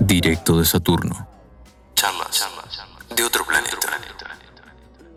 Directo 0.00 0.58
de 0.58 0.64
Saturno. 0.64 1.28
Charlas 1.94 2.48
de 3.14 3.22
otro 3.22 3.44
planeta. 3.44 3.76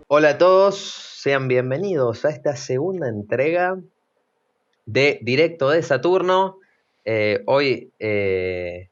Hola 0.07 0.29
a 0.29 0.37
todos, 0.37 0.77
sean 1.15 1.47
bienvenidos 1.47 2.25
a 2.25 2.29
esta 2.29 2.57
segunda 2.57 3.07
entrega 3.07 3.77
de 4.91 5.19
Directo 5.21 5.69
de 5.69 5.83
Saturno. 5.83 6.59
Eh, 7.05 7.43
hoy 7.47 7.93
eh, 7.99 8.89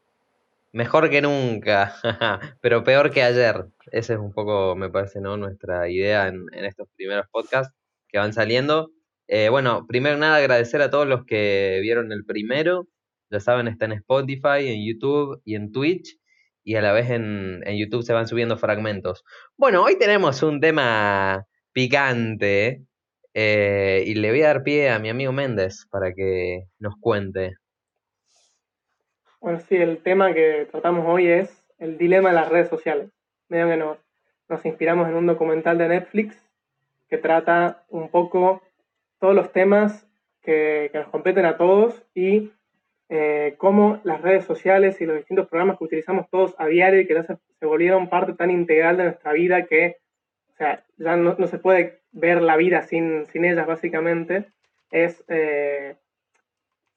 mejor 0.71 1.09
que 1.09 1.21
nunca, 1.21 1.95
pero 2.61 2.83
peor 2.83 3.11
que 3.11 3.21
ayer. 3.21 3.65
Esa 3.91 4.13
es 4.13 4.19
un 4.19 4.31
poco, 4.31 4.75
me 4.75 4.89
parece, 4.89 5.19
¿no? 5.19 5.35
nuestra 5.35 5.89
idea 5.89 6.27
en, 6.27 6.47
estos 6.53 6.87
primeros 6.95 7.25
podcasts 7.31 7.75
que 8.07 8.17
van 8.17 8.33
saliendo. 8.33 8.91
Eh, 9.27 9.49
bueno, 9.49 9.85
primero 9.87 10.17
nada 10.17 10.37
agradecer 10.37 10.81
a 10.81 10.89
todos 10.89 11.07
los 11.07 11.25
que 11.25 11.79
vieron 11.81 12.11
el 12.11 12.23
primero. 12.23 12.87
Ya 13.29 13.39
saben, 13.39 13.67
está 13.67 13.85
en 13.85 13.93
Spotify, 13.93 14.67
en 14.67 14.87
YouTube 14.87 15.41
y 15.43 15.55
en 15.55 15.71
Twitch. 15.71 16.17
Y 16.63 16.75
a 16.75 16.81
la 16.81 16.93
vez 16.93 17.09
en, 17.09 17.61
en 17.65 17.77
YouTube 17.77 18.03
se 18.03 18.13
van 18.13 18.27
subiendo 18.27 18.57
fragmentos. 18.57 19.23
Bueno, 19.57 19.83
hoy 19.83 19.97
tenemos 19.97 20.43
un 20.43 20.61
tema 20.61 21.45
picante. 21.73 22.85
Eh, 23.33 24.03
y 24.05 24.15
le 24.15 24.31
voy 24.31 24.41
a 24.41 24.47
dar 24.47 24.63
pie 24.63 24.89
a 24.89 24.99
mi 24.99 25.09
amigo 25.09 25.31
Méndez 25.31 25.85
para 25.91 26.13
que 26.13 26.65
nos 26.79 26.95
cuente. 26.99 27.55
Bueno, 29.39 29.59
sí, 29.59 29.75
el 29.75 29.99
tema 29.99 30.33
que 30.33 30.67
tratamos 30.69 31.05
hoy 31.07 31.27
es 31.27 31.63
el 31.77 31.97
dilema 31.97 32.29
de 32.29 32.35
las 32.35 32.49
redes 32.49 32.69
sociales. 32.69 33.09
Medio 33.47 33.69
que 33.69 33.77
nos, 33.77 34.65
inspiramos 34.65 35.07
en 35.07 35.15
un 35.15 35.27
documental 35.27 35.77
de 35.77 35.87
Netflix 35.87 36.35
que 37.07 37.17
trata 37.17 37.83
un 37.89 38.09
poco 38.09 38.61
todos 39.19 39.33
los 39.33 39.51
temas 39.51 40.07
que, 40.41 40.91
nos 40.93 41.07
competen 41.07 41.45
a 41.45 41.57
todos 41.57 42.03
y 42.13 42.51
eh, 43.09 43.55
cómo 43.57 44.01
las 44.03 44.21
redes 44.21 44.45
sociales 44.45 44.99
y 45.01 45.05
los 45.05 45.17
distintos 45.17 45.47
programas 45.47 45.77
que 45.77 45.85
utilizamos 45.85 46.29
todos 46.29 46.53
a 46.57 46.67
diario 46.67 47.01
y 47.01 47.07
que 47.07 47.13
ya 47.13 47.23
se, 47.23 47.37
volvieron 47.65 48.09
parte 48.09 48.33
tan 48.33 48.51
integral 48.51 48.97
de 48.97 49.03
nuestra 49.05 49.33
vida 49.33 49.65
que 49.65 49.97
o 50.53 50.57
sea, 50.57 50.83
ya 50.97 51.15
no, 51.15 51.35
no, 51.37 51.47
se 51.47 51.57
puede 51.57 51.98
ver 52.11 52.41
la 52.41 52.57
vida 52.57 52.83
sin, 52.83 53.25
sin 53.27 53.45
ellas 53.45 53.67
básicamente, 53.67 54.51
es 54.91 55.23
eh, 55.27 55.95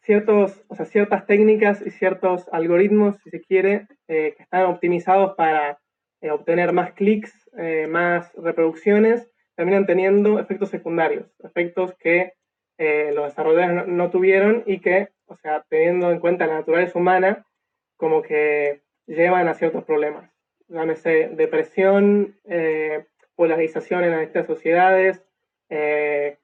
ciertos, 0.01 0.65
o 0.69 0.75
sea, 0.75 0.87
ciertas 0.87 1.27
técnicas 1.27 1.85
y 1.85 1.91
ciertos 1.91 2.49
algoritmos, 2.53 3.17
si 3.23 3.31
se 3.31 3.41
quiere, 3.41 3.87
eh, 4.09 4.35
que 4.37 4.43
están 4.43 4.65
optimizados 4.65 5.35
para 5.37 5.79
obtener 6.31 6.73
más 6.73 6.93
clics, 6.93 7.51
más 7.89 8.33
reproducciones, 8.35 9.29
terminan 9.57 9.87
teniendo 9.87 10.39
efectos 10.39 10.69
secundarios, 10.71 11.27
efectos 11.43 11.97
que 11.99 12.35
los 12.79 13.25
desarrolladores 13.25 13.89
no, 13.89 14.09
tuvieron 14.09 14.63
y 14.65 14.79
que 14.79 15.09
o 15.33 15.37
sea, 15.37 15.65
teniendo 15.69 16.13
en 16.13 16.21
cuenta 16.21 16.47
la 16.47 16.55
naturaleza 16.55 16.99
humana, 16.99 17.47
como 17.97 18.23
que 18.23 18.83
llevan 19.07 19.49
a 19.49 19.55
ciertos 19.55 19.85
problemas. 19.85 20.31
Llámese 20.69 21.31
depresión, 21.33 22.37
eh, 22.45 23.07
polarización 23.43 24.05
en 24.05 24.13
estas 24.21 24.47
sociedades, 24.47 25.21
eh, 25.69 26.39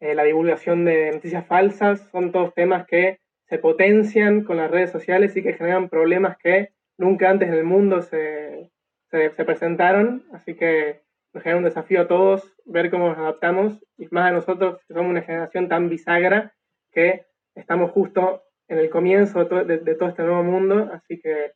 eh, 0.00 0.14
la 0.14 0.22
divulgación 0.24 0.84
de 0.84 1.12
noticias 1.12 1.46
falsas, 1.46 2.10
son 2.12 2.30
todos 2.30 2.52
temas 2.52 2.86
que 2.86 3.20
se 3.48 3.56
potencian 3.56 4.44
con 4.44 4.58
las 4.58 4.70
redes 4.70 4.90
sociales 4.90 5.34
y 5.34 5.42
que 5.42 5.54
generan 5.54 5.88
problemas 5.88 6.36
que 6.36 6.72
nunca 6.98 7.30
antes 7.30 7.48
en 7.48 7.54
el 7.54 7.64
mundo 7.64 8.02
se, 8.02 8.70
se, 9.10 9.30
se 9.30 9.44
presentaron. 9.46 10.26
Así 10.34 10.52
que 10.56 11.00
nos 11.32 11.42
genera 11.42 11.56
un 11.56 11.64
desafío 11.64 12.02
a 12.02 12.06
todos 12.06 12.54
ver 12.66 12.90
cómo 12.90 13.08
nos 13.08 13.16
adaptamos 13.16 13.82
y 13.96 14.06
más 14.10 14.26
a 14.26 14.32
nosotros 14.32 14.78
que 14.86 14.92
somos 14.92 15.08
una 15.08 15.22
generación 15.22 15.70
tan 15.70 15.88
bisagra 15.88 16.52
que 16.92 17.24
estamos 17.54 17.92
justo 17.92 18.42
en 18.68 18.76
el 18.76 18.90
comienzo 18.90 19.46
de, 19.46 19.94
todo 19.94 20.10
este 20.10 20.22
nuevo 20.22 20.42
mundo, 20.42 20.90
así 20.92 21.18
que 21.18 21.52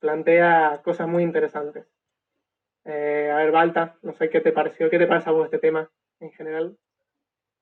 plantea 0.00 0.80
cosas 0.82 1.06
muy 1.06 1.22
interesantes. 1.22 1.84
Eh, 2.84 3.30
a 3.32 3.36
ver, 3.36 3.50
Balta, 3.52 3.96
no 4.02 4.12
sé 4.14 4.30
qué 4.30 4.40
te 4.40 4.52
pareció, 4.52 4.90
qué 4.90 4.98
te 4.98 5.06
pasa 5.06 5.30
vos 5.30 5.44
este 5.44 5.58
tema 5.58 5.90
en 6.20 6.32
general. 6.32 6.76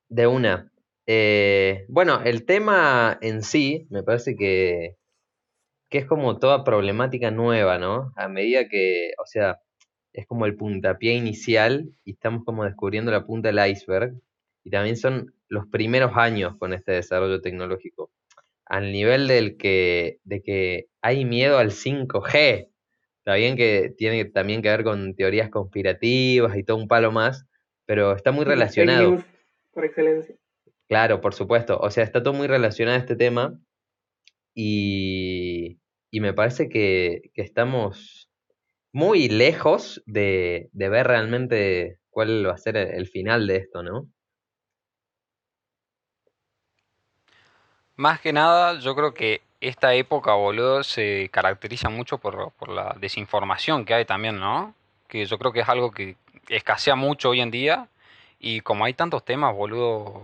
De 0.08 0.26
una. 0.26 0.70
Eh, 1.06 1.84
bueno, 1.88 2.20
el 2.24 2.44
tema 2.44 3.18
en 3.20 3.42
sí 3.42 3.86
me 3.90 4.02
parece 4.02 4.36
que, 4.36 4.96
que 5.88 5.98
es 5.98 6.06
como 6.06 6.38
toda 6.38 6.64
problemática 6.64 7.30
nueva, 7.30 7.78
¿no? 7.78 8.12
A 8.16 8.28
medida 8.28 8.68
que, 8.68 9.12
o 9.22 9.26
sea, 9.26 9.58
es 10.12 10.26
como 10.26 10.46
el 10.46 10.56
puntapié 10.56 11.14
inicial 11.14 11.90
y 12.04 12.12
estamos 12.12 12.44
como 12.44 12.64
descubriendo 12.64 13.10
la 13.10 13.24
punta 13.24 13.50
del 13.50 13.70
iceberg. 13.70 14.14
Y 14.64 14.70
también 14.70 14.96
son 14.96 15.34
los 15.48 15.66
primeros 15.66 16.12
años 16.14 16.56
con 16.58 16.72
este 16.72 16.92
desarrollo 16.92 17.40
tecnológico, 17.40 18.10
al 18.66 18.92
nivel 18.92 19.26
del 19.26 19.56
que, 19.56 20.18
de 20.24 20.42
que 20.42 20.86
hay 21.02 21.24
miedo 21.24 21.58
al 21.58 21.70
5G. 21.70 22.68
Está 23.20 23.34
bien 23.34 23.54
que 23.54 23.94
tiene 23.96 24.24
también 24.24 24.62
que 24.62 24.70
ver 24.70 24.82
con 24.82 25.14
teorías 25.14 25.50
conspirativas 25.50 26.56
y 26.56 26.64
todo 26.64 26.78
un 26.78 26.88
palo 26.88 27.12
más, 27.12 27.46
pero 27.84 28.12
está 28.12 28.32
muy 28.32 28.46
relacionado. 28.46 29.22
por 29.72 29.84
excelencia. 29.84 30.34
Claro, 30.88 31.20
por 31.20 31.34
supuesto. 31.34 31.78
O 31.78 31.90
sea, 31.90 32.02
está 32.02 32.22
todo 32.22 32.32
muy 32.32 32.46
relacionado 32.46 32.96
a 32.96 33.00
este 33.00 33.16
tema 33.16 33.60
y, 34.54 35.78
y 36.10 36.20
me 36.20 36.32
parece 36.32 36.70
que, 36.70 37.30
que, 37.34 37.42
estamos 37.42 38.30
muy 38.90 39.28
lejos 39.28 40.02
de, 40.06 40.70
de 40.72 40.88
ver 40.88 41.06
realmente 41.06 41.98
cuál 42.08 42.46
va 42.46 42.54
a 42.54 42.58
ser 42.58 42.78
el 42.78 43.06
final 43.06 43.46
de 43.46 43.56
esto, 43.56 43.82
¿no? 43.82 44.08
Más 47.96 48.18
que 48.22 48.32
nada, 48.32 48.80
yo 48.80 48.96
creo 48.96 49.12
que 49.12 49.42
esta 49.60 49.94
época, 49.94 50.34
boludo, 50.34 50.82
se 50.82 51.28
caracteriza 51.32 51.90
mucho 51.90 52.18
por, 52.18 52.52
por 52.52 52.68
la 52.70 52.96
desinformación 52.98 53.84
que 53.84 53.94
hay 53.94 54.04
también, 54.04 54.40
¿no? 54.40 54.74
Que 55.08 55.26
yo 55.26 55.38
creo 55.38 55.52
que 55.52 55.60
es 55.60 55.68
algo 55.68 55.90
que 55.90 56.16
escasea 56.48 56.94
mucho 56.94 57.30
hoy 57.30 57.40
en 57.40 57.50
día. 57.50 57.88
Y 58.38 58.62
como 58.62 58.84
hay 58.84 58.94
tantos 58.94 59.24
temas, 59.24 59.54
boludo, 59.54 60.22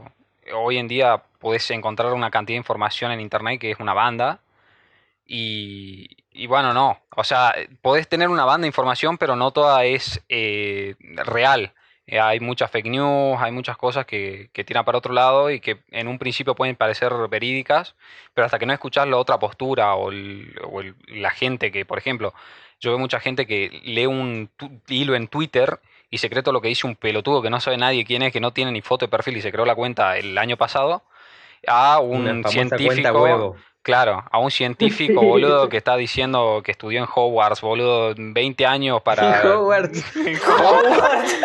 hoy 0.54 0.78
en 0.78 0.88
día 0.88 1.22
podés 1.38 1.70
encontrar 1.70 2.12
una 2.14 2.30
cantidad 2.30 2.54
de 2.54 2.58
información 2.58 3.12
en 3.12 3.20
internet 3.20 3.60
que 3.60 3.70
es 3.70 3.80
una 3.80 3.94
banda. 3.94 4.40
Y, 5.26 6.08
y 6.32 6.46
bueno, 6.46 6.72
no. 6.72 7.00
O 7.16 7.24
sea, 7.24 7.54
podés 7.82 8.08
tener 8.08 8.28
una 8.28 8.44
banda 8.44 8.62
de 8.64 8.68
información, 8.68 9.18
pero 9.18 9.36
no 9.36 9.50
toda 9.50 9.84
es 9.84 10.22
eh, 10.28 10.94
real. 11.00 11.72
Eh, 12.06 12.20
hay 12.20 12.38
muchas 12.38 12.70
fake 12.70 12.86
news, 12.86 13.36
hay 13.40 13.50
muchas 13.50 13.76
cosas 13.76 14.06
que, 14.06 14.48
que, 14.52 14.62
tiran 14.62 14.84
para 14.84 14.98
otro 14.98 15.12
lado 15.12 15.50
y 15.50 15.58
que 15.58 15.78
en 15.90 16.06
un 16.06 16.18
principio 16.18 16.54
pueden 16.54 16.76
parecer 16.76 17.12
verídicas, 17.28 17.96
pero 18.32 18.44
hasta 18.44 18.60
que 18.60 18.66
no 18.66 18.72
escuchas 18.72 19.08
la 19.08 19.16
otra 19.16 19.40
postura 19.40 19.96
o, 19.96 20.10
la 21.08 21.30
gente 21.30 21.72
que, 21.72 21.84
por 21.84 21.98
ejemplo, 21.98 22.32
yo 22.78 22.90
veo 22.90 22.98
mucha 22.98 23.18
gente 23.18 23.46
que 23.46 23.80
lee 23.84 24.06
un 24.06 24.50
hilo 24.86 25.16
en 25.16 25.26
Twitter 25.26 25.80
y 26.08 26.18
se 26.18 26.30
cree 26.30 26.44
todo 26.44 26.52
lo 26.52 26.60
que 26.60 26.68
dice 26.68 26.86
un 26.86 26.94
pelotudo 26.94 27.42
que 27.42 27.50
no 27.50 27.58
sabe 27.58 27.76
nadie 27.76 28.04
quién 28.04 28.22
es, 28.22 28.32
que 28.32 28.40
no 28.40 28.52
tiene 28.52 28.70
ni 28.70 28.82
foto 28.82 29.06
de 29.06 29.10
perfil 29.10 29.38
y 29.38 29.42
se 29.42 29.50
creó 29.50 29.66
la 29.66 29.74
cuenta 29.74 30.16
el 30.16 30.38
año 30.38 30.56
pasado, 30.56 31.02
a 31.66 31.98
un 31.98 32.44
científico. 32.44 33.56
Claro, 33.86 34.24
a 34.32 34.38
un 34.40 34.50
científico, 34.50 35.22
boludo, 35.22 35.68
que 35.68 35.76
está 35.76 35.96
diciendo 35.96 36.60
que 36.64 36.72
estudió 36.72 36.98
en 36.98 37.06
Hogwarts, 37.08 37.60
boludo, 37.60 38.14
20 38.16 38.66
años 38.66 39.00
para... 39.00 39.40
En 39.40 39.46
Hogwarts. 39.46 40.16
en 40.16 40.36
Hogwarts. 40.36 41.36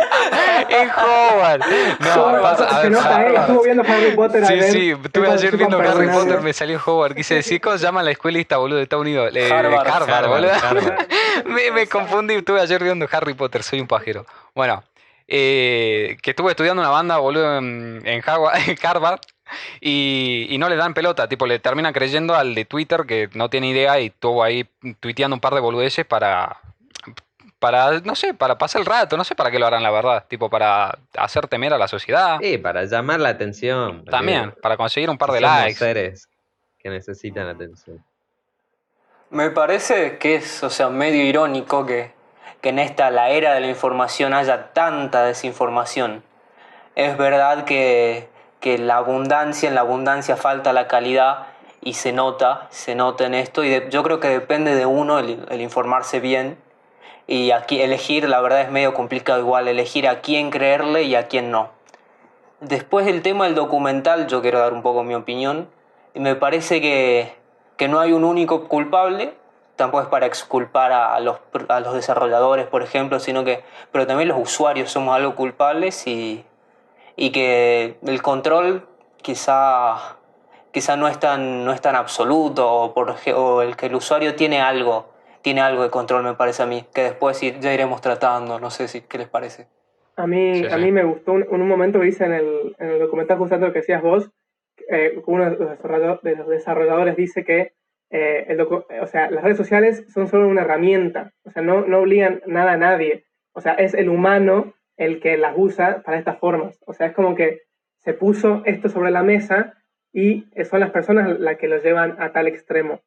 en 0.69 0.89
Hogwarts. 0.89 1.67
No, 1.99 2.41
pasa, 2.41 2.65
a 2.65 2.81
ver, 2.81 2.93
eh, 2.93 3.35
estuvo 3.35 3.63
viendo 3.63 3.83
Harry 3.83 4.15
Potter. 4.15 4.45
Sí, 4.47 4.59
sí, 4.71 4.89
estuve 5.03 5.29
ayer 5.29 5.55
viendo 5.55 5.77
Harry 5.77 6.07
Potter, 6.07 6.41
me 6.41 6.51
salió 6.51 6.81
Hogwarts. 6.83 7.15
Quise 7.15 7.35
decir, 7.35 7.61
¿cómo 7.61 7.77
se 7.77 7.83
llama 7.83 8.01
la 8.01 8.09
escuelista, 8.09 8.57
boludo, 8.57 8.77
de 8.77 8.83
Estados 8.85 9.03
Unidos? 9.03 9.31
Eh, 9.35 9.47
Harvard, 9.51 9.87
Harvard, 9.87 10.27
boludo. 10.27 10.95
me, 11.45 11.69
me 11.69 11.85
confundí, 11.85 12.33
estuve 12.33 12.59
ayer 12.59 12.83
viendo 12.83 13.07
Harry 13.11 13.35
Potter, 13.35 13.61
soy 13.61 13.81
un 13.81 13.87
pajero. 13.87 14.25
Bueno, 14.55 14.83
eh, 15.27 16.17
que 16.23 16.31
estuve 16.31 16.49
estudiando 16.49 16.81
una 16.81 16.89
banda, 16.89 17.19
boludo, 17.19 17.59
en, 17.59 18.01
en 18.03 18.23
Harvard 18.25 19.19
y, 19.79 20.55
no 20.59 20.69
le 20.69 20.75
dan 20.75 20.93
pelota, 20.93 21.27
tipo, 21.27 21.45
le 21.45 21.59
termina 21.59 21.91
creyendo 21.93 22.35
al 22.35 22.55
de 22.55 22.65
Twitter 22.65 23.05
que 23.07 23.29
no 23.33 23.49
tiene 23.49 23.69
idea 23.69 23.99
y 23.99 24.07
estuvo 24.07 24.43
ahí 24.43 24.69
tuiteando 24.99 25.35
un 25.35 25.39
par 25.39 25.53
de 25.53 25.59
boludeces 25.59 26.05
para, 26.05 26.59
para, 27.59 27.99
no 28.01 28.15
sé, 28.15 28.33
para 28.33 28.57
pasar 28.57 28.81
el 28.81 28.85
rato, 28.85 29.17
no 29.17 29.23
sé 29.23 29.35
para 29.35 29.51
qué 29.51 29.59
lo 29.59 29.67
harán 29.67 29.83
la 29.83 29.91
verdad, 29.91 30.25
tipo, 30.27 30.49
para 30.49 30.97
hacer 31.15 31.47
temer 31.47 31.73
a 31.73 31.77
la 31.77 31.87
sociedad. 31.87 32.39
Sí, 32.41 32.57
para 32.57 32.85
llamar 32.85 33.19
la 33.19 33.29
atención. 33.29 34.03
También, 34.05 34.53
para 34.61 34.77
conseguir 34.77 35.09
un 35.09 35.17
par 35.17 35.31
de 35.31 35.41
likes. 35.41 35.75
seres 35.75 36.27
que 36.79 36.89
necesitan 36.89 37.47
atención. 37.47 38.03
Me 39.29 39.51
parece 39.51 40.17
que 40.17 40.35
es, 40.35 40.63
o 40.63 40.69
sea, 40.69 40.89
medio 40.89 41.23
irónico 41.23 41.85
que, 41.85 42.11
que 42.61 42.69
en 42.69 42.79
esta, 42.79 43.11
la 43.11 43.29
era 43.29 43.53
de 43.53 43.61
la 43.61 43.67
información, 43.67 44.33
haya 44.33 44.73
tanta 44.73 45.23
desinformación. 45.23 46.23
Es 46.95 47.15
verdad 47.15 47.63
que 47.65 48.27
que 48.61 48.77
la 48.77 48.97
abundancia, 48.97 49.67
en 49.67 49.75
la 49.75 49.81
abundancia 49.81 50.37
falta 50.37 50.71
la 50.71 50.87
calidad 50.87 51.47
y 51.81 51.93
se 51.93 52.13
nota, 52.13 52.67
se 52.69 52.95
nota 52.95 53.25
en 53.25 53.33
esto. 53.33 53.65
Y 53.65 53.89
yo 53.89 54.03
creo 54.03 54.19
que 54.21 54.29
depende 54.29 54.75
de 54.75 54.85
uno 54.85 55.19
el, 55.19 55.61
informarse 55.61 56.21
bien. 56.21 56.57
Y 57.27 57.51
aquí 57.51 57.81
elegir, 57.81 58.29
la 58.29 58.39
verdad 58.39 58.61
es 58.61 58.71
medio 58.71 58.93
complicado 58.93 59.39
igual, 59.39 59.67
elegir 59.67 60.07
a 60.07 60.21
quién 60.21 60.51
creerle 60.51 61.03
y 61.03 61.15
a 61.15 61.27
quién 61.27 61.49
no. 61.49 61.69
Después 62.59 63.05
del 63.05 63.23
tema 63.23 63.45
del 63.45 63.55
documental, 63.55 64.27
yo 64.27 64.41
quiero 64.41 64.59
dar 64.59 64.73
un 64.73 64.83
poco 64.83 65.03
mi 65.03 65.15
opinión, 65.15 65.67
y 66.13 66.19
me 66.19 66.35
parece 66.35 66.81
que, 66.81 67.33
que 67.77 67.87
no 67.87 67.99
hay 67.99 68.11
un 68.11 68.23
único 68.23 68.67
culpable, 68.67 69.33
tampoco 69.75 70.03
es 70.03 70.09
para 70.09 70.25
exculpar 70.25 70.91
a 70.91 71.19
los, 71.21 71.37
a 71.69 71.79
los 71.79 71.93
desarrolladores, 71.93 72.67
por 72.67 72.83
ejemplo, 72.83 73.19
sino 73.19 73.43
que, 73.43 73.63
pero 73.91 74.05
también 74.05 74.27
los 74.27 74.39
usuarios 74.39 74.91
somos 74.91 75.15
algo 75.15 75.35
culpables 75.35 76.05
y, 76.05 76.43
y 77.21 77.31
que 77.31 77.97
el 78.01 78.21
control 78.23 78.87
quizá, 79.21 80.17
quizá 80.71 80.97
no, 80.97 81.07
es 81.07 81.19
tan, 81.19 81.63
no 81.63 81.71
es 81.71 81.79
tan 81.79 81.95
absoluto 81.95 82.67
o, 82.67 82.95
por, 82.95 83.15
o 83.35 83.61
el 83.61 83.75
que 83.75 83.85
el 83.85 83.93
usuario 83.93 84.33
tiene 84.33 84.59
algo, 84.59 85.13
tiene 85.43 85.61
algo 85.61 85.83
de 85.83 85.91
control, 85.91 86.23
me 86.23 86.33
parece 86.33 86.63
a 86.63 86.65
mí, 86.65 86.83
que 86.95 87.03
después 87.03 87.39
ya 87.39 87.73
iremos 87.75 88.01
tratando, 88.01 88.59
no 88.59 88.71
sé 88.71 88.87
si, 88.87 89.01
qué 89.01 89.19
les 89.19 89.27
parece. 89.27 89.67
A 90.15 90.25
mí, 90.25 90.65
a 90.65 90.77
mí 90.77 90.91
me 90.91 91.03
gustó 91.03 91.33
un, 91.33 91.45
un 91.47 91.67
momento 91.67 91.99
que 91.99 92.07
dice 92.07 92.25
en 92.25 92.33
el, 92.33 92.75
en 92.79 92.89
el 92.89 92.99
documental 92.99 93.37
justamente 93.37 93.67
lo 93.67 93.73
que 93.73 93.81
decías 93.81 94.01
vos, 94.01 94.31
eh, 94.89 95.21
uno 95.27 95.45
de 95.45 95.57
los, 95.57 96.21
de 96.23 96.35
los 96.35 96.47
desarrolladores 96.47 97.15
dice 97.15 97.45
que 97.45 97.73
eh, 98.09 98.45
el 98.47 98.61
o 98.61 99.07
sea, 99.07 99.29
las 99.29 99.43
redes 99.43 99.57
sociales 99.57 100.05
son 100.11 100.27
solo 100.27 100.47
una 100.47 100.61
herramienta, 100.61 101.33
o 101.45 101.51
sea, 101.51 101.61
no, 101.61 101.81
no 101.81 101.99
obligan 101.99 102.41
nada 102.47 102.71
a 102.71 102.77
nadie, 102.77 103.25
o 103.53 103.61
sea, 103.61 103.73
es 103.73 103.93
el 103.93 104.09
humano 104.09 104.73
el 105.01 105.19
que 105.19 105.35
las 105.35 105.55
usa 105.57 106.03
para 106.05 106.19
estas 106.19 106.37
formas. 106.37 106.79
O 106.85 106.93
sea, 106.93 107.07
es 107.07 107.13
como 107.13 107.33
que 107.33 107.63
se 107.97 108.13
puso 108.13 108.61
esto 108.65 108.87
sobre 108.87 109.09
la 109.09 109.23
mesa 109.23 109.73
y 110.13 110.45
son 110.63 110.79
las 110.79 110.91
personas 110.91 111.39
las 111.39 111.57
que 111.57 111.67
lo 111.67 111.81
llevan 111.81 112.21
a 112.21 112.31
tal 112.31 112.47
extremo. 112.47 113.01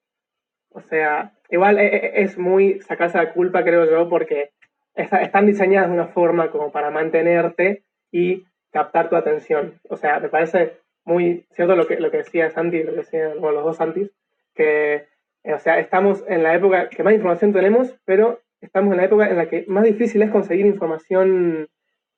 O 0.71 0.81
sea, 0.81 1.33
igual 1.51 1.79
e, 1.79 1.87
e, 1.87 2.23
es 2.23 2.37
muy 2.37 2.81
sacarse 2.81 3.19
la 3.19 3.33
culpa, 3.33 3.63
creo 3.63 3.89
yo, 3.89 4.09
porque 4.09 4.51
están 4.97 5.47
diseñadas 5.47 5.89
de 5.89 5.95
una 5.95 6.09
forma 6.09 6.51
como 6.51 6.73
para 6.73 6.91
mantenerte 6.91 7.85
y 8.11 8.45
captar 8.73 9.09
tu 9.09 9.15
atención. 9.15 9.79
O 9.89 9.97
sea, 9.97 10.19
me 10.19 10.29
parece 10.29 10.79
muy 11.05 11.47
cierto 11.53 11.77
lo 11.77 11.87
que, 11.87 12.01
lo 12.01 12.11
que 12.11 12.19
decía 12.19 12.51
Santi, 12.51 12.83
lo 12.83 12.91
que 12.91 12.99
decían 12.99 13.41
los 13.41 13.65
dos 13.65 13.77
Santis, 13.77 14.11
que, 14.53 15.07
o 15.45 15.59
sea, 15.61 15.79
estamos 15.79 16.25
en 16.27 16.43
la 16.43 16.57
época 16.57 16.89
que 16.89 17.05
más 17.05 17.15
información 17.15 17.53
tenemos, 17.53 17.95
pero 18.05 18.41
estamos 18.61 18.91
en 18.91 18.97
la 18.97 19.05
época 19.05 19.29
en 19.29 19.37
la 19.37 19.47
que 19.47 19.65
más 19.69 19.85
difícil 19.85 20.23
es 20.23 20.31
conseguir 20.33 20.67
información 20.67 21.69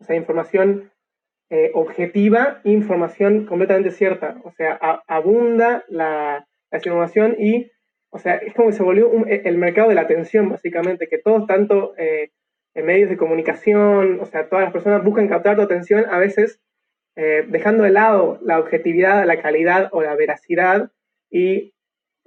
o 0.00 0.04
sea, 0.04 0.16
información 0.16 0.90
eh, 1.48 1.70
objetiva 1.74 2.60
información 2.64 3.46
completamente 3.46 3.92
cierta. 3.92 4.36
O 4.42 4.50
sea, 4.50 4.78
abunda 5.06 5.84
la, 5.88 6.44
la, 6.72 6.78
información 6.78 7.36
y, 7.38 7.70
o 8.10 8.18
sea, 8.18 8.34
es 8.34 8.52
como 8.52 8.68
que 8.68 8.74
se 8.74 8.82
volvió 8.82 9.12
e, 9.26 9.42
el 9.44 9.56
mercado 9.56 9.88
de 9.88 9.94
la 9.94 10.00
atención, 10.00 10.48
básicamente, 10.48 11.06
que 11.06 11.18
todos, 11.18 11.46
tanto 11.46 11.94
eh, 11.98 12.30
en 12.74 12.84
medios 12.84 13.10
de 13.10 13.16
comunicación, 13.16 14.18
o 14.20 14.26
sea, 14.26 14.48
todas 14.48 14.64
las 14.64 14.72
personas 14.72 15.04
buscan 15.04 15.28
captar 15.28 15.54
tu 15.54 15.62
atención, 15.62 16.06
a 16.10 16.18
veces 16.18 16.60
eh, 17.14 17.44
dejando 17.46 17.84
de 17.84 17.90
lado 17.90 18.40
la 18.42 18.58
objetividad, 18.58 19.24
la 19.24 19.40
calidad 19.40 19.88
o 19.92 20.02
la 20.02 20.16
veracidad, 20.16 20.90
y 21.30 21.74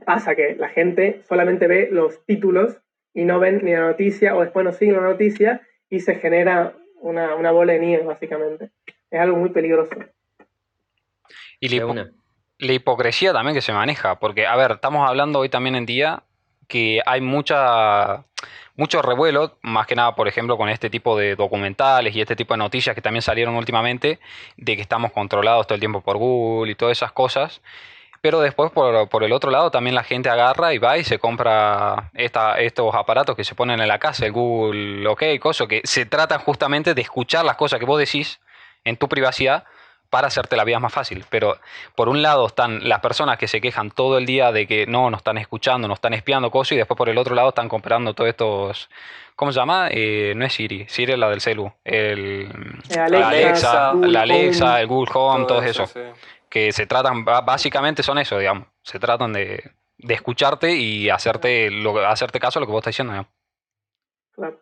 pasa 0.05 0.33
que 0.33 0.55
la 0.55 0.69
gente 0.69 1.21
solamente 1.27 1.67
ve 1.67 1.89
los 1.91 2.25
títulos 2.25 2.81
y 3.13 3.25
no 3.25 3.39
ven 3.39 3.59
ni 3.63 3.73
la 3.73 3.81
noticia, 3.81 4.33
o 4.37 4.41
después 4.41 4.63
no 4.63 4.71
siguen 4.71 4.95
la 4.95 5.01
noticia, 5.01 5.61
y 5.89 5.99
se 5.99 6.15
genera 6.15 6.77
una, 6.99 7.35
una 7.35 7.51
bola 7.51 7.73
de 7.73 7.79
nieve, 7.79 8.03
básicamente. 8.03 8.71
Es 9.09 9.19
algo 9.19 9.37
muy 9.37 9.49
peligroso. 9.49 9.91
Y 11.59 11.69
la, 11.69 12.09
la, 12.57 12.73
hipocresía 12.73 13.33
también 13.33 13.55
que 13.55 13.61
se 13.61 13.73
maneja, 13.73 14.19
porque, 14.19 14.47
a 14.47 14.55
ver, 14.55 14.71
estamos 14.71 15.07
hablando 15.07 15.39
hoy 15.39 15.49
también 15.49 15.75
en 15.75 15.85
día 15.85 16.23
que 16.67 17.01
hay 17.05 17.19
mucha 17.19 18.23
mucho 18.79 19.01
revuelo, 19.01 19.57
más 19.61 19.85
que 19.87 19.95
nada, 19.95 20.15
por 20.15 20.29
ejemplo, 20.29 20.55
con 20.55 20.69
este 20.69 20.89
tipo 20.89 21.17
de 21.17 21.35
documentales 21.35 22.15
y 22.15 22.21
este 22.21 22.37
tipo 22.37 22.53
de 22.53 22.59
noticias 22.59 22.95
que 22.95 23.01
también 23.01 23.21
salieron 23.21 23.55
últimamente, 23.55 24.19
de 24.55 24.75
que 24.77 24.81
estamos 24.81 25.11
controlados 25.11 25.67
todo 25.67 25.75
el 25.75 25.81
tiempo 25.81 25.99
por 25.99 26.15
Google 26.17 26.71
y 26.71 26.75
todas 26.75 26.97
esas 26.97 27.11
cosas. 27.11 27.61
Pero 28.21 28.41
después, 28.41 28.71
por, 28.71 29.23
el 29.23 29.31
otro 29.31 29.49
lado, 29.49 29.71
también 29.71 29.95
la 29.95 30.03
gente 30.03 30.29
agarra 30.29 30.73
y 30.73 30.77
va 30.77 30.97
y 30.97 31.03
se 31.03 31.19
compra 31.19 32.11
esta, 32.13 32.59
estos 32.59 32.93
aparatos 32.93 33.35
que 33.35 33.43
se 33.43 33.55
ponen 33.55 33.79
en 33.79 33.87
la 33.87 33.99
casa, 33.99 34.25
el 34.25 34.33
Google 34.33 35.07
OK, 35.07 35.23
cosas 35.39 35.67
que 35.67 35.81
se 35.85 36.05
tratan 36.05 36.39
justamente 36.39 36.93
de 36.93 37.01
escuchar 37.01 37.45
las 37.45 37.55
cosas 37.55 37.79
que 37.79 37.85
vos 37.85 37.97
decís 37.97 38.39
en 38.83 38.97
tu 38.97 39.07
privacidad 39.07 39.63
para 40.09 40.27
hacerte 40.27 40.57
la 40.57 40.65
vida 40.65 40.79
más 40.79 40.91
fácil. 40.91 41.23
Pero 41.29 41.57
por 41.95 42.09
un 42.09 42.21
lado 42.21 42.47
están 42.47 42.89
las 42.89 42.99
personas 42.99 43.37
que 43.37 43.47
se 43.47 43.61
quejan 43.61 43.91
todo 43.91 44.17
el 44.17 44.25
día 44.25 44.51
de 44.51 44.67
que 44.67 44.85
no, 44.85 45.09
nos 45.09 45.19
están 45.19 45.37
escuchando, 45.37 45.87
nos 45.87 45.97
están 45.97 46.13
espiando 46.13 46.51
cosas, 46.51 46.73
y 46.73 46.77
después 46.77 46.97
por 46.97 47.07
el 47.07 47.17
otro 47.17 47.35
lado 47.35 47.49
están 47.49 47.69
comprando 47.69 48.13
todos 48.13 48.29
estos. 48.29 48.89
¿Cómo 49.35 49.53
se 49.53 49.59
llama? 49.59 49.87
Eh, 49.89 50.33
no 50.35 50.43
es 50.43 50.51
Siri, 50.51 50.85
Siri 50.89 51.13
es 51.13 51.19
la 51.19 51.29
del 51.29 51.39
celu. 51.39 51.71
El, 51.85 52.51
Alexa, 52.97 53.93
la 53.93 54.23
Alexa, 54.23 54.81
el 54.81 54.87
Google 54.87 55.11
Home, 55.13 55.45
todo, 55.45 55.61
eso 55.61 55.85
que 56.49 56.71
se 56.71 56.85
tratan, 56.85 57.25
básicamente 57.25 58.03
son 58.03 58.17
eso, 58.17 58.37
digamos, 58.37 58.67
se 58.83 58.99
tratan 58.99 59.33
de, 59.33 59.71
de 59.97 60.13
escucharte 60.13 60.75
y 60.75 61.09
hacerte, 61.09 61.69
lo, 61.69 61.97
hacerte 62.07 62.39
caso 62.39 62.59
a 62.59 62.61
lo 62.61 62.65
que 62.65 62.71
vos 62.71 62.79
estás 62.79 62.93
diciendo. 62.93 63.27
Claro. 64.31 64.59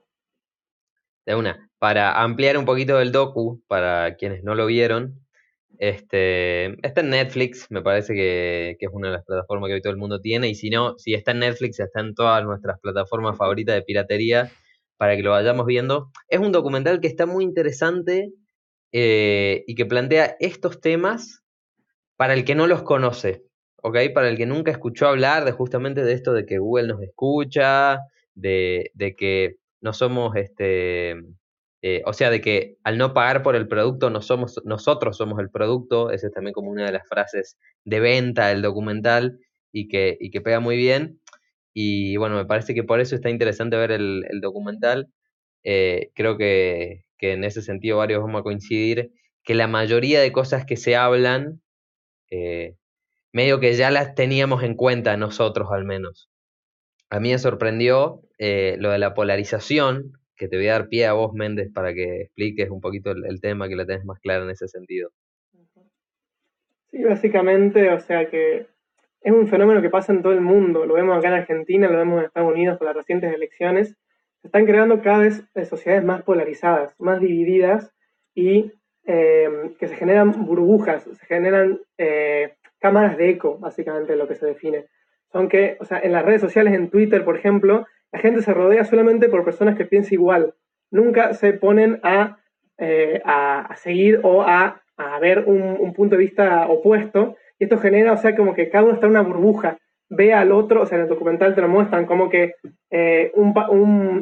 De 1.25 1.35
una, 1.35 1.69
para 1.77 2.21
ampliar 2.21 2.57
un 2.57 2.65
poquito 2.65 2.99
el 2.99 3.11
docu, 3.11 3.63
para 3.67 4.15
quienes 4.15 4.43
no 4.43 4.55
lo 4.55 4.65
vieron, 4.65 5.25
este, 5.79 6.65
está 6.85 7.01
en 7.01 7.09
Netflix, 7.09 7.67
me 7.69 7.81
parece 7.81 8.13
que, 8.13 8.77
que, 8.79 8.85
es 8.87 8.91
una 8.91 9.09
de 9.09 9.13
las 9.15 9.25
plataformas 9.25 9.67
que 9.67 9.75
hoy 9.75 9.81
todo 9.81 9.91
el 9.91 9.99
mundo 9.99 10.19
tiene, 10.19 10.47
y 10.49 10.55
si 10.55 10.69
no, 10.69 10.97
si 10.97 11.13
está 11.13 11.31
en 11.31 11.39
Netflix, 11.39 11.79
está 11.79 11.99
en 11.99 12.15
todas 12.15 12.43
nuestras 12.43 12.79
plataformas 12.79 13.37
favoritas 13.37 13.75
de 13.75 13.83
piratería, 13.83 14.51
para 14.97 15.15
que 15.15 15.23
lo 15.23 15.31
vayamos 15.31 15.65
viendo. 15.65 16.11
Es 16.27 16.39
un 16.39 16.51
documental 16.51 16.99
que 16.99 17.07
está 17.07 17.25
muy 17.25 17.43
interesante 17.43 18.33
eh, 18.91 19.63
y 19.67 19.75
que 19.75 19.85
plantea 19.85 20.35
estos 20.39 20.81
temas 20.81 21.43
para 22.17 22.33
el 22.33 22.43
que 22.43 22.55
no 22.55 22.67
los 22.67 22.83
conoce, 22.83 23.43
¿ok? 23.81 23.97
Para 24.13 24.29
el 24.29 24.37
que 24.37 24.45
nunca 24.45 24.71
escuchó 24.71 25.07
hablar 25.07 25.45
de 25.45 25.51
justamente 25.51 26.03
de 26.03 26.13
esto 26.13 26.33
de 26.33 26.45
que 26.45 26.57
Google 26.57 26.87
nos 26.87 27.01
escucha, 27.01 27.99
de, 28.33 28.91
que 29.17 29.55
no 29.81 29.93
somos, 29.93 30.35
este, 30.35 31.11
eh, 31.81 32.01
o 32.05 32.13
sea, 32.13 32.29
de 32.29 32.41
que 32.41 32.77
al 32.83 32.97
no 32.97 33.13
pagar 33.13 33.43
por 33.43 33.55
el 33.55 33.67
producto 33.67 34.09
no 34.09 34.21
somos, 34.21 34.59
nosotros 34.65 35.17
somos 35.17 35.39
el 35.39 35.49
producto, 35.49 36.11
esa 36.11 36.27
es 36.27 36.33
también 36.33 36.53
como 36.53 36.71
una 36.71 36.85
de 36.85 36.91
las 36.91 37.07
frases 37.07 37.57
de 37.85 37.99
venta 37.99 38.47
del 38.47 38.61
documental 38.61 39.39
y 39.71 39.87
que, 39.87 40.17
y 40.19 40.31
que 40.31 40.41
pega 40.41 40.59
muy 40.59 40.75
bien. 40.75 41.21
Y 41.73 42.17
bueno, 42.17 42.35
me 42.35 42.45
parece 42.45 42.73
que 42.73 42.83
por 42.83 42.99
eso 42.99 43.15
está 43.15 43.29
interesante 43.29 43.77
ver 43.77 43.91
el, 43.91 44.23
documental. 44.41 45.09
Eh, 45.63 46.09
creo 46.15 46.37
que, 46.37 47.03
que 47.19 47.33
en 47.33 47.43
ese 47.43 47.61
sentido 47.61 47.97
varios 47.97 48.21
vamos 48.21 48.39
a 48.41 48.43
coincidir 48.43 49.11
que 49.43 49.53
la 49.55 49.67
mayoría 49.67 50.19
de 50.21 50.31
cosas 50.31 50.65
que 50.65 50.77
se 50.77 50.95
hablan 50.95 51.61
eh, 52.31 52.75
medio 53.33 53.59
que 53.59 53.73
ya 53.73 53.91
las 53.91 54.15
teníamos 54.15 54.63
en 54.63 54.75
cuenta 54.75 55.17
nosotros 55.17 55.69
al 55.71 55.85
menos. 55.85 56.29
A 57.09 57.19
mí 57.19 57.31
me 57.31 57.37
sorprendió 57.37 58.21
eh, 58.37 58.75
lo 58.79 58.91
de 58.91 58.97
la 58.97 59.13
polarización, 59.13 60.13
que 60.35 60.47
te 60.47 60.57
voy 60.57 60.67
a 60.67 60.73
dar 60.73 60.89
pie 60.89 61.05
a 61.05 61.13
vos, 61.13 61.33
Méndez, 61.33 61.71
para 61.73 61.93
que 61.93 62.21
expliques 62.21 62.69
un 62.69 62.81
poquito 62.81 63.11
el, 63.11 63.41
tema, 63.41 63.67
que 63.67 63.75
la 63.75 63.85
tenés 63.85 64.05
más 64.05 64.19
clara 64.19 64.43
en 64.43 64.51
ese 64.51 64.67
sentido. 64.67 65.11
Sí, 66.91 67.03
básicamente, 67.03 67.89
o 67.91 67.99
sea 67.99 68.29
que 68.29 68.67
es 69.21 69.33
un 69.33 69.47
fenómeno 69.47 69.81
que 69.81 69.89
pasa 69.89 70.13
en 70.13 70.21
todo 70.21 70.33
el 70.33 70.41
mundo. 70.41 70.85
Lo 70.85 70.93
vemos 70.93 71.17
acá 71.17 71.29
en 71.29 71.33
Argentina, 71.35 71.89
lo 71.89 71.97
vemos 71.97 72.19
en 72.19 72.25
Estados 72.25 72.53
Unidos 72.53 72.77
con 72.77 72.87
las 72.87 72.95
recientes 72.95 73.33
elecciones. 73.33 73.97
Se 74.41 74.47
están 74.47 74.65
creando 74.65 75.01
cada 75.01 75.19
vez 75.19 75.43
eh, 75.55 75.65
sociedades 75.65 76.05
más 76.05 76.23
polarizadas, 76.23 76.95
más 76.99 77.19
divididas 77.19 77.91
y 78.35 78.71
eh, 79.09 79.71
que 79.79 79.87
se 79.87 79.95
generan 79.95 80.45
burbujas, 80.45 81.03
se 81.03 81.25
generan 81.27 81.79
eh, 81.97 82.55
cámaras 82.77 83.15
de 83.15 83.29
eco, 83.29 83.57
básicamente 83.57 84.17
lo 84.17 84.27
que 84.27 84.35
se 84.35 84.45
define. 84.45 84.87
Son 85.31 85.47
que, 85.47 85.77
o 85.79 85.85
sea, 85.85 85.99
en 85.99 86.11
las 86.11 86.25
redes 86.25 86.41
sociales, 86.41 86.73
en 86.73 86.89
Twitter, 86.89 87.23
por 87.23 87.37
ejemplo, 87.37 87.85
la 88.11 88.19
gente 88.19 88.41
se 88.41 88.53
rodea 88.53 88.83
solamente 88.83 89.29
por 89.29 89.45
personas 89.45 89.77
que 89.77 89.85
piensan 89.85 90.13
igual. 90.13 90.55
Nunca 90.91 91.33
se 91.35 91.53
ponen 91.53 92.01
a, 92.03 92.39
eh, 92.77 93.21
a, 93.23 93.73
seguir 93.77 94.19
o 94.23 94.41
a, 94.41 94.81
a 94.97 95.19
ver 95.19 95.45
un, 95.47 95.93
punto 95.93 96.17
de 96.17 96.23
vista 96.23 96.67
opuesto. 96.67 97.37
Y 97.59 97.63
esto 97.63 97.77
genera, 97.77 98.11
o 98.11 98.17
sea, 98.17 98.35
como 98.35 98.53
que 98.53 98.69
cada 98.69 98.83
uno 98.83 98.95
está 98.95 99.05
en 99.05 99.11
una 99.11 99.21
burbuja. 99.21 99.77
Ve 100.09 100.33
al 100.33 100.51
otro, 100.51 100.81
o 100.81 100.85
sea, 100.85 100.97
en 100.97 101.05
el 101.05 101.09
documental 101.09 101.55
te 101.55 101.61
lo 101.61 101.69
muestran 101.69 102.05
como 102.05 102.29
que 102.29 102.55
un, 103.35 103.53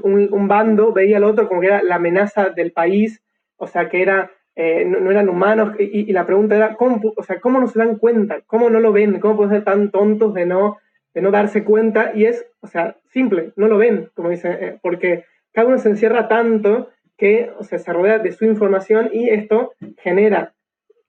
un, 0.04 0.30
un 0.32 0.48
bando 0.48 0.94
veía 0.94 1.18
al 1.18 1.24
otro 1.24 1.48
como 1.48 1.62
que 1.62 1.68
era 1.68 1.82
la 1.82 1.96
amenaza 1.96 2.50
del 2.50 2.72
país, 2.72 3.24
o 3.58 3.66
sea, 3.66 3.90
que 3.90 4.04
era 4.04 4.30
eh, 4.56 4.86
no, 4.86 5.12
eran 5.12 5.30
humanos, 5.30 5.76
y, 5.80 6.12
la 6.14 6.26
pregunta 6.26 6.56
era, 6.56 6.76
¿cómo, 6.76 7.02
o 7.16 7.24
sea, 7.24 7.40
¿cómo 7.40 7.60
no 7.60 7.68
se 7.68 7.80
dan 7.80 7.98
cuenta? 7.98 8.42
¿Cómo 8.48 8.70
no 8.70 8.80
lo 8.80 8.92
ven? 8.94 9.20
¿Cómo 9.20 9.36
pueden 9.36 9.52
ser 9.52 9.64
tan 9.64 9.92
tontos 9.92 10.34
de 10.34 10.46
no, 10.46 10.78
de 11.14 11.22
no 11.22 11.32
darse 11.32 11.64
cuenta? 11.64 12.12
Y 12.16 12.26
es, 12.26 12.46
o 12.62 12.68
sea, 12.68 12.98
simple, 13.10 13.52
no 13.56 13.68
lo 13.68 13.78
ven, 13.78 14.10
como 14.16 14.30
dice, 14.30 14.50
eh, 14.52 14.80
porque 14.82 15.26
cada 15.52 15.68
uno 15.68 15.78
se 15.78 15.90
encierra 15.90 16.28
tanto 16.28 16.90
que 17.18 17.52
o 17.58 17.64
sea, 17.64 17.80
se 17.80 17.94
rodea 17.94 18.20
de 18.20 18.32
su 18.32 18.46
información 18.46 19.10
y 19.12 19.30
esto 19.30 19.74
genera, 19.98 20.54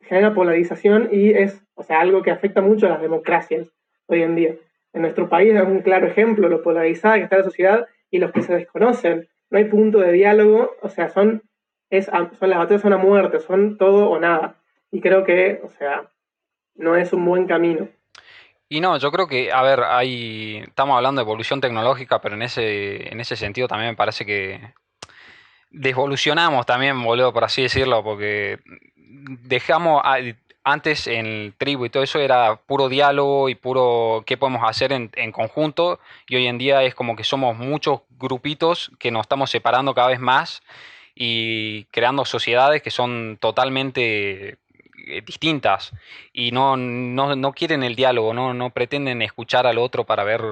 genera 0.00 0.34
polarización 0.34 1.08
y 1.10 1.30
es, 1.30 1.62
o 1.74 1.82
sea, 1.82 2.00
algo 2.00 2.22
que 2.22 2.30
afecta 2.30 2.60
mucho 2.60 2.86
a 2.86 2.90
las 2.90 3.02
democracias 3.02 3.68
hoy 4.06 4.22
en 4.22 4.36
día. 4.36 4.54
En 4.92 5.02
nuestro 5.02 5.28
país 5.28 5.54
es 5.54 5.62
un 5.62 5.82
claro 5.82 6.06
ejemplo 6.06 6.48
lo 6.48 6.62
polarizada 6.62 7.16
que 7.16 7.24
está 7.24 7.38
la 7.38 7.44
sociedad 7.44 7.86
y 8.10 8.18
los 8.18 8.32
que 8.32 8.42
se 8.42 8.54
desconocen. 8.54 9.28
No 9.50 9.58
hay 9.58 9.64
punto 9.64 9.98
de 9.98 10.12
diálogo, 10.12 10.72
o 10.80 10.88
sea, 10.88 11.08
son, 11.08 11.42
es, 11.90 12.06
son 12.06 12.50
las 12.50 12.58
batallas 12.58 12.82
son 12.82 12.92
a 12.92 12.98
muerte, 12.98 13.40
son 13.40 13.78
todo 13.78 14.10
o 14.10 14.18
nada. 14.18 14.56
Y 14.90 15.00
creo 15.00 15.24
que, 15.24 15.60
o 15.64 15.70
sea, 15.70 16.10
no 16.74 16.96
es 16.96 17.12
un 17.12 17.24
buen 17.24 17.46
camino. 17.46 17.88
Y 18.68 18.80
no, 18.80 18.98
yo 18.98 19.12
creo 19.12 19.28
que, 19.28 19.52
a 19.52 19.62
ver, 19.62 19.80
hay, 19.84 20.58
estamos 20.66 20.96
hablando 20.96 21.20
de 21.20 21.24
evolución 21.24 21.60
tecnológica, 21.60 22.20
pero 22.20 22.34
en 22.34 22.42
ese, 22.42 23.12
en 23.12 23.20
ese 23.20 23.36
sentido 23.36 23.68
también 23.68 23.90
me 23.90 23.96
parece 23.96 24.26
que 24.26 24.60
devolucionamos 25.70 26.66
también, 26.66 27.00
boludo, 27.02 27.32
por 27.32 27.44
así 27.44 27.62
decirlo, 27.62 28.02
porque 28.02 28.58
dejamos, 29.04 30.02
antes 30.64 31.06
en 31.06 31.26
el 31.26 31.54
tribu 31.56 31.84
y 31.84 31.90
todo 31.90 32.02
eso 32.02 32.18
era 32.18 32.56
puro 32.56 32.88
diálogo 32.88 33.48
y 33.48 33.54
puro 33.54 34.24
qué 34.26 34.36
podemos 34.36 34.68
hacer 34.68 34.92
en, 34.92 35.12
en, 35.14 35.30
conjunto, 35.30 36.00
y 36.26 36.34
hoy 36.34 36.46
en 36.48 36.58
día 36.58 36.82
es 36.82 36.94
como 36.96 37.14
que 37.14 37.22
somos 37.22 37.56
muchos 37.56 38.00
grupitos 38.18 38.90
que 38.98 39.12
nos 39.12 39.22
estamos 39.22 39.50
separando 39.50 39.94
cada 39.94 40.08
vez 40.08 40.18
más 40.18 40.62
y 41.18 41.84
creando 41.84 42.26
sociedades 42.26 42.82
que 42.82 42.90
son 42.90 43.38
totalmente 43.40 44.58
eh, 45.08 45.22
distintas 45.24 45.92
y 46.32 46.52
no, 46.52 46.76
no, 46.76 47.34
no, 47.34 47.52
quieren 47.52 47.82
el 47.82 47.96
diálogo, 47.96 48.34
no, 48.34 48.52
no 48.52 48.70
pretenden 48.70 49.22
escuchar 49.22 49.66
al 49.66 49.78
otro 49.78 50.04
para 50.04 50.24
ver 50.24 50.42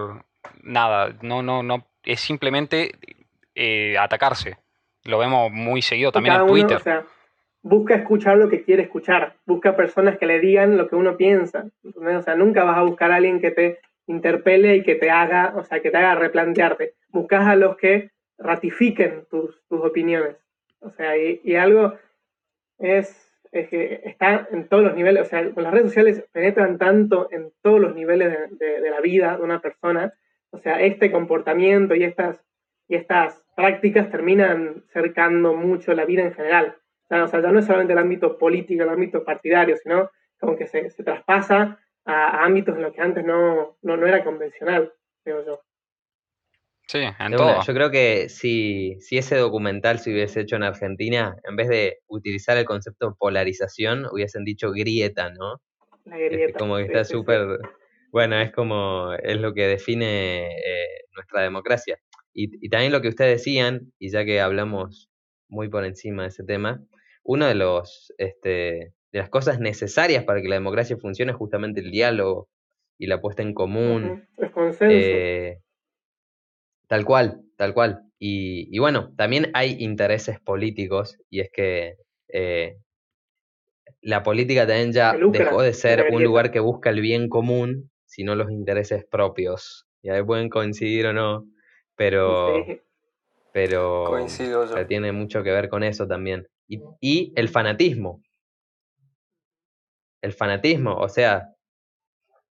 nada, 0.63 1.15
no, 1.21 1.43
no, 1.43 1.63
no, 1.63 1.87
es 2.03 2.21
simplemente 2.21 2.93
eh, 3.55 3.99
atacarse. 3.99 4.57
Lo 5.05 5.19
vemos 5.19 5.53
muy 5.53 5.83
seguido 5.83 6.13
también 6.13 6.37
en 6.37 6.47
Twitter. 6.47 6.79
o 6.79 6.81
sea, 6.81 7.05
busca 7.61 7.95
escuchar 7.95 8.39
lo 8.39 8.49
que 8.49 8.63
quiere 8.63 8.85
escuchar, 8.85 9.35
busca 9.45 9.77
personas 9.77 10.17
que 10.17 10.25
le 10.25 10.41
digan 10.41 10.79
lo 10.79 10.89
que 10.89 10.97
uno 10.97 11.19
piensa. 11.19 11.67
O 11.83 12.23
sea, 12.23 12.37
nunca 12.37 12.65
vas 12.65 12.79
a 12.79 12.83
buscar 12.83 13.13
a 13.13 13.17
alguien 13.17 13.39
que 13.39 13.51
te 13.51 13.81
interpele 14.07 14.77
y 14.77 14.83
que 14.83 14.95
te 14.95 15.11
haga, 15.11 15.53
o 15.57 15.65
sea, 15.65 15.81
que 15.81 15.91
te 15.91 15.99
haga 15.99 16.15
replantearte. 16.15 16.95
Buscas 17.11 17.47
a 17.47 17.55
los 17.55 17.77
que 17.77 18.13
ratifiquen 18.39 19.27
tus, 19.31 19.63
tus 19.69 19.81
opiniones. 19.85 20.37
O 20.85 20.91
sea, 20.91 21.17
y, 21.17 21.41
y 21.43 21.57
algo 21.57 21.95
es 22.79 23.25
es 23.55 23.69
que 23.69 24.01
está 24.05 24.49
en 24.51 24.69
todos 24.69 24.83
los 24.83 24.95
niveles, 24.97 25.23
o 25.23 25.25
sea, 25.27 25.43
las 25.43 25.73
redes 25.73 25.87
sociales 25.87 26.25
penetran 26.33 26.77
tanto 26.77 27.29
en 27.31 27.53
todos 27.63 27.81
los 27.81 27.95
niveles 27.95 28.51
de, 28.59 28.91
la 28.91 29.01
vida 29.01 29.37
de 29.37 29.45
una 29.45 29.61
persona, 29.61 30.13
o 30.51 30.59
sea, 30.59 30.81
este 30.81 31.13
comportamiento 31.13 31.95
y 31.95 32.03
estas, 32.03 32.45
y 32.89 32.97
estas 32.97 33.45
prácticas 33.55 34.11
terminan 34.11 34.83
cercando 34.93 35.55
mucho 35.55 35.95
la 35.95 36.05
vida 36.05 36.23
en 36.23 36.35
general. 36.35 36.77
O 37.09 37.29
sea, 37.29 37.41
ya 37.41 37.53
no 37.53 37.61
es 37.61 37.67
solamente 37.67 37.93
el 37.93 37.99
ámbito 38.01 38.39
político, 38.39 38.83
el 38.83 38.89
ámbito 38.89 39.25
partidario, 39.25 39.77
sino 39.77 40.11
como 40.41 40.57
que 40.57 40.67
se, 40.67 40.91
traspasa 41.05 41.79
a, 42.05 42.45
ámbitos 42.45 42.75
en 42.75 42.83
los 42.83 42.93
que 42.93 43.03
antes 43.03 43.25
no, 43.25 43.77
no, 43.83 43.97
no 43.97 44.07
era 44.07 44.25
convencional, 44.25 44.93
creo 45.23 45.47
yo. 45.47 45.61
Sí, 46.87 46.99
en 46.99 47.33
todo. 47.33 47.63
yo 47.63 47.75
creo 47.75 47.91
que 47.91 48.29
si, 48.29 48.97
si 49.01 49.17
ese 49.17 49.37
documental 49.37 49.99
se 49.99 50.13
hubiese 50.13 50.41
hecho 50.41 50.57
en 50.57 50.65
Argentina, 50.65 51.37
en 51.49 51.57
vez 51.57 51.69
de 51.69 51.99
utilizar 52.09 52.57
el 52.57 52.67
concepto 52.67 53.17
polarización, 53.19 54.07
hubiesen 54.13 54.45
dicho 54.45 54.71
grieta, 54.71 55.31
¿no? 55.31 55.63
La 56.05 56.19
grieta. 56.19 56.59
como 56.59 56.77
que 56.77 56.85
está 56.85 57.05
súper... 57.05 57.59
Bueno, 58.13 58.39
es 58.41 58.53
como, 58.53 59.13
es 59.15 59.39
lo 59.39 59.55
que 59.55 59.67
define 59.67 60.47
eh, 60.47 61.05
nuestra 61.17 61.43
democracia. 61.43 61.99
Y, 62.33 62.51
y, 62.65 62.69
también 62.69 62.93
lo 62.93 63.01
que 63.01 63.09
ustedes 63.09 63.39
decían, 63.39 63.93
y 63.99 64.11
ya 64.11 64.25
que 64.25 64.41
hablamos 64.41 65.11
muy 65.49 65.69
por 65.69 65.85
encima 65.85 66.23
de 66.23 66.29
ese 66.29 66.45
tema, 66.45 66.81
uno 67.25 67.47
de 67.47 67.55
los, 67.55 68.13
este, 68.19 68.93
de 69.13 69.19
las 69.19 69.31
cosas 69.31 69.59
necesarias 69.59 70.25
para 70.25 70.43
que 70.43 70.49
la 70.49 70.57
democracia 70.57 70.97
funcione 70.97 71.33
es 71.33 71.39
justamente 71.39 71.81
el 71.81 71.91
diálogo 71.91 72.49
y 72.99 73.07
la 73.07 73.21
puesta 73.21 73.43
en 73.43 73.55
común. 73.55 74.29
El 74.37 74.51
consenso. 74.53 74.95
Eh, 74.95 75.64
Tal 76.87 77.05
cual, 77.05 77.43
tal 77.57 77.75
cual. 77.75 78.03
Y, 78.19 78.79
bueno, 78.79 79.13
también 79.17 79.51
hay 79.53 79.77
intereses 79.81 80.41
políticos 80.41 81.19
y 81.29 81.41
es 81.41 81.51
que 81.53 81.97
eh, 82.29 82.79
la 84.01 84.23
política 84.23 84.67
también 84.67 84.93
ya 84.93 85.15
dejó 85.15 85.61
de 85.61 85.75
ser 85.75 86.07
un 86.11 86.23
lugar 86.23 86.51
que 86.51 86.61
busca 86.61 86.91
el 86.91 87.01
bien 87.01 87.29
común, 87.29 87.91
sino 88.07 88.35
los 88.35 88.51
intereses 88.51 89.05
propios. 89.05 89.87
Y 90.03 90.11
ahí 90.11 90.23
pueden 90.23 90.49
coincidir 90.49 91.07
o 91.07 91.13
no, 91.13 91.47
pero, 91.97 92.65
pero 93.53 94.27
tiene 94.89 95.13
mucho 95.13 95.43
que 95.43 95.51
ver 95.51 95.69
con 95.69 95.83
eso 95.83 96.07
también. 96.07 96.47
Y, 96.67 96.81
y 97.01 97.33
el 97.37 97.49
fanatismo. 97.49 98.23
El 100.23 100.33
fanatismo, 100.33 100.97
o 100.97 101.09
sea, 101.11 101.54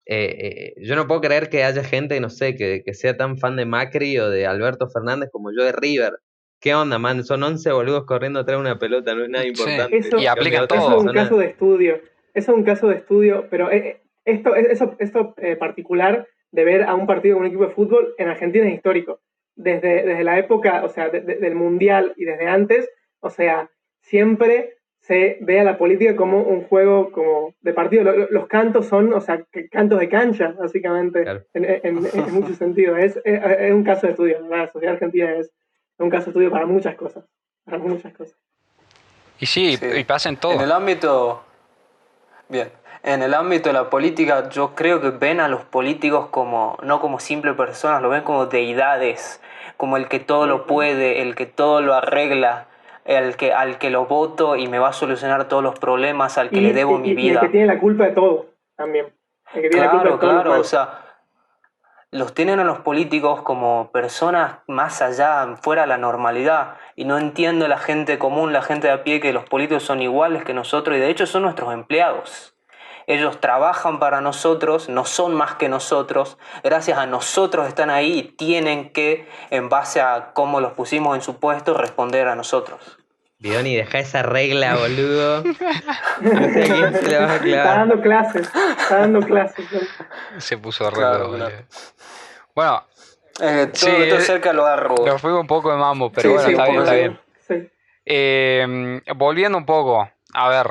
eh, 0.06 0.36
eh, 0.38 0.74
yo 0.82 0.96
no 0.96 1.06
puedo 1.06 1.20
creer 1.20 1.48
que 1.48 1.64
haya 1.64 1.84
gente, 1.84 2.18
no 2.20 2.30
sé, 2.30 2.56
que, 2.56 2.82
sea 2.94 3.16
tan 3.16 3.38
fan 3.38 3.56
de 3.56 3.66
Macri 3.66 4.18
o 4.18 4.30
de 4.30 4.46
Alberto 4.46 4.88
Fernández 4.88 5.30
como 5.30 5.50
yo 5.52 5.64
de 5.64 5.72
River. 5.72 6.14
¿Qué 6.60 6.74
onda, 6.74 6.98
man? 6.98 7.24
Son 7.24 7.42
11 7.42 7.72
boludos 7.72 8.04
corriendo 8.04 8.40
atrás 8.40 8.56
de 8.56 8.60
una 8.60 8.78
pelota, 8.78 9.14
no 9.14 9.24
es 9.24 9.30
nada 9.30 9.46
importante. 9.46 10.00
y 10.18 10.26
aplican 10.26 10.68
todo. 10.68 10.78
Eso 10.78 10.98
es 10.98 11.04
un 11.04 11.12
caso 11.12 11.38
de 11.38 11.46
estudio. 11.46 12.00
Eso 12.34 12.52
es 12.52 12.58
un 12.58 12.64
caso 12.64 12.88
de 12.88 12.96
estudio, 12.96 13.46
pero 13.50 13.70
eh, 13.70 14.00
esto, 14.24 14.54
eso, 14.54 14.96
esto 14.98 15.34
particular 15.58 16.26
de 16.52 16.64
ver 16.64 16.84
a 16.84 16.94
un 16.94 17.06
partido 17.06 17.36
con 17.36 17.42
un 17.42 17.48
equipo 17.48 17.66
de 17.66 17.74
fútbol 17.74 18.14
en 18.18 18.28
Argentina 18.28 18.66
es 18.66 18.74
histórico. 18.74 19.20
Desde, 19.54 20.04
desde 20.04 20.24
la 20.24 20.38
época, 20.38 20.84
o 20.84 20.88
sea, 20.88 21.10
del 21.10 21.54
Mundial 21.54 22.14
y 22.16 22.24
desde 22.24 22.46
antes, 22.46 22.88
o 23.20 23.28
sea, 23.28 23.70
siempre 24.00 24.78
se 25.02 25.38
ve 25.40 25.60
a 25.60 25.64
la 25.64 25.76
política 25.76 26.14
como 26.14 26.42
un 26.42 26.62
juego 26.62 27.10
como 27.10 27.54
de 27.60 27.72
partido. 27.72 28.04
Los, 28.30 28.46
cantos 28.46 28.86
son, 28.86 29.12
o 29.12 29.20
sea, 29.20 29.44
cantos 29.70 29.98
de 29.98 30.08
cancha, 30.08 30.54
básicamente, 30.56 31.24
en, 31.54 31.94
muchos 32.32 32.56
sentidos. 32.56 32.98
Es, 32.98 33.20
es, 33.24 33.72
un 33.72 33.82
caso 33.82 34.06
de 34.06 34.12
estudio, 34.12 34.40
la 34.48 34.70
sociedad 34.70 34.94
argentina 34.94 35.32
es 35.32 35.50
un 35.98 36.08
caso 36.08 36.26
de 36.26 36.30
estudio 36.30 36.50
para 36.50 36.66
muchas 36.66 36.94
cosas, 36.94 37.24
para 37.64 37.78
muchas 37.78 38.12
cosas. 38.14 38.36
Y 39.40 39.46
sí, 39.46 39.76
y 39.96 40.04
pasa 40.04 40.28
en 40.28 40.36
todo. 40.36 40.52
En 40.52 40.60
el 40.60 40.70
ámbito, 40.70 41.42
bien, 42.48 42.68
en 43.02 43.22
el 43.22 43.34
ámbito 43.34 43.70
de 43.70 43.72
la 43.72 43.90
política 43.90 44.48
yo 44.50 44.76
creo 44.76 45.00
que 45.00 45.10
ven 45.10 45.40
a 45.40 45.48
los 45.48 45.64
políticos 45.64 46.28
como, 46.30 46.78
no 46.84 47.00
como 47.00 47.18
simples 47.18 47.56
personas, 47.56 48.02
lo 48.02 48.08
ven 48.08 48.22
como 48.22 48.46
deidades, 48.46 49.40
como 49.76 49.96
el 49.96 50.06
que 50.06 50.20
todo 50.20 50.46
lo 50.46 50.66
puede, 50.66 51.22
el 51.22 51.34
que 51.34 51.46
todo 51.46 51.80
lo 51.80 51.94
arregla 51.94 52.68
el 53.04 53.36
que, 53.36 53.52
al 53.52 53.78
que 53.78 53.90
lo 53.90 54.06
voto 54.06 54.56
y 54.56 54.68
me 54.68 54.78
va 54.78 54.88
a 54.88 54.92
solucionar 54.92 55.48
todos 55.48 55.62
los 55.62 55.78
problemas, 55.78 56.38
al 56.38 56.50
que 56.50 56.60
le 56.60 56.72
debo 56.72 56.98
mi 56.98 57.14
vida. 57.14 57.32
Y 57.32 57.34
el 57.34 57.40
que 57.40 57.48
tiene 57.48 57.66
la 57.66 57.78
culpa 57.78 58.04
de 58.04 58.12
todo 58.12 58.46
también. 58.76 59.06
claro, 59.70 60.18
claro, 60.18 60.60
o 60.60 60.64
sea, 60.64 61.02
los 62.12 62.34
tienen 62.34 62.60
a 62.60 62.64
los 62.64 62.80
políticos 62.80 63.42
como 63.42 63.90
personas 63.90 64.58
más 64.66 65.00
allá, 65.00 65.56
fuera 65.62 65.82
de 65.82 65.88
la 65.88 65.98
normalidad, 65.98 66.76
y 66.94 67.06
no 67.06 67.18
entiendo 67.18 67.66
la 67.68 67.78
gente 67.78 68.18
común, 68.18 68.52
la 68.52 68.62
gente 68.62 68.88
de 68.88 68.92
a 68.92 69.02
pie, 69.02 69.20
que 69.20 69.32
los 69.32 69.44
políticos 69.44 69.82
son 69.82 70.02
iguales 70.02 70.44
que 70.44 70.52
nosotros, 70.54 70.96
y 70.96 71.00
de 71.00 71.08
hecho 71.08 71.26
son 71.26 71.42
nuestros 71.42 71.72
empleados. 71.72 72.54
Ellos 73.06 73.40
trabajan 73.40 73.98
para 73.98 74.20
nosotros, 74.20 74.88
no 74.88 75.04
son 75.04 75.34
más 75.34 75.54
que 75.54 75.68
nosotros. 75.68 76.38
Gracias 76.62 76.98
a 76.98 77.06
nosotros 77.06 77.68
están 77.68 77.90
ahí 77.90 78.18
y 78.18 78.22
tienen 78.22 78.90
que, 78.90 79.28
en 79.50 79.68
base 79.68 80.00
a 80.00 80.32
cómo 80.34 80.60
los 80.60 80.72
pusimos 80.72 81.16
en 81.16 81.22
su 81.22 81.38
puesto, 81.38 81.74
responder 81.74 82.28
a 82.28 82.34
nosotros. 82.34 82.98
Bioni, 83.38 83.74
deja 83.74 83.98
esa 83.98 84.22
regla, 84.22 84.76
boludo. 84.76 85.42
No 85.42 86.40
sé 86.52 86.62
quién 86.62 86.94
se 86.94 87.08
le 87.08 87.18
va 87.18 87.34
a 87.34 87.38
clavar. 87.40 87.44
Está 87.44 87.78
dando 87.78 88.00
clases, 88.00 88.50
está 88.78 88.98
dando 88.98 89.20
clases. 89.20 89.66
Se 90.38 90.58
puso 90.58 90.88
regla, 90.88 91.18
boludo. 91.24 91.50
Bueno, 92.54 92.84
eh, 93.40 93.66
todo, 93.72 93.74
sí, 93.74 94.08
todo 94.08 94.20
cerca 94.20 94.52
lo 94.52 94.64
agarro. 94.64 94.94
Nos 95.04 95.20
fuimos 95.20 95.40
un 95.40 95.46
poco 95.48 95.72
de 95.72 95.76
mambo, 95.76 96.12
pero 96.12 96.34
bueno, 96.34 96.48
está 96.48 96.64
bien, 96.66 96.82
está 96.82 96.94
bien. 96.94 97.20
Sí. 97.48 97.70
Eh, 98.04 99.00
volviendo 99.16 99.58
un 99.58 99.66
poco, 99.66 100.08
a 100.34 100.48
ver, 100.48 100.66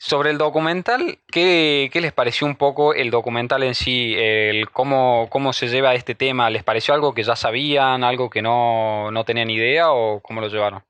sobre 0.00 0.30
el 0.30 0.38
documental, 0.38 1.18
¿qué, 1.30 1.90
les 1.92 2.12
pareció 2.12 2.46
un 2.46 2.56
poco 2.56 2.94
el 2.94 3.10
documental 3.10 3.62
en 3.62 3.74
sí? 3.74 4.14
El 4.16 4.70
cómo, 4.70 5.28
cómo 5.28 5.52
se 5.52 5.68
lleva 5.68 5.94
este 5.94 6.14
tema? 6.14 6.50
¿Les 6.50 6.62
pareció 6.62 6.94
algo 6.94 7.14
que 7.14 7.24
ya 7.24 7.36
sabían, 7.36 8.04
algo 8.04 8.30
que 8.30 8.40
no, 8.40 9.10
no 9.10 9.24
tenían 9.24 9.50
idea 9.50 9.90
o 9.92 10.20
cómo 10.20 10.40
lo 10.40 10.48
llevaron? 10.48 10.82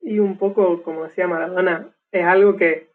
Y 0.00 0.18
un 0.18 0.38
poco, 0.38 0.82
como 0.82 1.04
decía 1.04 1.26
Maradona, 1.26 1.88
es 2.12 2.24
algo 2.24 2.56
que, 2.56 2.90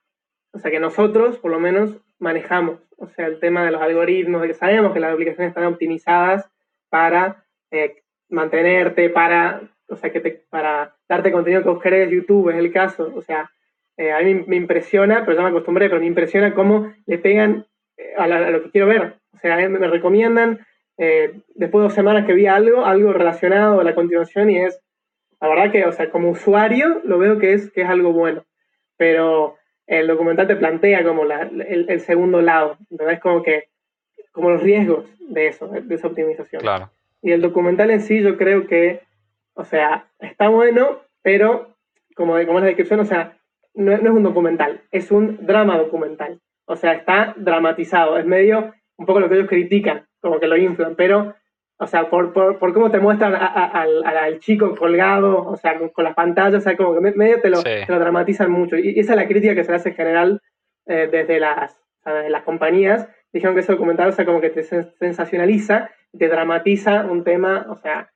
o 0.52 0.60
sea, 0.60 0.72
que 0.72 0.80
nosotros 0.80 1.38
por 1.38 1.52
lo 1.52 1.60
menos 1.60 1.98
manejamos. 2.20 2.80
O 2.98 3.08
sea, 3.08 3.28
el 3.28 3.40
tema 3.40 3.66
de 3.66 3.72
los 3.72 3.82
algoritmos, 3.82 4.42
de 4.42 4.48
que 4.48 4.54
sabemos 4.54 4.94
que 4.94 5.00
las 5.00 5.14
aplicaciones 5.14 5.50
están 5.50 5.66
optimizadas 5.66 6.50
para 6.90 7.46
eh, 7.72 8.04
mantenerte, 8.30 9.10
para, 9.10 9.62
o 9.90 9.96
sea, 9.98 10.12
que 10.12 10.22
te, 10.22 10.32
para 10.50 10.96
darte 11.10 11.32
contenido 11.32 11.62
que 11.62 11.70
vos 11.70 11.84
querés, 11.84 12.10
YouTube 12.10 12.50
es 12.50 12.56
el 12.56 12.72
caso. 12.72 13.12
O 13.16 13.22
sea, 13.22 13.52
eh, 13.98 14.12
a 14.12 14.20
mí 14.22 14.44
me 14.48 14.58
impresiona, 14.58 15.24
pero 15.26 15.38
ya 15.38 15.44
me 15.44 15.50
acostumbré, 15.50 15.88
pero 15.88 16.02
me 16.02 16.08
impresiona 16.08 16.54
cómo 16.54 16.94
le 17.06 17.18
pegan 17.18 17.66
eh, 17.98 18.14
a, 18.18 18.28
lo 18.28 18.64
que 18.64 18.72
quiero 18.72 18.88
ver. 18.88 19.16
O 19.34 19.38
sea, 19.38 19.56
me, 19.70 19.88
recomiendan, 19.88 20.66
eh, 20.98 21.34
después 21.56 21.82
de 21.82 21.88
dos 21.88 21.94
semanas 21.94 22.26
que 22.26 22.34
vi 22.34 22.48
algo, 22.48 22.86
algo 22.86 23.14
relacionado 23.14 23.80
a 23.80 23.84
la 23.84 23.96
continuación 23.96 24.50
y 24.50 24.60
es, 24.60 24.82
la 25.40 25.48
verdad 25.48 25.72
que, 25.72 25.86
o 25.86 25.92
sea, 25.92 26.10
como 26.10 26.30
usuario 26.30 27.02
lo 27.04 27.18
veo 27.18 27.38
que 27.40 27.54
es, 27.54 27.72
que 27.72 27.82
es 27.82 27.90
algo 27.90 28.12
bueno. 28.12 28.46
Pero 28.98 29.56
el 29.88 30.08
documental 30.08 30.48
te 30.48 30.56
plantea 30.56 31.04
como 31.04 31.26
la, 31.26 31.44
el, 31.44 31.86
el, 31.90 32.00
segundo 32.02 32.42
lado, 32.42 32.78
es 32.90 33.20
Como 33.20 33.44
que, 33.44 33.66
como 34.32 34.50
los 34.50 34.62
riesgos 34.62 35.06
de 35.20 35.48
eso, 35.48 35.68
de 35.68 35.96
esa 35.96 36.08
optimización. 36.08 36.62
Claro. 36.62 36.90
Y 37.22 37.32
el 37.32 37.42
documental 37.42 37.92
en 37.92 38.02
sí 38.02 38.22
yo 38.22 38.38
creo 38.38 38.68
que, 38.68 39.02
o 39.54 39.64
sea, 39.64 40.08
está 40.20 40.50
bueno, 40.50 41.02
pero 41.22 41.76
como, 42.16 42.34
como 42.46 42.60
es 42.60 42.62
la 42.62 42.68
descripción, 42.68 43.00
o 43.00 43.06
sea, 43.06 43.38
no, 43.76 43.98
no, 43.98 44.10
es 44.10 44.16
un 44.16 44.24
documental, 44.24 44.82
es 44.92 45.12
un 45.12 45.46
drama 45.46 45.78
documental. 45.78 46.40
O 46.66 46.76
sea, 46.76 46.94
está 46.94 47.34
dramatizado, 47.38 48.18
es 48.18 48.26
medio 48.26 48.74
un 48.98 49.06
poco 49.06 49.20
lo 49.20 49.30
que 49.30 49.36
ellos 49.36 49.50
critican, 49.50 50.08
como 50.20 50.40
que 50.40 50.48
lo 50.48 50.58
inflan, 50.58 50.96
pero, 50.96 51.36
o 51.78 51.88
sea, 51.88 52.10
por, 52.10 52.34
por, 52.34 52.58
por 52.58 52.74
cómo 52.74 52.90
te 52.90 53.00
muestran 53.00 53.36
al, 53.36 54.40
chico 54.40 54.76
colgado, 54.76 55.46
o 55.46 55.56
sea, 55.58 55.78
con, 55.94 56.04
las 56.04 56.16
pantallas, 56.16 56.60
o 56.60 56.62
sea, 56.62 56.78
como 56.78 56.94
que 56.94 57.12
medio 57.12 57.42
te 57.42 57.50
lo, 57.50 57.62
te 57.62 57.86
lo 57.88 58.00
dramatizan 58.00 58.50
mucho. 58.50 58.78
Y, 58.78 59.00
esa 59.00 59.14
es 59.14 59.18
la 59.18 59.28
crítica 59.28 59.56
que 59.56 59.64
se 59.64 59.74
hace 59.74 59.90
en 59.90 59.96
general 59.96 60.42
eh, 60.88 61.10
desde, 61.12 61.40
las, 61.40 61.78
desde 62.06 62.30
las 62.30 62.44
compañías. 62.44 63.10
Dijeron 63.34 63.54
que 63.54 63.62
ese 63.62 63.74
documental, 63.74 64.10
o 64.10 64.12
sea, 64.14 64.26
como 64.26 64.40
que 64.40 64.50
te 64.50 64.64
sensacionaliza, 64.64 65.90
te 66.18 66.30
dramatiza 66.30 67.06
un 67.06 67.24
tema, 67.24 67.66
o 67.70 67.76
sea, 67.76 68.10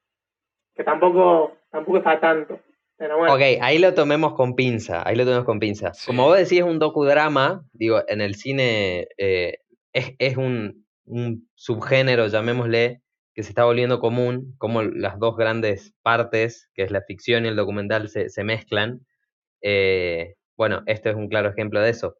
que 0.76 0.84
tampoco, 0.84 1.58
tampoco 1.70 1.98
es 1.98 2.04
para 2.04 2.20
tanto. 2.22 2.60
Ok, 3.00 3.42
ahí 3.62 3.78
lo 3.78 3.94
tomemos 3.94 4.34
con 4.34 4.56
pinza, 4.56 5.08
ahí 5.08 5.16
lo 5.16 5.24
tomemos 5.24 5.46
con 5.46 5.60
pinza. 5.60 5.94
Como 6.06 6.26
vos 6.26 6.38
decís, 6.38 6.60
es 6.60 6.66
un 6.66 6.80
docudrama, 6.80 7.66
digo, 7.72 8.04
en 8.10 8.20
el 8.20 8.36
cine 8.36 9.08
eh, 9.18 9.60
es, 9.94 10.36
un, 10.36 10.86
subgénero, 11.56 12.28
llamémosle, 12.28 13.02
que 13.34 13.44
se 13.44 13.50
está 13.50 13.64
volviendo 13.64 14.02
común, 14.02 14.54
como 14.58 14.82
las 14.84 15.18
dos 15.18 15.38
grandes 15.38 15.94
partes, 16.02 16.70
que 16.74 16.84
es 16.84 16.92
la 16.92 17.02
ficción 17.02 17.46
y 17.46 17.48
el 17.48 17.56
documental, 17.56 18.10
se, 18.10 18.44
mezclan. 18.44 19.00
Eh, 19.62 20.36
bueno, 20.58 20.84
este 20.86 21.10
es 21.10 21.16
un 21.16 21.30
claro 21.30 21.50
ejemplo 21.50 21.80
de 21.80 21.92
eso. 21.92 22.18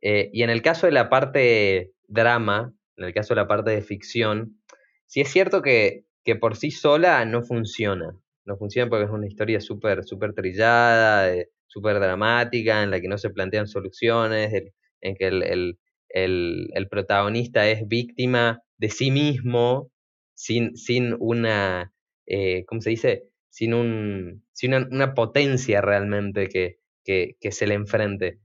Eh, 0.00 0.30
y 0.32 0.44
en 0.44 0.50
el 0.50 0.62
caso 0.62 0.86
de 0.86 0.92
la 0.92 1.10
parte 1.10 1.90
drama, 2.06 2.72
en 2.96 3.04
el 3.04 3.14
caso 3.14 3.34
de 3.34 3.40
la 3.40 3.48
parte 3.48 3.72
de 3.72 3.82
ficción, 3.82 4.60
sí 5.06 5.20
es 5.20 5.28
cierto 5.28 5.60
que, 5.60 6.04
que 6.24 6.36
por 6.36 6.56
sí 6.56 6.70
sola 6.70 7.24
no 7.24 7.42
funciona 7.42 8.14
no 8.44 8.56
funciona 8.56 8.88
porque 8.88 9.04
es 9.04 9.10
una 9.10 9.26
historia 9.26 9.60
súper 9.60 10.04
super 10.04 10.32
trillada, 10.34 11.32
eh, 11.34 11.50
súper 11.66 12.00
dramática, 12.00 12.82
en 12.82 12.90
la 12.90 13.00
que 13.00 13.08
no 13.08 13.18
se 13.18 13.30
plantean 13.30 13.68
soluciones, 13.68 14.52
en 15.00 15.14
que 15.14 15.28
el, 15.28 16.88
protagonista 16.90 17.68
es 17.68 17.86
víctima 17.86 18.62
de 18.78 18.90
sí 18.90 19.10
mismo, 19.10 19.90
sin, 20.34 20.76
sin 20.76 21.14
una, 21.18 21.92
eh, 22.26 22.64
¿cómo 22.66 22.80
se 22.80 22.90
dice? 22.90 23.24
Sin, 23.50 23.74
un, 23.74 24.44
sin 24.52 24.74
una, 24.74 25.14
potencia 25.14 25.80
realmente 25.80 26.48
que, 26.48 26.78
que, 27.04 27.52
se 27.52 27.66
le 27.66 27.74
enfrente. 27.74 28.40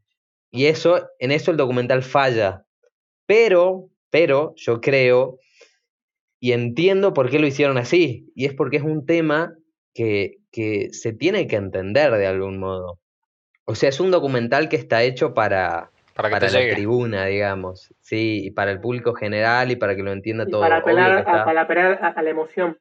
Y 0.51 0.65
eso, 0.65 1.07
en 1.19 1.31
eso 1.31 1.51
el 1.51 1.57
documental 1.57 2.03
falla. 2.03 2.65
Pero, 3.25 3.89
pero 4.09 4.53
yo 4.55 4.81
creo 4.81 5.39
y 6.39 6.51
entiendo 6.51 7.13
por 7.13 7.29
qué 7.29 7.39
lo 7.39 7.47
hicieron 7.47 7.77
así. 7.77 8.31
Y 8.35 8.45
es 8.45 8.53
porque 8.53 8.77
es 8.77 8.83
un 8.83 9.05
tema 9.05 9.55
que, 9.95 10.39
que 10.51 10.89
se 10.91 11.13
tiene 11.13 11.47
que 11.47 11.55
entender 11.55 12.11
de 12.11 12.27
algún 12.27 12.59
modo. 12.59 12.99
O 13.63 13.73
sea, 13.73 13.89
es 13.89 13.99
un 13.99 14.11
documental 14.11 14.69
que 14.69 14.75
está 14.75 15.01
hecho 15.01 15.33
para, 15.33 15.89
para, 16.13 16.29
la 16.29 16.49
tribuna, 16.49 17.25
digamos, 17.25 17.91
sí, 18.01 18.45
y 18.45 18.51
para 18.51 18.71
el 18.71 18.79
público 18.79 19.15
general 19.15 19.71
y 19.71 19.77
para 19.77 19.95
que 19.95 20.03
lo 20.03 20.11
entienda 20.11 20.45
todo. 20.45 20.61
Para 20.61 20.77
apelar, 20.77 21.17
a, 21.19 21.45
para 21.45 21.61
apelar 21.61 21.99
a, 22.15 22.21
la 22.21 22.29
emoción. 22.29 22.77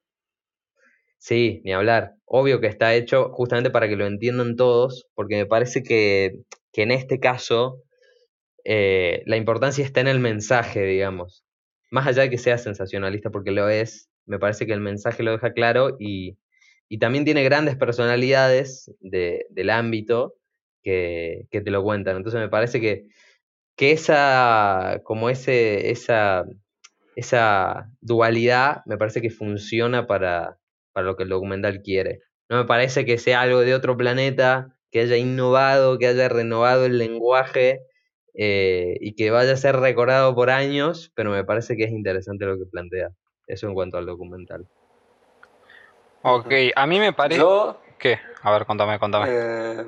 Sí, 1.16 1.62
ni 1.64 1.72
hablar. 1.72 2.16
Obvio 2.26 2.60
que 2.60 2.66
está 2.66 2.92
hecho 2.94 3.30
justamente 3.30 3.70
para 3.70 3.88
que 3.88 3.96
lo 3.96 4.06
entiendan 4.06 4.56
todos, 4.56 5.08
porque 5.14 5.36
me 5.36 5.46
parece 5.46 5.82
que, 5.82 6.40
que 6.72 6.82
en 6.82 6.90
este 6.90 7.20
caso 7.20 7.80
eh, 8.64 9.22
la 9.24 9.36
importancia 9.36 9.84
está 9.84 10.00
en 10.00 10.08
el 10.08 10.18
mensaje, 10.18 10.82
digamos. 10.82 11.44
Más 11.90 12.08
allá 12.08 12.22
de 12.22 12.30
que 12.30 12.38
sea 12.38 12.58
sensacionalista, 12.58 13.30
porque 13.30 13.52
lo 13.52 13.68
es, 13.68 14.10
me 14.26 14.40
parece 14.40 14.66
que 14.66 14.72
el 14.72 14.80
mensaje 14.80 15.22
lo 15.22 15.30
deja 15.30 15.52
claro 15.52 15.96
y, 15.98 16.36
y 16.94 16.98
también 16.98 17.24
tiene 17.24 17.42
grandes 17.42 17.74
personalidades 17.74 18.88
del 19.00 19.70
ámbito 19.70 20.36
que, 20.80 21.48
te 21.50 21.70
lo 21.72 21.82
cuentan. 21.82 22.16
Entonces 22.16 22.40
me 22.40 22.48
parece 22.48 22.80
que, 22.80 23.08
que 23.74 23.90
esa, 23.90 25.00
como 25.02 25.28
ese, 25.28 25.90
esa, 25.90 26.44
esa 27.16 27.90
dualidad, 28.00 28.82
me 28.86 28.96
parece 28.96 29.20
que 29.20 29.30
funciona 29.30 30.06
para, 30.06 30.60
para 30.92 31.04
lo 31.04 31.16
que 31.16 31.24
el 31.24 31.30
documental 31.30 31.82
quiere. 31.82 32.20
No 32.48 32.58
me 32.58 32.64
parece 32.64 33.04
que 33.04 33.18
sea 33.18 33.40
algo 33.40 33.62
de 33.62 33.74
otro 33.74 33.96
planeta, 33.96 34.76
que 34.92 35.00
haya 35.00 35.16
innovado, 35.16 35.98
que 35.98 36.06
haya 36.06 36.28
renovado 36.28 36.86
el 36.86 36.98
lenguaje 36.98 37.80
eh, 38.34 38.98
y 39.00 39.16
que 39.16 39.32
vaya 39.32 39.54
a 39.54 39.56
ser 39.56 39.74
recordado 39.74 40.32
por 40.36 40.48
años, 40.48 41.10
pero 41.16 41.32
me 41.32 41.42
parece 41.42 41.76
que 41.76 41.82
es 41.82 41.90
interesante 41.90 42.46
lo 42.46 42.56
que 42.56 42.66
plantea. 42.66 43.10
Eso 43.48 43.66
en 43.66 43.74
cuanto 43.74 43.98
al 43.98 44.06
documental. 44.06 44.68
Ok, 46.26 46.52
a 46.74 46.86
mí 46.86 46.98
me 46.98 47.12
parece... 47.12 47.38
Yo... 47.38 47.76
¿Qué? 47.98 48.18
A 48.42 48.50
ver, 48.50 48.64
contame, 48.64 48.98
contame. 48.98 49.26
Eh, 49.28 49.84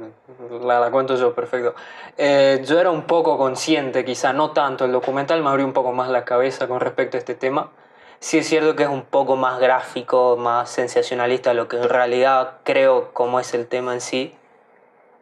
la, 0.63 0.91
cuento 0.91 1.17
yo, 1.17 1.35
perfecto. 1.35 1.75
Eh, 2.17 2.63
yo 2.65 2.79
era 2.79 2.91
un 2.91 3.03
poco 3.03 3.39
consciente, 3.39 4.05
quizá 4.05 4.35
no 4.35 4.51
tanto, 4.51 4.85
el 4.85 4.93
documental 4.93 5.43
me 5.43 5.49
abrió 5.49 5.65
un 5.65 5.73
poco 5.73 5.93
más 5.93 6.11
la 6.11 6.25
cabeza 6.25 6.69
con 6.69 6.81
respecto 6.81 7.17
a 7.17 7.21
este 7.21 7.35
tema. 7.35 7.71
Sí 8.19 8.39
es 8.39 8.47
cierto 8.47 8.77
que 8.77 8.83
es 8.83 8.89
un 8.89 9.05
poco 9.05 9.37
más 9.37 9.59
gráfico, 9.61 10.37
más 10.37 10.71
sensacionalista, 10.71 11.55
lo 11.55 11.69
que 11.69 11.77
en 11.77 11.89
realidad 11.89 12.59
creo 12.65 13.13
como 13.15 13.41
es 13.41 13.55
el 13.55 13.67
tema 13.67 13.95
en 13.95 14.03
sí. 14.03 14.35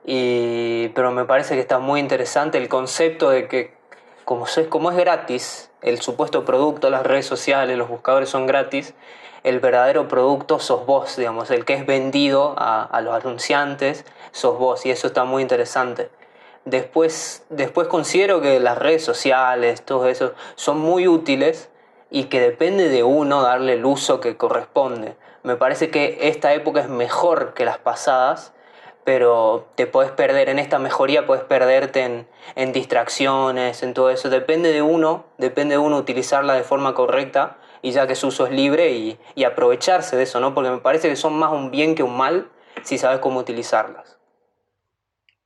Y, 0.04 0.88
pero 0.88 1.12
me 1.12 1.24
parece 1.24 1.54
que 1.54 1.60
está 1.60 1.78
muy 1.78 2.00
interesante 2.00 2.58
el 2.58 2.68
concepto 2.68 3.30
de 3.30 3.46
que 3.46 3.74
como 4.24 4.46
es, 4.46 4.60
como 4.68 4.90
es 4.90 4.96
gratis, 4.96 5.70
el 5.80 6.00
supuesto 6.00 6.44
producto, 6.44 6.90
las 6.90 7.04
redes 7.04 7.26
sociales, 7.26 7.78
los 7.78 7.88
buscadores 7.88 8.28
son 8.28 8.46
gratis, 8.46 8.94
el 9.44 9.60
verdadero 9.60 10.08
producto 10.08 10.58
sos 10.58 10.86
vos, 10.86 11.16
digamos, 11.16 11.50
el 11.50 11.66
que 11.66 11.74
es 11.74 11.86
vendido 11.86 12.54
a, 12.56 13.00
los 13.02 13.14
anunciantes 13.14 14.04
sos 14.32 14.58
vos 14.58 14.84
y 14.86 14.90
eso 14.90 15.06
está 15.06 15.24
muy 15.24 15.42
interesante. 15.42 16.10
Después, 16.64 17.44
después 17.50 17.86
considero 17.88 18.40
que 18.40 18.58
las 18.58 18.78
redes 18.78 19.04
sociales, 19.04 19.82
todo 19.82 20.08
eso, 20.08 20.32
son 20.56 20.78
muy 20.78 21.06
útiles 21.06 21.68
y 22.10 22.24
que 22.24 22.40
depende 22.40 22.88
de 22.88 23.02
uno 23.04 23.42
darle 23.42 23.74
el 23.74 23.84
uso 23.84 24.18
que 24.18 24.38
corresponde. 24.38 25.14
Me 25.42 25.56
parece 25.56 25.90
que 25.90 26.18
esta 26.22 26.54
época 26.54 26.80
es 26.80 26.88
mejor 26.88 27.52
que 27.52 27.66
las 27.66 27.76
pasadas, 27.76 28.54
pero 29.04 29.66
te 29.74 29.86
puedes 29.86 30.10
perder 30.10 30.48
en 30.48 30.58
esta 30.58 30.78
mejoría, 30.78 31.26
puedes 31.26 31.44
perderte 31.44 32.00
en, 32.00 32.26
en 32.54 32.72
distracciones, 32.72 33.82
en 33.82 33.92
todo 33.92 34.08
eso. 34.08 34.30
Depende 34.30 34.72
de 34.72 34.80
uno, 34.80 35.26
depende 35.36 35.74
de 35.74 35.78
uno 35.78 35.98
utilizarla 35.98 36.54
de 36.54 36.62
forma 36.62 36.94
correcta 36.94 37.58
y 37.84 37.90
ya 37.90 38.06
que 38.06 38.14
su 38.14 38.28
uso 38.28 38.46
es 38.46 38.52
libre 38.52 38.92
y, 38.92 39.18
y, 39.34 39.44
aprovecharse 39.44 40.16
de 40.16 40.22
eso, 40.22 40.40
¿no? 40.40 40.54
Porque 40.54 40.70
me 40.70 40.78
parece 40.78 41.10
que 41.10 41.16
son 41.16 41.38
más 41.38 41.52
un 41.52 41.70
bien 41.70 41.94
que 41.94 42.02
un 42.02 42.16
mal 42.16 42.48
si 42.82 42.96
sabes 42.96 43.18
cómo 43.18 43.40
utilizarlas. 43.40 44.18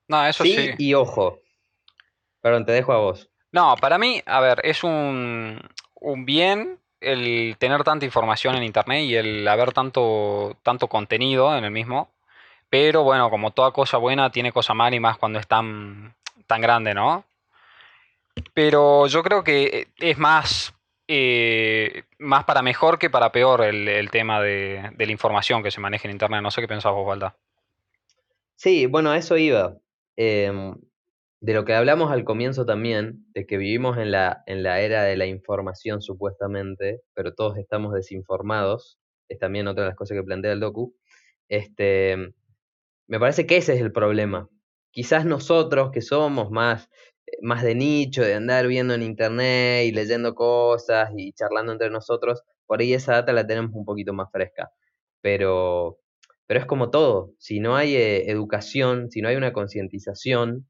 No, 0.06 0.24
eso 0.24 0.44
sí. 0.44 0.70
y 0.78 0.94
ojo. 0.94 1.40
Perdón, 2.40 2.64
te 2.64 2.70
dejo 2.70 2.92
a 2.92 2.98
vos. 2.98 3.28
No, 3.50 3.74
para 3.80 3.98
mí, 3.98 4.22
a 4.24 4.38
ver, 4.40 4.60
es 4.62 4.84
un, 4.84 5.60
un 5.94 6.24
bien 6.24 6.78
el 7.00 7.56
tener 7.58 7.82
tanta 7.82 8.04
información 8.04 8.54
en 8.54 8.62
internet 8.62 9.02
y 9.02 9.16
el 9.16 9.48
haber 9.48 9.72
tanto, 9.72 10.56
tanto 10.62 10.86
contenido 10.86 11.56
en 11.56 11.64
el 11.64 11.72
mismo. 11.72 12.08
Pero 12.70 13.02
bueno, 13.02 13.30
como 13.30 13.50
toda 13.50 13.72
cosa 13.72 13.96
buena, 13.96 14.30
tiene 14.30 14.52
cosa 14.52 14.74
mala 14.74 14.94
y 14.94 15.00
más 15.00 15.18
cuando 15.18 15.40
es 15.40 15.48
tan, 15.48 16.14
tan 16.46 16.60
grande, 16.60 16.94
¿no? 16.94 17.24
Pero 18.54 19.08
yo 19.08 19.24
creo 19.24 19.42
que 19.42 19.88
es 19.98 20.18
más 20.18 20.77
eh, 21.08 22.04
más 22.18 22.44
para 22.44 22.62
mejor 22.62 22.98
que 22.98 23.08
para 23.08 23.32
peor 23.32 23.64
el, 23.64 24.10
tema 24.10 24.42
de, 24.42 24.92
la 24.96 25.10
información 25.10 25.62
que 25.62 25.70
se 25.70 25.80
maneja 25.80 26.06
en 26.06 26.12
Internet. 26.12 26.42
No 26.42 26.50
sé 26.50 26.60
qué 26.60 26.68
pensás 26.68 26.92
vos, 26.92 27.06
Valda. 27.06 27.36
Sí, 28.54 28.86
bueno, 28.86 29.10
a 29.10 29.16
eso 29.16 29.36
iba. 29.36 29.78
Em, 30.16 30.74
de 31.40 31.54
lo 31.54 31.64
que 31.64 31.74
hablamos 31.74 32.10
al 32.10 32.24
comienzo 32.24 32.66
también, 32.66 33.24
de 33.32 33.46
que 33.46 33.56
vivimos 33.56 33.96
en 33.96 34.10
la, 34.10 34.42
en 34.46 34.62
la 34.62 34.80
era 34.80 35.04
de 35.04 35.16
la 35.16 35.26
información 35.26 36.02
supuestamente, 36.02 37.00
pero 37.14 37.34
todos 37.34 37.56
estamos 37.56 37.94
desinformados, 37.94 38.98
es 39.28 39.38
también 39.38 39.68
otra 39.68 39.84
de 39.84 39.90
las 39.90 39.96
cosas 39.96 40.16
que 40.16 40.24
plantea 40.24 40.52
el 40.52 40.60
docu, 40.60 40.94
este, 41.48 42.34
me 43.06 43.18
parece 43.18 43.46
que 43.46 43.56
ese 43.56 43.74
es 43.74 43.80
el 43.80 43.92
problema. 43.92 44.48
Quizás 44.90 45.24
nosotros 45.24 45.90
que 45.92 46.02
somos 46.02 46.50
más 46.50 46.90
más 47.42 47.62
de 47.62 47.74
nicho, 47.74 48.22
de 48.22 48.34
andar 48.34 48.66
viendo 48.66 48.94
en 48.94 49.02
internet 49.02 49.86
y 49.86 49.92
leyendo 49.92 50.34
cosas 50.34 51.10
y 51.16 51.32
charlando 51.32 51.72
entre 51.72 51.90
nosotros, 51.90 52.42
por 52.66 52.80
ahí 52.80 52.94
esa 52.94 53.12
data 53.14 53.32
la 53.32 53.46
tenemos 53.46 53.72
un 53.74 53.84
poquito 53.84 54.12
más 54.12 54.30
fresca. 54.32 54.70
Pero, 55.20 55.98
pero 56.46 56.60
es 56.60 56.66
como 56.66 56.90
todo, 56.90 57.32
si 57.38 57.60
no 57.60 57.76
hay 57.76 57.96
eh, 57.96 58.30
educación, 58.30 59.10
si 59.10 59.20
no 59.22 59.28
hay 59.28 59.36
una 59.36 59.52
concientización, 59.52 60.68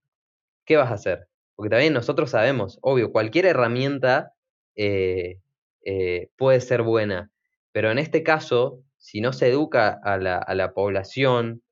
¿qué 0.64 0.77
vas 0.77 0.90
a 0.90 0.94
hacer? 0.94 1.29
Porque 1.57 1.71
también 1.71 1.92
nosotros 1.94 2.31
sabemos, 2.31 2.79
obvio, 2.83 3.12
cualquier 3.12 3.47
herramienta 3.47 4.33
eh, 4.77 5.40
eh, 5.85 6.31
puede 6.37 6.61
ser 6.61 6.83
buena, 6.83 7.31
pero 7.73 7.90
en 7.90 7.99
este 7.99 8.23
caso, 8.23 8.83
si 8.99 9.21
no 9.21 9.33
se 9.33 9.49
educa 9.49 10.01
a 10.03 10.18
la, 10.18 10.38
a 10.38 10.55
la 10.55 10.73
población, 10.73 11.62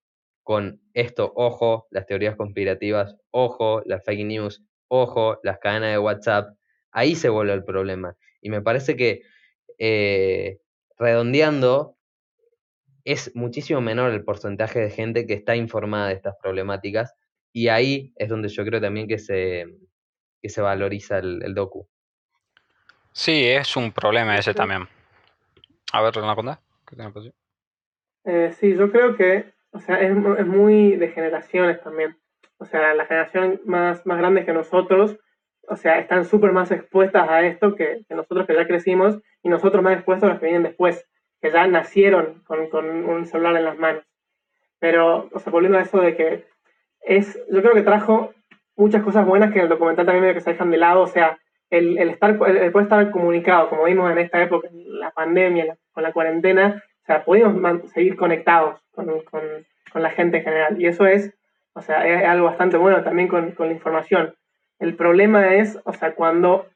con 0.47 0.81
esto, 0.95 1.33
ojo, 1.35 1.89
las 1.91 2.07
teorías 2.07 2.37
conspirativas, 2.37 3.17
ojo, 3.33 3.83
las 3.85 4.05
fake 4.05 4.25
news, 4.25 4.63
ojo, 4.89 5.39
las 5.43 5.59
cadenas 5.59 5.91
de 5.91 5.99
WhatsApp, 5.99 6.57
ahí 6.93 7.15
se 7.15 7.29
vuelve 7.29 7.53
el 7.53 7.65
problema. 7.65 8.17
Y 8.41 8.51
me 8.51 8.63
parece 8.63 8.97
que 8.97 9.23
eh, 9.79 10.61
redondeando, 10.99 11.97
es 13.05 13.35
muchísimo 13.37 13.81
menor 13.81 14.13
el 14.13 14.25
porcentaje 14.25 14.81
de 14.81 14.91
gente 14.91 15.27
que 15.27 15.35
está 15.35 15.55
informada 15.55 16.09
de 16.09 16.15
estas 16.15 16.35
problemáticas 16.43 17.15
y 17.53 17.69
ahí 17.69 18.13
es 18.17 18.29
donde 18.29 18.49
yo 18.49 18.65
creo 18.65 18.81
también 18.81 19.07
que 19.07 19.19
se, 19.19 19.67
que 20.43 20.49
se 20.49 20.61
valoriza 20.61 21.19
el, 21.19 21.43
el 21.43 21.55
docu. 21.55 21.89
Sí, 23.13 23.47
es 23.47 23.77
un 23.77 23.93
problema 23.93 24.37
ese 24.37 24.53
también. 24.53 24.87
A 25.93 26.03
ver, 26.03 26.15
Renaconda, 26.15 26.61
¿qué 26.87 26.97
tiene 26.97 27.11
posición? 27.13 27.35
Eh, 28.25 28.53
sí, 28.59 28.77
yo 28.77 28.91
creo 28.91 29.17
que, 29.17 29.55
o 29.71 29.81
sea, 29.81 30.01
es, 30.01 30.11
es 30.11 30.47
muy 30.47 30.97
de 30.97 31.09
generaciones 31.09 31.81
también. 31.81 32.19
O 32.59 32.65
sea, 32.65 32.95
la 32.95 33.07
generación 33.07 33.61
más, 33.65 34.05
más 34.07 34.19
grande 34.19 34.45
que 34.45 34.53
nosotros, 34.53 35.19
o 35.69 35.77
sea, 35.77 35.99
están 35.99 36.25
súper 36.25 36.53
más 36.53 36.71
expuestas 36.71 37.29
a 37.29 37.43
esto 37.43 37.75
que, 37.75 38.03
que 38.09 38.15
nosotros 38.15 38.47
que 38.47 38.55
ya 38.55 38.67
crecimos 38.67 39.19
y 39.43 39.49
nosotros 39.49 39.83
más 39.83 39.95
expuestos 39.95 40.29
a 40.29 40.33
los 40.33 40.41
que 40.41 40.47
vienen 40.47 40.63
después, 40.63 41.07
que 41.41 41.51
ya 41.51 41.67
nacieron 41.67 42.43
con, 42.47 42.69
con 42.69 42.87
un 42.89 43.27
celular 43.27 43.57
en 43.57 43.65
las 43.65 43.79
manos. 43.79 44.05
Pero, 44.79 45.29
o 45.33 45.39
sea, 45.39 45.51
volviendo 45.53 45.79
a 45.79 45.83
eso 45.83 45.99
de 46.01 46.17
que 46.17 46.45
es, 47.03 47.39
yo 47.51 47.61
creo 47.63 47.75
que 47.75 47.83
trajo 47.83 48.33
muchas 48.77 49.03
cosas 49.03 49.27
buenas 49.27 49.51
que 49.53 49.59
en 49.59 49.65
el 49.65 49.69
documental 49.71 50.05
también 50.07 50.23
medio 50.23 50.35
que 50.35 50.41
se 50.41 50.53
dejan 50.53 50.71
de 50.71 50.77
lado, 50.79 51.03
o 51.03 51.07
sea, 51.07 51.39
el, 51.71 51.99
el 51.99 52.11
estar, 52.11 52.31
el, 52.47 52.57
el 52.59 52.73
poder 52.73 52.85
estar 52.85 53.11
comunicado, 53.11 53.69
como 53.71 53.85
vimos 53.85 54.11
en 54.11 54.19
esta 54.19 54.43
época, 54.43 54.69
la 54.73 55.11
pandemia, 55.11 55.65
la- 55.67 55.77
con 55.93 56.03
la 56.03 56.13
cuarentena, 56.13 56.83
o 57.03 57.07
sea, 57.07 57.25
pudimos 57.25 57.91
seguir 57.93 58.17
conectados 58.17 58.81
con, 58.93 59.07
con, 59.23 59.43
con 59.93 60.03
la 60.03 60.11
gente 60.11 60.39
en 60.39 60.45
general. 60.45 60.81
Y 60.81 60.87
eso 60.87 61.07
es, 61.07 61.35
o 61.77 61.83
sea, 61.83 62.07
es 62.07 62.25
algo 62.25 62.47
bastante 62.47 62.77
bueno 62.77 63.05
también 63.05 63.29
con, 63.29 63.53
con 63.53 63.69
la 63.69 63.75
información. 63.75 64.35
El 64.79 64.95
problema 64.97 65.55
es, 65.55 65.79
o 65.85 65.93
sea, 65.93 66.15
cuando 66.15 66.67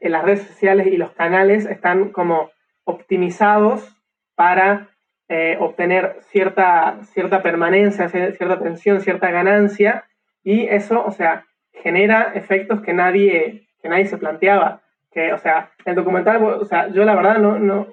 en 0.00 0.12
las 0.12 0.24
redes 0.24 0.42
sociales 0.42 0.86
y 0.88 0.96
los 0.96 1.12
canales 1.12 1.66
están 1.66 2.10
como 2.10 2.50
optimizados 2.84 3.94
para 4.34 4.88
eh, 5.28 5.56
obtener 5.60 6.16
cierta, 6.30 6.98
cierta 7.12 7.42
permanencia, 7.42 8.08
cier- 8.08 8.36
cierta 8.36 8.54
atención, 8.54 9.00
cierta 9.00 9.30
ganancia, 9.30 10.04
y 10.42 10.66
eso, 10.66 11.04
o 11.04 11.10
sea, 11.12 11.44
genera 11.72 12.32
efectos 12.34 12.80
que 12.80 12.92
nadie, 12.94 13.68
que 13.82 13.88
nadie 13.88 14.06
se 14.06 14.18
planteaba. 14.18 14.80
Que, 15.10 15.32
o 15.32 15.38
sea, 15.38 15.70
el 15.84 15.94
documental, 15.94 16.42
o 16.42 16.64
sea, 16.64 16.88
yo 16.88 17.04
la 17.04 17.14
verdad 17.14 17.38
no, 17.38 17.58
no, 17.58 17.88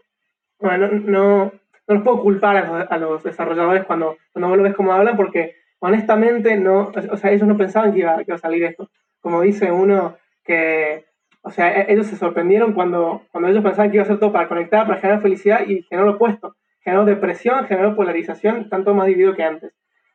no, 0.59 0.77
no, 0.77 1.51
no 1.87 1.93
los 1.93 2.03
puedo 2.03 2.21
culpar 2.21 2.57
a 2.57 2.65
los, 2.65 2.91
a 2.91 2.97
los 2.97 3.23
desarrolladores 3.23 3.83
cuando, 3.85 4.17
cuando 4.31 4.49
vos 4.49 4.57
lo 4.57 4.63
ves 4.63 4.75
cómo 4.75 4.93
hablan, 4.93 5.17
porque 5.17 5.55
honestamente 5.79 6.57
no, 6.57 6.91
o 7.11 7.17
sea, 7.17 7.31
ellos 7.31 7.47
no 7.47 7.57
pensaban 7.57 7.93
que 7.93 7.99
iba, 7.99 8.17
que 8.17 8.25
iba 8.27 8.35
a 8.35 8.39
salir 8.39 8.63
esto. 8.63 8.89
Como 9.19 9.41
dice 9.41 9.71
uno 9.71 10.17
que, 10.43 11.05
o 11.41 11.51
sea, 11.51 11.81
e- 11.81 11.93
ellos 11.93 12.07
se 12.07 12.17
sorprendieron 12.17 12.73
cuando, 12.73 13.23
cuando 13.31 13.49
ellos 13.49 13.63
pensaban 13.63 13.89
que 13.91 13.97
iba 13.97 14.03
a 14.03 14.07
ser 14.07 14.19
todo 14.19 14.31
para 14.31 14.47
conectar, 14.47 14.85
para 14.87 14.99
generar 14.99 15.21
felicidad 15.21 15.67
y 15.67 15.83
generó 15.83 16.07
lo 16.07 16.15
opuesto. 16.15 16.55
Generó 16.81 17.05
depresión, 17.05 17.65
generó 17.65 17.95
polarización, 17.95 18.69
tanto 18.69 18.93
más 18.93 19.07
dividido 19.07 19.35
que 19.35 19.43
antes. 19.43 19.73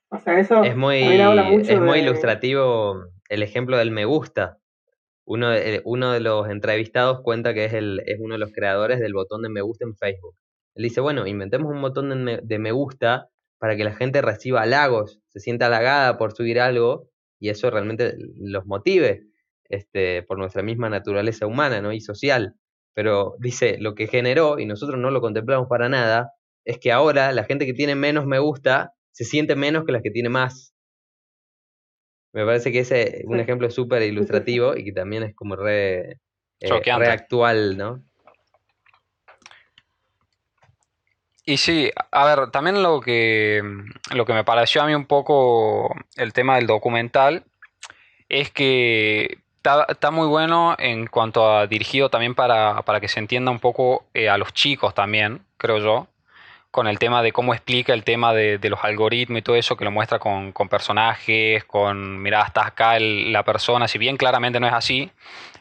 O 0.09 0.19
sea, 0.19 0.39
eso 0.39 0.63
Es 0.65 0.77
muy, 0.77 1.01
también 1.01 1.21
habla 1.23 1.43
mucho 1.45 1.73
es 1.73 1.81
muy 1.81 1.99
de- 1.99 2.05
ilustrativo 2.05 3.05
el 3.29 3.43
ejemplo 3.43 3.77
del 3.77 3.91
me 3.91 4.05
gusta. 4.05 4.59
Uno 5.25 5.51
de, 5.51 5.81
uno 5.85 6.13
de 6.13 6.21
los 6.21 6.49
entrevistados 6.49 7.21
cuenta 7.23 7.55
que 7.55 7.65
es, 7.67 7.73
el, 7.73 8.03
es 8.07 8.19
uno 8.21 8.35
de 8.35 8.39
los 8.41 8.53
creadores 8.53 8.99
del 8.99 9.13
botón 9.15 9.43
de 9.43 9.49
me 9.49 9.61
gusta 9.61 9.85
en 9.85 9.95
Facebook. 9.97 10.35
Él 10.75 10.83
dice, 10.85 11.01
bueno, 11.01 11.27
inventemos 11.27 11.73
un 11.73 11.81
botón 11.83 12.09
de 12.11 12.17
me, 12.17 12.39
de 12.43 12.59
me 12.59 12.73
gusta 12.73 13.29
para 13.59 13.77
que 13.77 13.85
la 13.85 13.93
gente 13.93 14.23
reciba 14.23 14.63
halagos, 14.63 15.20
se 15.31 15.41
sienta 15.41 15.67
halagada 15.67 16.19
por 16.19 16.33
subir 16.33 16.61
algo 16.61 17.09
y 17.39 17.49
eso 17.49 17.71
realmente 17.71 18.15
los 18.37 18.67
motive 18.67 19.23
este, 19.69 20.23
por 20.25 20.39
nuestra 20.39 20.63
misma 20.63 20.91
naturaleza 20.91 21.47
humana 21.47 21.81
¿no? 21.81 21.93
y 21.93 22.01
social. 22.01 22.55
Pero 22.95 23.37
dice, 23.39 23.79
lo 23.79 23.95
que 23.95 24.09
generó, 24.09 24.59
y 24.59 24.67
nosotros 24.67 24.99
no 24.99 25.11
lo 25.11 25.21
contemplamos 25.21 25.69
para 25.69 25.89
nada, 25.89 26.33
es 26.65 26.79
que 26.79 26.93
ahora 26.93 27.33
la 27.33 27.45
gente 27.45 27.67
que 27.67 27.73
tiene 27.73 27.95
menos 27.95 28.27
me 28.27 28.39
gusta 28.39 28.93
se 29.13 29.25
siente 29.25 29.57
menos 29.57 29.85
que 29.85 29.93
las 29.93 30.03
que 30.03 30.11
tiene 30.11 30.29
más. 30.29 30.75
Me 32.33 32.45
parece 32.45 32.71
que 32.71 32.81
ese 32.81 33.21
es 33.21 33.25
un 33.25 33.41
ejemplo 33.41 33.71
súper 33.71 34.03
ilustrativo 34.03 34.77
y 34.77 34.85
que 34.85 34.93
también 34.93 35.23
es 35.23 35.35
como 35.35 35.57
re, 35.57 36.21
eh, 36.61 36.81
re 36.85 37.07
actual, 37.09 37.77
¿no? 37.77 38.05
Y 41.51 41.57
sí, 41.57 41.91
a 42.13 42.25
ver, 42.27 42.53
también 42.53 42.81
lo 42.81 43.01
que, 43.01 43.61
lo 44.13 44.25
que 44.25 44.33
me 44.33 44.45
pareció 44.45 44.83
a 44.83 44.87
mí 44.87 44.95
un 44.95 45.05
poco 45.05 45.93
el 46.15 46.33
tema 46.33 46.55
del 46.55 46.69
documental 46.69 47.43
es 48.29 48.53
que 48.53 49.39
está, 49.61 50.13
muy 50.13 50.29
bueno 50.29 50.77
en 50.79 51.09
cuanto 51.09 51.51
a 51.51 51.67
dirigido 51.67 52.09
también 52.09 52.37
para, 52.37 52.83
para 52.83 53.01
que 53.01 53.09
se 53.09 53.19
entienda 53.19 53.51
un 53.51 53.59
poco 53.59 54.05
eh, 54.15 54.29
a 54.29 54.39
los 54.39 54.53
chicos 54.53 54.95
también, 54.95 55.45
creo 55.57 55.79
yo, 55.79 56.07
con 56.71 56.87
el 56.87 56.99
tema 56.99 57.23
de 57.23 57.33
cómo 57.33 57.53
explica 57.55 57.93
el 57.95 58.05
tema 58.05 58.33
de, 58.33 58.59
los 58.71 58.85
algoritmos 58.85 59.41
y 59.41 59.43
todo 59.43 59.57
eso, 59.57 59.77
que 59.77 59.85
lo 59.85 59.91
muestra 59.91 60.19
con, 60.19 60.53
con 60.53 60.69
personajes, 60.69 61.65
con, 61.65 62.23
mirá, 62.23 62.43
está 62.43 62.67
acá 62.67 62.97
el- 62.97 63.33
la 63.33 63.45
persona, 63.45 63.89
si 63.89 63.99
bien 63.99 64.17
claramente 64.17 64.61
no 64.61 64.67
es 64.69 64.73
así, 64.73 65.11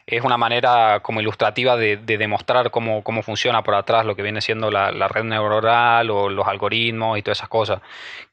es 0.08 0.24
una 0.24 0.38
manera 0.38 1.00
como 1.02 1.22
ilustrativa 1.22 1.78
de, 1.78 1.98
de 1.98 2.17
demostrar 2.17 2.72
cómo, 2.72 3.04
cómo 3.04 3.24
funciona 3.24 3.63
por 3.63 3.76
atrás 3.76 4.06
lo 4.06 4.15
que 4.15 4.24
viene 4.24 4.41
siendo 4.41 4.72
la, 4.72 4.91
red 5.08 5.24
neuronal 5.24 6.10
o 6.12 6.30
los 6.30 6.48
algoritmos 6.48 7.17
y 7.17 7.22
todas 7.24 7.39
esas 7.39 7.50
cosas, 7.50 7.82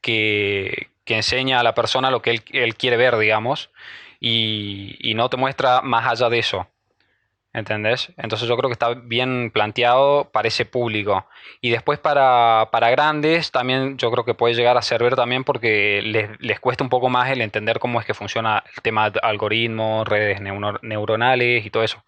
que, 0.01 0.89
que 1.05 1.15
enseña 1.15 1.59
a 1.59 1.63
la 1.63 1.73
persona 1.75 2.11
lo 2.11 2.21
que 2.21 2.31
él, 2.31 2.75
quiere 2.75 2.97
ver, 2.97 3.17
digamos, 3.17 3.71
y 4.19 5.13
no 5.15 5.29
te 5.29 5.37
muestra 5.37 5.81
más 5.81 6.07
allá 6.07 6.29
de 6.29 6.39
eso. 6.39 6.67
¿Entendés? 7.57 8.13
Entonces 8.17 8.47
yo 8.47 8.55
creo 8.55 8.69
que 8.69 8.73
está 8.73 8.93
bien 8.93 9.49
planteado 9.51 10.29
para 10.31 10.47
ese 10.47 10.63
público. 10.63 11.25
Y 11.59 11.71
después 11.71 11.97
para, 11.97 12.69
para 12.71 12.91
grandes 12.91 13.49
también 13.49 13.97
yo 13.97 14.11
creo 14.11 14.23
que 14.23 14.35
puede 14.35 14.53
llegar 14.53 14.77
a 14.77 14.83
servir 14.83 15.15
también 15.15 15.43
porque 15.43 16.03
les, 16.03 16.39
les 16.39 16.59
cuesta 16.59 16.83
un 16.83 16.91
poco 16.91 17.09
más 17.09 17.31
el 17.31 17.41
entender 17.41 17.79
cómo 17.79 17.99
es 17.99 18.05
que 18.05 18.13
funciona 18.13 18.63
el 18.75 18.83
tema 18.83 19.09
de 19.09 19.19
algoritmos, 19.23 20.07
redes 20.07 20.39
neuro- 20.39 20.77
neuronales 20.83 21.65
y 21.65 21.71
todo 21.71 21.81
eso. 21.81 22.03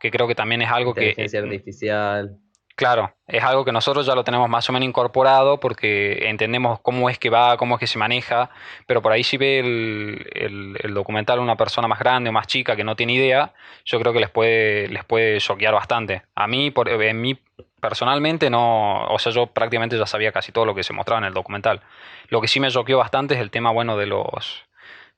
Que 0.00 0.10
creo 0.10 0.26
que 0.26 0.34
también 0.34 0.62
es 0.62 0.70
algo 0.70 0.94
que... 0.94 1.10
Inteligencia 1.10 1.40
artificial. 1.40 2.38
Claro, 2.76 3.14
es 3.26 3.42
algo 3.42 3.64
que 3.64 3.72
nosotros 3.72 4.04
ya 4.04 4.14
lo 4.14 4.22
tenemos 4.22 4.50
más 4.50 4.68
o 4.68 4.72
menos 4.74 4.86
incorporado 4.86 5.58
porque 5.60 6.28
entendemos 6.28 6.78
cómo 6.80 7.08
es 7.08 7.18
que 7.18 7.30
va, 7.30 7.56
cómo 7.56 7.76
es 7.76 7.80
que 7.80 7.86
se 7.86 7.96
maneja, 7.98 8.50
pero 8.86 9.00
por 9.00 9.12
ahí 9.12 9.24
si 9.24 9.38
ve 9.38 9.60
el, 9.60 10.76
el- 10.82 10.92
documental 10.94 11.38
una 11.38 11.56
persona 11.56 11.88
más 11.88 11.98
grande 11.98 12.28
o 12.28 12.32
más 12.34 12.46
chica 12.46 12.76
que 12.76 12.84
no 12.84 12.94
tiene 12.94 13.14
idea, 13.14 13.54
yo 13.86 13.98
creo 13.98 14.12
que 14.12 14.20
les 14.20 14.28
puede, 14.28 14.88
les 14.88 15.04
puede 15.04 15.38
choquear 15.40 15.72
bastante. 15.72 16.24
A 16.34 16.46
mí, 16.46 16.70
por, 16.70 16.88
en 16.90 17.18
mí 17.22 17.38
personalmente 17.80 18.50
no, 18.50 19.06
o 19.06 19.18
sea, 19.18 19.32
yo 19.32 19.46
prácticamente 19.46 19.96
ya 19.98 20.06
sabía 20.06 20.30
casi 20.32 20.52
todo 20.52 20.66
lo 20.66 20.74
que 20.74 20.82
se 20.82 20.92
mostraba 20.92 21.20
en 21.20 21.26
el 21.28 21.34
documental. 21.34 21.80
Lo 22.28 22.42
que 22.42 22.48
sí 22.48 22.60
me 22.60 22.70
choqueó 22.70 22.98
bastante 22.98 23.34
es 23.34 23.40
el 23.40 23.50
tema, 23.50 23.70
bueno, 23.70 23.96
de 23.96 24.04
los 24.06 24.64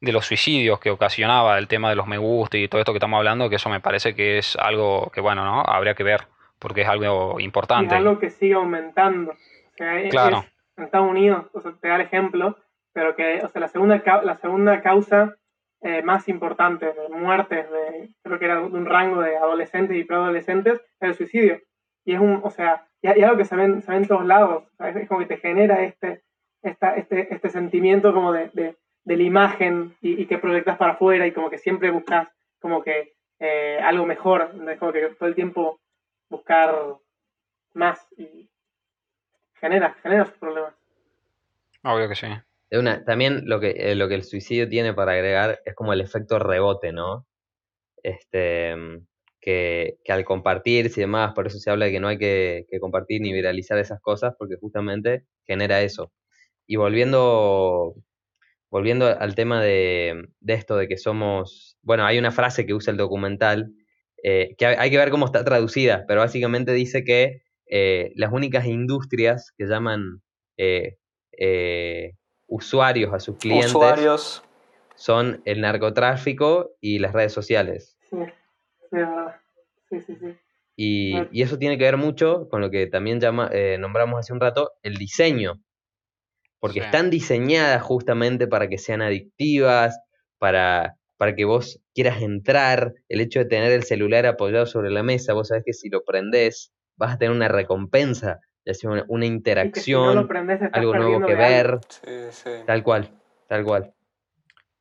de 0.00 0.12
los 0.12 0.26
suicidios 0.26 0.78
que 0.78 0.90
ocasionaba, 0.90 1.58
el 1.58 1.66
tema 1.66 1.88
de 1.90 1.96
los 1.96 2.06
me 2.06 2.18
gusta 2.18 2.56
y 2.56 2.68
todo 2.68 2.80
esto 2.80 2.92
que 2.92 2.98
estamos 2.98 3.18
hablando, 3.18 3.48
que 3.50 3.56
eso 3.56 3.68
me 3.68 3.80
parece 3.80 4.14
que 4.14 4.38
es 4.38 4.54
algo 4.56 5.10
que, 5.12 5.20
bueno, 5.20 5.44
¿no? 5.44 5.62
Habría 5.66 5.94
que 5.94 6.04
ver, 6.04 6.26
porque 6.58 6.82
es 6.82 6.88
algo 6.88 7.34
Y 7.38 7.42
es 7.42 7.44
importante. 7.44 7.94
algo 7.94 8.18
que 8.18 8.30
sigue 8.30 8.54
aumentando. 8.54 9.32
O 9.32 9.76
sea, 9.76 10.00
es- 10.00 10.10
Claro. 10.10 10.38
es- 10.38 10.52
en 10.76 10.84
Estados 10.84 11.08
Unidos, 11.10 11.46
o 11.52 11.60
sea, 11.60 11.72
te 11.80 11.88
da 11.88 11.96
el 11.96 12.02
ejemplo, 12.02 12.56
pero 12.92 13.14
que, 13.16 13.40
o 13.44 13.48
sea, 13.48 13.60
la 13.60 13.68
segunda, 13.68 14.02
la 14.22 14.36
segunda 14.36 14.80
causa 14.82 15.36
eh, 15.80 16.02
más 16.02 16.28
importante 16.28 16.86
de 16.86 17.08
muertes, 17.08 17.70
de, 17.70 18.08
creo 18.24 18.38
que 18.40 18.44
era 18.46 18.56
de 18.56 18.62
un 18.62 18.84
rango 18.84 19.20
de 19.22 19.36
adolescentes 19.36 19.96
y 19.96 20.02
preadolescentes, 20.02 20.80
es 20.98 21.08
el 21.08 21.14
suicidio. 21.14 21.60
Y 22.04 22.14
es 22.14 22.20
un, 22.20 22.40
o 22.42 22.50
sea, 22.50 22.84
y, 23.00 23.06
y 23.16 23.22
algo 23.22 23.36
que 23.36 23.44
se 23.44 23.54
ven, 23.54 23.80
se 23.82 23.92
ve 23.92 23.98
en 23.98 24.08
todos 24.08 24.26
lados. 24.26 24.64
o 24.72 24.76
sea, 24.76 24.88
es, 24.88 25.06
como 25.06 25.20
que 25.20 25.26
te 25.26 25.36
genera 25.36 25.82
este, 25.84 26.22
esta, 26.62 26.96
este, 26.96 27.32
este 27.32 27.48
sentimiento 27.50 28.12
como 28.12 28.32
de, 28.32 28.50
de, 28.54 28.74
de 29.04 29.16
la 29.16 29.22
imagen 29.22 29.94
y, 30.00 30.20
y 30.20 30.26
que 30.26 30.38
proyectas 30.38 30.76
para 30.78 30.94
afuera 30.94 31.28
y 31.28 31.32
como 31.32 31.48
que 31.48 31.58
siempre 31.58 31.92
buscas 31.92 32.26
como 32.60 32.82
que 32.82 33.12
eh, 33.38 33.78
algo 33.80 34.04
mejor. 34.04 34.50
Es 34.68 34.78
como 34.80 34.90
que 34.92 35.02
todo 35.16 35.28
el 35.28 35.36
tiempo 35.36 35.78
buscar 36.28 36.96
más 37.74 38.06
y 38.16 38.48
genera, 39.54 39.94
genera 40.02 40.26
sus 40.26 40.34
problemas. 40.38 40.74
Obvio 41.84 42.08
que 42.08 42.14
sí. 42.14 42.26
Una, 42.70 43.04
también 43.04 43.42
lo 43.46 43.60
que, 43.60 43.70
eh, 43.70 43.94
lo 43.94 44.08
que 44.08 44.14
el 44.14 44.24
suicidio 44.24 44.68
tiene 44.68 44.92
para 44.92 45.12
agregar 45.12 45.60
es 45.64 45.74
como 45.74 45.92
el 45.92 46.00
efecto 46.00 46.38
rebote, 46.38 46.92
¿no? 46.92 47.26
Este, 48.02 48.74
que, 49.40 49.98
que 50.04 50.12
al 50.12 50.24
compartirse 50.24 51.00
y 51.00 51.04
demás, 51.04 51.32
por 51.34 51.46
eso 51.46 51.58
se 51.58 51.70
habla 51.70 51.86
de 51.86 51.92
que 51.92 52.00
no 52.00 52.08
hay 52.08 52.18
que, 52.18 52.66
que 52.70 52.80
compartir 52.80 53.22
ni 53.22 53.32
viralizar 53.32 53.78
esas 53.78 54.00
cosas, 54.00 54.34
porque 54.38 54.56
justamente 54.56 55.24
genera 55.46 55.80
eso. 55.80 56.12
Y 56.66 56.76
volviendo, 56.76 57.94
volviendo 58.70 59.06
al 59.06 59.34
tema 59.34 59.62
de, 59.62 60.28
de 60.40 60.52
esto 60.52 60.76
de 60.76 60.88
que 60.88 60.98
somos, 60.98 61.78
bueno, 61.82 62.04
hay 62.04 62.18
una 62.18 62.32
frase 62.32 62.66
que 62.66 62.74
usa 62.74 62.90
el 62.90 62.98
documental, 62.98 63.72
eh, 64.22 64.54
que 64.58 64.66
hay, 64.66 64.90
que 64.90 64.96
ver 64.98 65.10
cómo 65.10 65.26
está 65.26 65.44
traducida, 65.44 66.04
pero 66.06 66.20
básicamente 66.20 66.72
dice 66.72 67.04
que 67.04 67.42
eh, 67.66 68.12
las 68.16 68.32
únicas 68.32 68.66
industrias 68.66 69.52
que 69.56 69.66
llaman 69.66 70.22
eh, 70.56 70.96
eh, 71.32 72.14
usuarios, 72.46 73.12
a 73.12 73.20
sus 73.20 73.36
clientes, 73.36 73.74
Usuarios. 73.74 74.42
son 74.96 75.42
el 75.44 75.60
narcotráfico 75.60 76.72
y 76.80 76.98
las 76.98 77.12
redes 77.12 77.32
sociales. 77.32 77.96
Sí, 78.10 78.16
sí. 80.00 80.16
Sí. 80.20 80.34
Y, 80.76 81.16
y 81.32 81.42
eso 81.42 81.58
tiene 81.58 81.76
que 81.76 81.84
ver 81.84 81.96
mucho 81.96 82.48
con 82.48 82.60
lo 82.60 82.70
que 82.70 82.86
también 82.86 83.20
llama, 83.20 83.50
eh, 83.52 83.78
nombramos 83.78 84.20
hace 84.20 84.32
un 84.32 84.40
rato, 84.40 84.72
el 84.82 84.94
diseño. 84.94 85.60
Porque 86.60 86.80
Sí. 86.80 86.86
están 86.86 87.10
diseñadas 87.10 87.82
justamente 87.82 88.46
para 88.46 88.68
que 88.68 88.78
sean 88.78 89.02
adictivas, 89.02 90.00
para, 90.38 90.96
para 91.16 91.34
que 91.34 91.44
vos 91.44 91.80
quieras 92.02 92.22
entrar. 92.22 92.94
El 93.08 93.20
hecho 93.20 93.40
de 93.40 93.44
tener 93.46 93.72
el 93.72 93.82
celular 93.82 94.24
apoyado 94.26 94.66
sobre 94.66 94.90
la 94.90 95.02
mesa, 95.02 95.32
vos 95.32 95.48
sabés 95.48 95.64
que 95.66 95.72
si 95.72 95.88
lo 95.88 96.04
prendés, 96.04 96.72
vas 96.96 97.14
a 97.14 97.18
tener 97.18 97.34
una 97.34 97.48
recompensa, 97.48 98.38
ya 98.64 98.74
sea 98.74 98.90
una, 98.90 99.04
una 99.08 99.26
Y 99.26 99.30
que 99.30 99.34
si 99.34 99.34
no 99.34 99.36
interacción, 99.36 100.28
algo 100.72 100.94
nuevo 100.94 101.26
que 101.26 101.34
ver, 101.34 101.80
Sí, 101.88 102.12
sí. 102.30 102.50
tal 102.66 102.82
cual, 102.84 103.10
tal 103.48 103.64
cual. 103.64 103.92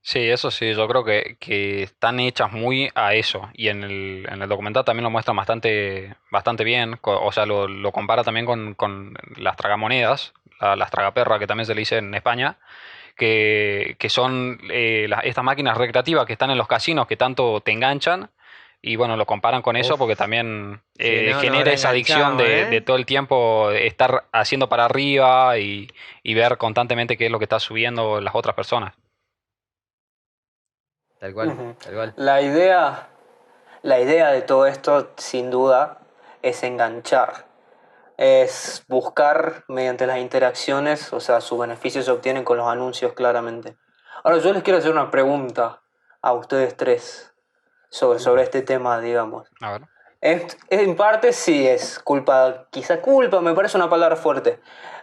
Sí, 0.01 0.19
eso 0.19 0.51
sí, 0.51 0.73
yo 0.73 0.88
creo 0.88 1.03
que, 1.03 1.36
que 1.39 1.84
están 1.84 2.19
hechas 2.19 2.51
muy 2.53 2.89
a 2.95 3.13
eso. 3.15 3.49
Y 3.53 3.67
en 3.67 3.84
el, 3.84 4.25
en 4.32 4.41
el 4.41 4.47
documental 4.47 4.86
también 4.86 5.03
lo 5.03 5.10
muestran 5.10 5.36
bastante, 5.36 6.15
bastante 6.32 6.63
bien. 6.63 6.97
O 7.01 7.32
sea, 7.32 7.45
lo, 7.45 7.67
lo 7.67 7.91
compara 7.91 8.23
también 8.23 8.45
con, 8.45 8.73
con 8.75 9.15
las 9.38 9.58
tragamonedas, 9.58 10.34
la- 10.62 10.75
las 10.77 10.91
tragaperras 10.91 11.39
que 11.39 11.47
también 11.47 11.65
se 11.65 11.73
le 11.75 11.80
dice 11.80 11.97
en 11.97 12.13
España, 12.13 12.58
que, 13.17 13.95
que 13.99 14.10
son 14.10 14.60
eh, 14.71 15.08
las- 15.10 15.25
estas 15.25 15.43
máquinas 15.43 15.77
recreativas 15.77 16.25
que 16.25 16.34
están 16.34 16.51
en 16.51 16.58
los 16.58 16.67
casinos 16.67 17.08
que 17.08 17.17
tanto 17.17 17.60
te 17.62 17.71
enganchan. 17.71 18.30
Y 18.80 18.95
bueno, 18.95 19.17
lo 19.17 19.25
comparan 19.25 19.63
con 19.63 19.75
eso 19.75 19.95
Uf. 19.95 19.99
porque 19.99 20.15
también 20.15 20.82
eh, 20.99 21.32
no, 21.34 21.39
genera 21.41 21.71
esa 21.71 21.89
adicción 21.89 22.38
de, 22.38 22.62
¿eh? 22.62 22.65
de 22.65 22.82
todo 22.82 22.95
el 22.95 23.08
tiempo 23.08 23.71
estar 23.71 24.25
haciendo 24.32 24.69
para 24.69 24.86
arriba 24.86 25.58
y, 25.58 25.89
y 26.21 26.34
ver 26.36 26.58
constantemente 26.60 27.17
qué 27.17 27.25
es 27.25 27.32
lo 27.32 27.39
que 27.39 27.45
está 27.45 27.60
subiendo 27.60 28.21
las 28.21 28.36
otras 28.36 28.56
personas. 28.56 28.93
Tal 31.19 31.34
cual, 31.34 31.75
tal 31.84 31.93
cual. 31.95 32.13
La 32.17 32.41
idea, 32.43 33.10
la 33.82 33.99
idea 33.99 34.32
de 34.32 34.43
todo 34.43 34.67
esto, 34.67 35.12
sin 35.17 35.49
duda, 35.49 35.97
es 36.43 36.62
enganchar. 36.62 37.46
Es 38.17 38.84
buscar 38.88 39.63
mediante 39.67 40.08
las 40.08 40.17
interacciones, 40.17 41.13
o 41.13 41.19
sea, 41.19 41.39
sus 41.39 41.60
beneficios 41.60 42.06
se 42.06 42.12
obtienen 42.12 42.43
con 42.43 42.58
los 42.58 42.67
anuncios, 42.67 43.13
claramente. 43.13 43.77
Ahora, 44.23 44.39
yo 44.39 44.51
les 44.53 44.63
quiero 44.63 44.80
hacer 44.80 44.91
una 44.91 45.12
pregunta 45.12 45.82
a 46.21 46.34
ustedes 46.34 46.75
tres 46.75 47.34
sobre, 47.89 48.17
sobre 48.19 48.41
este 48.43 48.63
tema, 48.63 48.99
digamos. 48.99 49.47
A 49.62 49.71
ver. 49.73 49.82
Es- 50.19 50.58
en 50.71 50.95
parte 50.95 51.32
sí 51.32 51.67
es 51.67 51.99
culpa, 51.99 52.65
quizá 52.71 53.01
culpa, 53.01 53.39
me 53.39 53.53
parece 53.53 53.77
una 53.77 53.89
palabra 53.89 54.15
fuerte. 54.15 54.60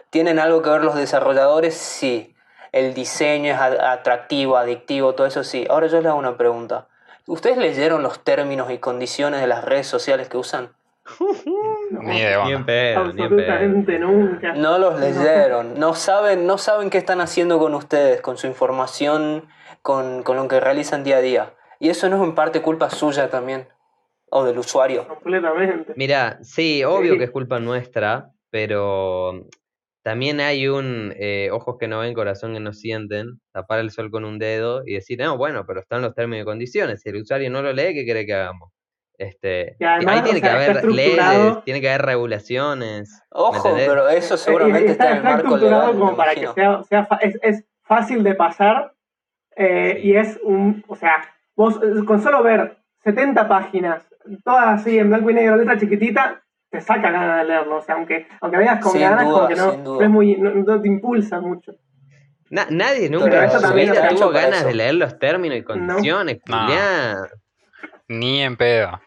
¿Tienen 0.09 0.37
algo 0.39 0.61
que 0.61 0.69
ver 0.69 0.83
los 0.83 0.95
desarrolladores? 0.95 1.73
Sí. 1.75 2.35
El 2.73 2.93
diseño 2.93 3.53
es 3.53 3.57
a- 3.59 3.93
atractivo, 3.93 4.57
adictivo, 4.57 5.15
todo 5.15 5.25
eso 5.25 5.45
sí. 5.45 5.65
Ahora 5.69 5.87
yo 5.87 5.97
les 6.01 6.07
hago 6.07 6.19
una 6.19 6.35
pregunta. 6.37 6.89
¿Ustedes 7.27 7.57
leyeron 7.57 8.03
los 8.03 8.19
términos 8.25 8.69
y 8.69 8.77
condiciones 8.79 9.39
de 9.39 9.47
las 9.47 9.63
redes 9.63 9.87
sociales 9.87 10.27
que 10.27 10.35
usan? 10.37 10.75
Ni 12.01 12.21
de 12.21 12.37
Ni 12.45 12.51
en 12.51 12.55
onda. 12.57 12.65
pedo, 12.65 13.13
ni 13.13 13.21
en 13.23 13.35
pedo. 13.35 13.51
Absolutamente 13.51 13.99
nunca. 13.99 14.53
No 14.53 14.77
los 14.77 14.99
leyeron, 14.99 15.79
no 15.79 15.93
saben, 15.93 16.45
no 16.47 16.57
saben 16.57 16.89
qué 16.89 16.97
están 16.97 17.21
haciendo 17.21 17.59
con 17.59 17.73
ustedes, 17.75 18.21
con 18.21 18.37
su 18.37 18.47
información, 18.47 19.47
con, 19.81 20.23
con 20.23 20.35
lo 20.37 20.47
que 20.47 20.59
realizan 20.59 21.03
día 21.03 21.17
a 21.17 21.21
día. 21.21 21.53
Y 21.79 21.89
eso 21.89 22.09
no 22.09 22.17
es 22.17 22.23
en 22.23 22.35
parte 22.35 22.61
culpa 22.61 22.89
suya 22.89 23.29
también, 23.29 23.67
o 24.29 24.43
del 24.45 24.57
usuario. 24.57 25.07
Completamente. 25.07 25.93
Mira, 25.95 26.39
sí, 26.41 26.83
obvio 26.83 27.13
Sí. 27.13 27.17
que 27.19 27.25
es 27.25 27.31
culpa 27.31 27.59
nuestra, 27.59 28.31
pero 28.49 29.45
también 30.03 30.39
hay 30.39 30.67
un 30.67 31.13
eh, 31.17 31.49
ojos 31.51 31.77
que 31.79 31.87
no 31.87 31.99
ven, 31.99 32.13
corazón 32.13 32.53
que 32.53 32.59
no 32.59 32.73
sienten, 32.73 33.41
tapar 33.51 33.79
el 33.79 33.91
sol 33.91 34.09
con 34.11 34.23
un 34.23 34.37
dedo 34.39 34.83
y 34.85 34.93
decir, 34.93 35.19
no, 35.19 35.35
bueno, 35.37 35.65
pero 35.67 35.79
están 35.81 36.01
los 36.01 36.13
términos 36.15 36.43
y 36.43 36.45
condiciones. 36.45 37.01
Si 37.01 37.09
el 37.09 37.17
usuario 37.17 37.49
no 37.49 37.61
lo 37.61 37.73
lee, 37.73 37.93
¿qué 37.93 38.05
quiere 38.05 38.25
que 38.25 38.33
hagamos? 38.35 38.71
Este, 39.17 39.75
Y 39.79 39.83
además, 39.85 40.15
ahí 40.15 40.21
tiene 40.23 40.39
o 40.39 40.41
sea, 40.41 40.55
que 40.55 40.59
está 40.65 40.71
haber 40.79 40.91
leyes, 40.91 41.63
tiene 41.63 41.81
que 41.81 41.89
haber 41.89 42.05
regulaciones. 42.05 43.09
¿me 43.11 43.19
Ojo, 43.31 43.73
pero 43.75 44.09
eso 44.09 44.35
Eh, 44.35 44.37
seguramente 44.37 44.87
y 44.87 44.91
está 44.91 45.11
en 45.11 45.17
el 45.17 45.23
marco 45.23 45.37
estructurado 45.55 45.81
legal. 45.87 45.99
como 45.99 46.15
para 46.17 46.35
que 46.35 46.47
sea, 46.47 46.83
sea 46.83 47.07
es, 47.21 47.39
es 47.41 47.63
fácil 47.83 48.23
de 48.23 48.35
pasar 48.35 48.91
eh, 49.55 49.99
Sí. 50.01 50.07
y 50.09 50.15
es 50.17 50.37
un, 50.43 50.83
o 50.87 50.95
sea, 50.97 51.13
vos 51.55 51.79
eh, 51.81 52.03
con 52.05 52.21
solo 52.21 52.43
ver 52.43 52.77
70 53.05 53.47
páginas, 53.47 54.03
todas 54.43 54.81
así 54.81 54.97
en 54.99 55.09
blanco 55.09 55.29
y 55.29 55.33
negro, 55.33 55.55
letra 55.55 55.77
chiquitita, 55.79 56.41
te 56.69 56.81
saca 56.81 57.09
ganas 57.09 57.37
de 57.39 57.45
leerlo, 57.45 57.77
o 57.77 57.81
sea, 57.81 57.95
aunque, 57.95 58.27
aunque 58.41 58.57
veas 58.57 58.81
con 58.81 58.91
Sin 58.91 59.01
ganas, 59.01 59.23
duda, 59.25 59.33
como 59.33 59.47
que 59.47 59.55
no, 59.55 60.01
es 60.01 60.09
muy, 60.09 60.35
no, 60.35 60.49
no 60.51 60.81
te 60.81 60.87
impulsa 60.89 61.39
mucho. 61.39 61.71
Na- 62.49 62.67
nadie 62.69 63.09
nunca 63.09 63.45
en 63.45 63.51
su 63.51 63.73
vida 63.73 63.93
está 63.93 64.09
tuvo 64.09 64.29
ganas 64.29 64.59
eso. 64.59 64.67
de 64.67 64.73
leer 64.75 64.95
los 64.95 65.17
términos 65.17 65.57
y 65.57 65.63
condiciones. 65.63 66.39
Ni 68.07 68.41
en 68.41 68.55
pedo. 68.57 68.99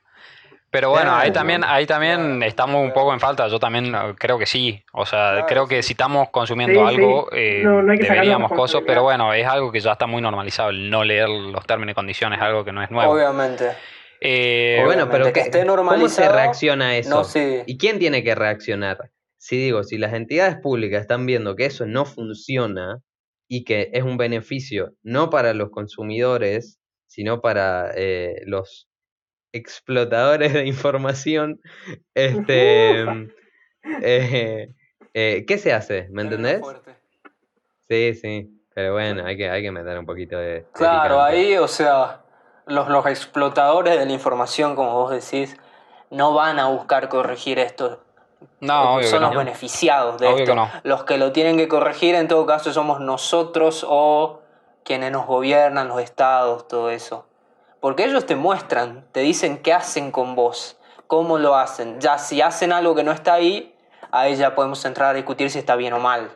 Pero 0.71 0.91
bueno, 0.91 1.15
ahí 1.17 1.31
también, 1.33 1.65
ahí 1.65 1.87
también 1.87 2.43
estamos 2.43 2.85
un 2.85 2.93
poco 2.93 3.15
en 3.15 3.21
falta. 3.21 3.49
Yo 3.49 3.59
también 3.59 3.91
creo 4.19 4.39
que 4.39 4.45
sí. 4.45 4.83
O 4.93 5.07
sea, 5.07 5.31
Claro, 5.31 5.47
creo 5.47 5.67
que 5.67 5.83
sí. 5.83 5.89
si 5.89 5.93
estamos 5.95 6.29
consumiendo 6.31 6.81
Sí, 6.81 6.95
algo, 6.95 7.29
sí. 7.33 7.39
eh, 7.39 7.63
No, 7.65 7.81
no 7.83 7.93
hay 7.93 7.99
que 7.99 8.05
sacarnos 8.05 8.27
deberíamos 8.27 8.53
cosas, 8.53 8.83
pero 8.87 9.03
bueno, 9.03 9.33
es 9.33 9.47
algo 9.47 9.73
que 9.73 9.81
ya 9.81 9.93
está 9.93 10.07
muy 10.07 10.21
normalizado. 10.21 10.69
El 10.71 10.91
no 10.91 11.05
leer 11.05 11.29
los 11.29 11.65
términos 11.67 11.93
y 11.93 11.95
condiciones 11.95 12.39
es 12.39 12.43
algo 12.45 12.65
que 12.65 12.73
no 12.73 12.83
es 12.83 12.91
nuevo. 12.91 13.13
Obviamente. 13.13 13.71
Eh, 14.21 14.83
bueno, 14.85 15.09
pero 15.11 15.27
que 15.27 15.33
¿qué- 15.33 15.41
esté 15.43 15.65
¿cómo 15.65 16.09
se 16.09 16.29
reacciona 16.29 16.89
a 16.89 16.97
eso? 16.97 17.11
No 17.11 17.25
sé. 17.25 17.63
¿Y 17.67 17.79
quién 17.79 17.99
tiene 17.99 18.23
que 18.25 18.35
reaccionar? 18.35 18.99
Si 19.39 19.57
digo, 19.57 19.85
si 19.85 19.97
las 19.97 20.13
entidades 20.13 20.57
públicas 20.57 21.01
están 21.01 21.25
viendo 21.25 21.55
que 21.55 21.67
eso 21.67 21.87
no 21.87 22.05
funciona 22.05 22.99
y 23.49 23.65
que 23.65 23.91
es 23.93 24.03
un 24.03 24.17
beneficio 24.17 24.93
no 25.03 25.31
para 25.31 25.55
los 25.55 25.71
consumidores, 25.71 26.81
sino 27.07 27.41
para 27.41 27.93
eh, 27.95 28.43
los 28.45 28.88
explotadores 29.53 30.53
de 30.53 30.67
información, 30.67 31.61
este, 32.15 33.03
eh, 34.03 34.75
eh, 35.15 35.45
¿qué 35.47 35.59
se 35.59 35.73
hace? 35.73 36.09
¿Me 36.11 36.23
entendés? 36.23 36.63
Sí, 37.89 38.15
sí, 38.15 38.63
pero 38.75 38.93
bueno, 38.93 39.25
hay 39.25 39.37
que, 39.37 39.49
hay 39.49 39.63
que 39.63 39.71
meter 39.71 39.99
un 39.99 40.07
poquito 40.07 40.39
de... 40.39 40.67
Claro, 40.73 41.23
ahí, 41.23 41.57
o 41.57 41.69
sea, 41.69 42.23
los, 42.67 42.89
los 42.89 43.07
explotadores 43.07 43.99
de 43.99 44.05
la 44.05 44.13
información, 44.13 44.77
como 44.77 44.93
vos 44.93 45.11
decís, 45.11 45.57
no 46.11 46.35
van 46.35 46.59
a 46.59 46.69
buscar 46.69 47.09
corregir 47.09 47.59
esto. 47.59 48.01
no, 48.61 48.95
obvio 48.95 49.01
que 49.01 49.07
son 49.09 49.23
no. 49.23 49.29
los 49.29 49.37
beneficiados 49.37 50.21
de 50.21 50.27
Obvio 50.27 50.39
esto. 50.39 50.53
que 50.53 50.57
no. 50.57 50.71
Los 50.85 51.05
que 51.05 51.19
lo 51.19 51.33
tienen 51.33 51.57
que 51.57 51.69
corregir, 51.69 52.15
en 52.15 52.29
todo 52.29 52.47
caso, 52.47 52.73
somos 52.73 53.01
nosotros 53.01 53.87
o 53.89 54.41
quienes 54.85 55.13
nos 55.13 55.27
gobiernan, 55.27 55.89
los 55.89 56.01
estados, 56.01 56.69
todo 56.69 56.91
eso. 56.91 57.28
Porque 57.81 58.05
ellos 58.05 58.27
te 58.27 58.37
muestran, 58.37 59.05
te 59.13 59.21
dicen 59.21 59.59
qué 59.59 59.73
hacen 59.73 60.11
con 60.11 60.35
vos, 60.35 60.81
cómo 61.07 61.39
lo 61.39 61.55
hacen. 61.55 62.01
Ya 62.01 62.19
si 62.19 62.41
hacen 62.43 62.73
algo 62.73 62.95
que 62.95 63.05
no 63.05 63.13
está 63.13 63.35
ahí, 63.35 63.75
ahí 64.11 64.35
ya 64.35 64.55
podemos 64.55 64.85
entrar 64.85 65.11
a 65.11 65.15
discutir 65.15 65.51
si 65.51 65.59
está 65.59 65.77
bien 65.77 65.93
o 65.93 65.99
mal. 66.01 66.31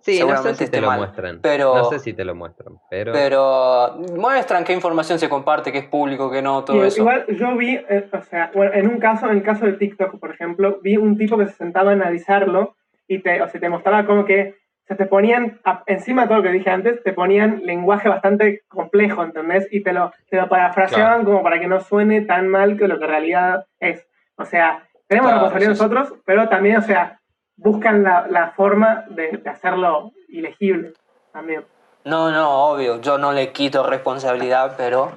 Sí, 0.00 0.12
no 0.12 0.14
sé 0.14 0.18
seguramente 0.34 0.64
si 0.64 0.70
te 0.72 0.80
lo 0.80 0.86
mal, 0.88 0.98
muestran. 0.98 1.38
pero- 1.40 1.76
No 1.76 1.84
sé 1.84 2.00
si 2.00 2.12
te 2.12 2.24
lo 2.24 2.34
muestran, 2.34 2.74
pero... 2.90 3.12
Pero 3.12 3.98
muestran 4.16 4.64
qué 4.64 4.72
información 4.72 5.20
se 5.20 5.28
comparte, 5.28 5.70
qué 5.70 5.78
es 5.78 5.84
público, 5.86 6.28
qué 6.28 6.42
no, 6.42 6.64
todo 6.64 6.82
Y- 6.82 6.88
eso. 6.88 7.02
Igual 7.02 7.24
yo 7.28 7.56
vi, 7.56 7.76
eh, 7.88 8.08
o 8.12 8.22
sea, 8.22 8.50
bueno, 8.52 8.72
en 8.74 8.88
un 8.88 8.98
caso, 8.98 9.26
en 9.26 9.36
el 9.36 9.42
caso 9.44 9.64
de 9.64 9.74
TikTok, 9.74 10.18
por 10.18 10.32
ejemplo, 10.32 10.80
vi 10.82 10.96
un 10.96 11.16
tipo 11.16 11.38
que 11.38 11.46
se 11.46 11.52
sentaba 11.52 11.90
a 11.90 11.92
analizarlo 11.94 12.74
y 13.06 13.20
te, 13.22 13.40
o 13.42 13.48
sea, 13.48 13.60
te 13.60 13.68
mostraba 13.68 14.04
como 14.04 14.24
que 14.24 14.56
te 14.94 15.06
ponían, 15.06 15.60
encima 15.86 16.22
de 16.22 16.28
todo 16.28 16.38
lo 16.38 16.42
que 16.44 16.52
dije 16.52 16.70
antes, 16.70 17.02
te 17.02 17.12
ponían 17.12 17.60
lenguaje 17.64 18.08
bastante 18.08 18.62
complejo, 18.68 19.22
¿entendés? 19.22 19.68
Y 19.70 19.82
te 19.82 19.92
lo, 19.92 20.12
te 20.28 20.36
lo 20.36 20.48
parafraseaban 20.48 21.24
como 21.24 21.42
para 21.42 21.60
que 21.60 21.66
no 21.66 21.80
suene 21.80 22.22
tan 22.22 22.48
mal 22.48 22.76
que 22.76 22.88
lo 22.88 22.98
que 22.98 23.04
en 23.04 23.10
realidad 23.10 23.66
es. 23.80 24.06
O 24.36 24.44
sea, 24.44 24.82
tenemos 25.06 25.30
Claro, 25.30 25.44
responsabilidad 25.44 25.74
sí. 25.74 25.80
nosotros, 25.80 26.14
pero 26.24 26.48
también, 26.48 26.76
o 26.76 26.82
sea, 26.82 27.20
buscan 27.56 28.02
la, 28.02 28.26
la 28.28 28.50
forma 28.52 29.04
de, 29.10 29.38
de 29.38 29.50
hacerlo 29.50 30.12
ilegible 30.28 30.92
también. 31.32 31.64
No, 32.04 32.30
no, 32.30 32.66
obvio, 32.66 33.00
yo 33.00 33.18
no 33.18 33.32
le 33.32 33.52
quito 33.52 33.86
responsabilidad, 33.86 34.74
pero 34.76 35.12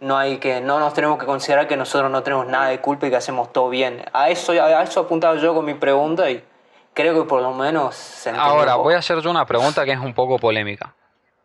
no 0.00 0.16
hay 0.16 0.38
que, 0.38 0.60
no 0.60 0.78
nos 0.80 0.94
tenemos 0.94 1.18
que 1.18 1.26
considerar 1.26 1.68
que 1.68 1.76
nosotros 1.76 2.10
no 2.10 2.22
tenemos 2.22 2.46
nada 2.46 2.68
de 2.68 2.80
culpa 2.80 3.06
y 3.06 3.10
que 3.10 3.16
hacemos 3.16 3.52
todo 3.52 3.68
bien. 3.68 4.02
A 4.12 4.30
eso, 4.30 4.52
a 4.52 4.82
eso 4.82 5.00
apuntaba 5.00 5.36
yo 5.36 5.54
con 5.54 5.64
mi 5.64 5.74
pregunta 5.74 6.30
y 6.30 6.42
creo 6.94 7.22
que 7.22 7.28
por 7.28 7.42
lo 7.42 7.54
menos 7.54 7.94
se 7.94 8.30
Ahora, 8.30 8.76
voy 8.76 8.94
a 8.94 8.98
hacer 8.98 9.18
yo 9.20 9.30
una 9.30 9.46
pregunta 9.46 9.84
que 9.84 9.92
es 9.92 9.98
un 9.98 10.14
poco 10.14 10.38
polémica. 10.38 10.94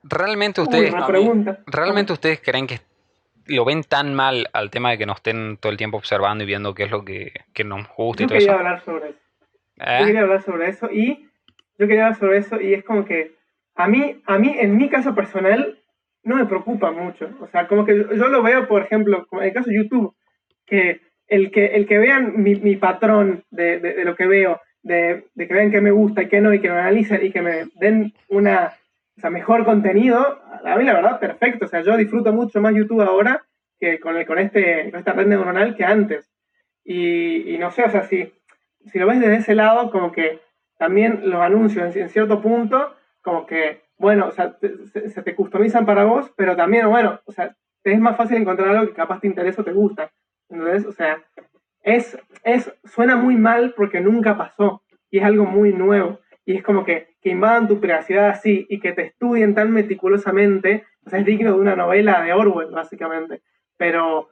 ¿Realmente 0.04 0.62
Uy, 0.62 0.68
ustedes. 0.68 0.94
¿realmente 1.66 2.14
ustedes 2.14 2.40
creen 2.42 2.68
que 2.68 2.80
lo 3.48 3.66
ven 3.66 3.84
tan 3.84 4.14
mal 4.14 4.48
al 4.54 4.70
tema 4.70 4.92
de 4.92 4.98
que 4.98 5.06
nos 5.06 5.18
estén 5.18 5.58
todo 5.58 5.72
el 5.72 5.78
tiempo 5.78 5.98
observando 5.98 6.44
y 6.44 6.48
viendo 6.48 6.74
qué 6.74 6.84
es 6.84 6.92
lo 6.92 7.04
que, 7.06 7.32
que 7.54 7.64
nos 7.64 7.88
gusta 7.96 8.24
y 8.24 8.26
Yo 8.26 8.28
todo 8.30 8.38
quería 8.38 8.52
eso? 8.54 8.58
hablar 8.60 8.84
sobre 8.86 9.10
eso. 9.10 9.20
¿Eh? 9.78 9.98
Yo 10.00 10.06
quería 10.06 10.22
hablar 10.22 10.42
sobre 10.44 10.70
eso 10.70 10.90
y 10.92 11.30
yo 11.80 11.88
quería 11.88 12.06
hablar 12.08 12.20
sobre 12.20 12.38
eso 12.40 12.60
y 12.62 12.74
es 12.74 12.84
como 12.84 13.06
que 13.06 13.36
a 13.76 13.88
mí, 13.88 14.22
a 14.26 14.38
mí 14.38 14.56
en 14.60 14.76
mi 14.78 14.90
caso 14.90 15.14
personal 15.16 15.78
no 16.24 16.36
me 16.36 16.46
preocupa 16.46 16.92
mucho. 16.92 17.30
O 17.42 17.48
sea, 17.48 17.68
como 17.68 17.86
que 17.86 17.98
yo, 17.98 18.14
yo 18.14 18.28
lo 18.28 18.42
veo, 18.44 18.68
por 18.68 18.82
ejemplo, 18.84 19.26
como 19.28 19.42
en 19.42 19.50
el 19.50 19.54
caso 19.54 19.70
de 19.70 19.78
YouTube, 19.78 20.16
que 20.66 21.02
el 21.28 21.52
que, 21.52 21.68
el 21.68 21.86
que 21.88 21.98
vean 22.00 22.42
mi, 22.42 22.56
mi 22.56 22.76
patrón 22.76 23.46
de, 23.50 23.80
de- 23.80 23.94
de 23.94 24.04
lo 24.06 24.16
que 24.16 24.26
veo, 24.26 24.60
de, 24.88 25.26
de 25.36 25.48
que 25.48 25.54
vean 25.54 25.72
qué 25.72 25.82
me 25.82 25.92
gusta 25.92 26.24
y 26.24 26.28
qué 26.28 26.42
no, 26.42 26.54
y 26.54 26.60
que 26.60 26.70
me 26.70 26.80
analicen 26.80 27.26
y 27.26 27.32
que 27.32 27.42
me 27.42 27.66
den 27.76 28.14
una 28.30 28.74
o 29.18 29.20
sea, 29.20 29.32
mejor 29.32 29.66
contenido, 29.66 30.40
a 30.64 30.76
mí 30.78 30.84
la 30.84 30.94
verdad, 30.94 31.20
perfecto. 31.20 31.66
O 31.66 31.68
sea, 31.68 31.82
yo 31.82 31.98
disfruto 31.98 32.32
mucho 32.32 32.62
más 32.62 32.76
YouTube 32.76 33.02
ahora 33.02 33.44
que 33.80 34.00
con, 34.00 34.16
el, 34.16 34.28
con, 34.28 34.38
este, 34.38 34.92
con 34.92 35.00
esta 35.00 35.14
red 35.14 35.26
neuronal 35.26 35.76
que 35.76 35.84
antes. 35.84 36.32
Y, 36.84 37.54
y, 37.54 37.58
no 37.58 37.72
sé, 37.72 37.84
o 37.84 37.90
sea, 37.90 38.04
si, 38.04 38.32
si 38.86 39.00
lo 39.00 39.08
ves 39.08 39.20
desde 39.20 39.38
ese 39.38 39.56
lado, 39.56 39.90
como 39.90 40.12
que 40.12 40.40
también 40.78 41.22
los 41.30 41.42
anuncios 41.42 41.96
en, 41.96 42.10
cierto 42.10 42.42
punto, 42.42 42.96
como 43.22 43.48
que, 43.48 43.82
bueno, 43.98 44.28
o 44.28 44.32
sea, 44.32 44.56
se, 44.62 45.10
se, 45.10 45.24
te 45.24 45.36
customizan 45.36 45.86
para 45.86 46.04
vos, 46.04 46.32
pero 46.38 46.56
también, 46.56 46.88
bueno, 46.88 47.20
o 47.26 47.32
sea, 47.32 47.56
te 47.82 47.94
es 47.94 48.00
más 48.00 48.16
fácil 48.16 48.38
encontrar 48.38 48.70
algo 48.70 48.88
que 48.88 48.94
capaz 48.94 49.20
te 49.20 49.28
interesa 49.28 49.64
o 49.64 49.66
te 49.66 49.74
gusta. 49.74 50.12
Entonces, 50.50 50.86
o 50.86 50.92
sea, 50.92 51.18
es, 51.82 52.18
es, 52.48 52.74
suena 52.86 53.16
muy 53.18 53.36
mal 53.36 53.74
porque 53.76 54.00
nunca 54.00 54.38
pasó 54.38 54.82
y 55.12 55.20
es 55.20 55.26
algo 55.26 55.46
muy 55.46 55.74
nuevo. 55.74 56.20
Y 56.46 56.56
es 56.56 56.64
como 56.64 56.86
que, 56.86 57.16
que 57.22 57.30
invadan 57.30 57.68
tu 57.68 57.80
privacidad 57.80 58.30
así 58.30 58.66
y 58.70 58.80
que 58.80 58.94
te 58.94 59.04
estudien 59.04 59.54
tan 59.54 59.72
meticulosamente, 59.72 60.86
o 61.06 61.10
sea, 61.10 61.20
es 61.20 61.26
digno 61.26 61.52
de 61.54 61.60
una 61.60 61.76
novela 61.76 62.22
de 62.22 62.32
Orwell, 62.32 62.72
básicamente. 62.72 63.42
Pero, 63.76 64.30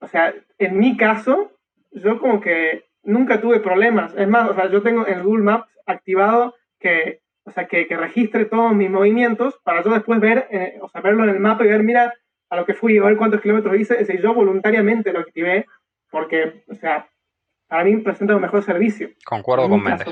o 0.00 0.08
sea, 0.08 0.34
en 0.58 0.78
mi 0.78 0.96
caso, 0.96 1.52
yo 1.90 2.18
como 2.18 2.40
que 2.40 2.86
nunca 3.02 3.42
tuve 3.42 3.60
problemas. 3.60 4.14
Es 4.16 4.26
más, 4.26 4.48
o 4.48 4.54
sea, 4.54 4.70
yo 4.70 4.82
tengo 4.82 5.06
en 5.06 5.22
Google 5.22 5.44
Maps 5.44 5.68
activado 5.84 6.54
que, 6.78 7.20
o 7.44 7.50
sea, 7.50 7.66
que, 7.66 7.86
que 7.86 7.96
registre 7.96 8.46
todos 8.46 8.74
mis 8.74 8.90
movimientos 8.90 9.60
para 9.64 9.82
yo 9.82 9.90
después 9.90 10.18
ver, 10.18 10.48
eh, 10.50 10.78
o 10.80 10.88
sea, 10.88 11.02
verlo 11.02 11.24
en 11.24 11.30
el 11.30 11.40
mapa 11.40 11.64
y 11.64 11.68
ver, 11.68 11.82
mira, 11.82 12.14
a 12.48 12.56
lo 12.56 12.64
que 12.64 12.74
fui, 12.74 12.96
a 12.96 13.04
ver 13.04 13.18
cuántos 13.18 13.42
kilómetros 13.42 13.78
hice. 13.78 14.00
Es 14.00 14.08
decir, 14.08 14.22
yo 14.22 14.32
voluntariamente 14.32 15.12
lo 15.12 15.20
activé 15.20 15.66
porque, 16.10 16.64
o 16.68 16.74
sea, 16.74 17.06
para 17.70 17.84
mí 17.84 17.96
presenta 17.98 18.34
un 18.34 18.42
mejor 18.42 18.64
servicio. 18.64 19.08
Concuerdo 19.24 19.68
con 19.68 19.82
Méndez. 19.82 20.08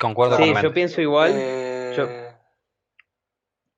Concuerdo 0.00 0.36
sí, 0.36 0.52
con 0.52 0.62
yo 0.62 0.72
pienso 0.72 1.02
igual. 1.02 1.32
Eh, 1.34 1.92
Yo, 1.96 2.06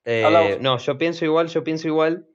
eh, 0.04 0.58
no, 0.60 0.76
yo 0.76 0.98
pienso 0.98 1.24
igual, 1.24 1.48
yo 1.48 1.64
pienso 1.64 1.88
igual. 1.88 2.26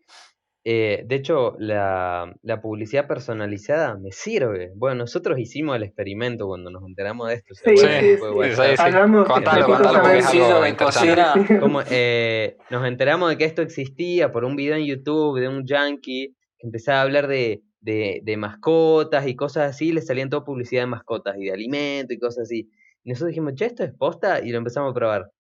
Eh, 0.66 1.04
de 1.06 1.16
hecho, 1.16 1.56
la, 1.60 2.34
la 2.42 2.60
publicidad 2.62 3.08
personalizada 3.08 3.96
me 3.98 4.12
sirve. 4.12 4.72
Bueno, 4.76 4.96
nosotros 4.98 5.38
hicimos 5.40 5.76
el 5.76 5.84
experimento 5.84 6.48
cuando 6.48 6.70
nos 6.72 6.84
enteramos 6.86 7.30
de 7.30 7.36
esto. 7.36 7.54
¿se 7.54 7.70
Sí, 7.70 7.78
sí, 7.78 8.18
sí. 8.18 8.62
Hablamos 8.78 9.28
Contalo, 9.28 9.66
contalo, 9.68 10.04
meticulosamente. 10.04 10.04
porque 10.04 10.18
es 10.18 10.26
algo 10.26 10.32
Sencillo 10.32 10.62
de 10.62 10.70
interesante. 10.70 11.16
cocina. 11.38 11.60
Como, 11.62 11.82
eh, 11.90 12.58
nos 12.72 12.86
enteramos 12.88 13.30
de 13.30 13.38
que 13.38 13.46
esto 13.46 13.62
existía 13.62 14.32
por 14.32 14.44
un 14.44 14.56
video 14.56 14.76
en 14.76 14.86
YouTube 14.86 15.40
de 15.40 15.48
un 15.48 15.66
yankee 15.66 16.36
que 16.58 16.68
empezaba 16.68 17.00
a 17.00 17.04
hablar 17.04 17.28
de, 17.28 17.62
de, 17.82 18.22
de 18.24 18.38
mascotas 18.38 19.28
y 19.28 19.36
cosas 19.36 19.70
así, 19.72 19.92
le 19.92 20.02
salían 20.02 20.30
toda 20.30 20.44
publicidad 20.44 20.84
de 20.84 20.88
mascotas 20.88 21.38
y 21.38 21.46
de 21.46 21.54
alimento 21.54 22.14
y 22.14 22.20
cosas 22.20 22.44
así. 22.44 22.70
Y 23.04 23.10
nosotros 23.10 23.30
dijimos, 23.30 23.56
che, 23.56 23.66
esto 23.66 23.84
es 23.84 23.94
posta, 23.94 24.42
y 24.42 24.52
lo 24.52 24.58
empezamos 24.58 24.92
a 24.92 24.94
probar. 24.94 25.32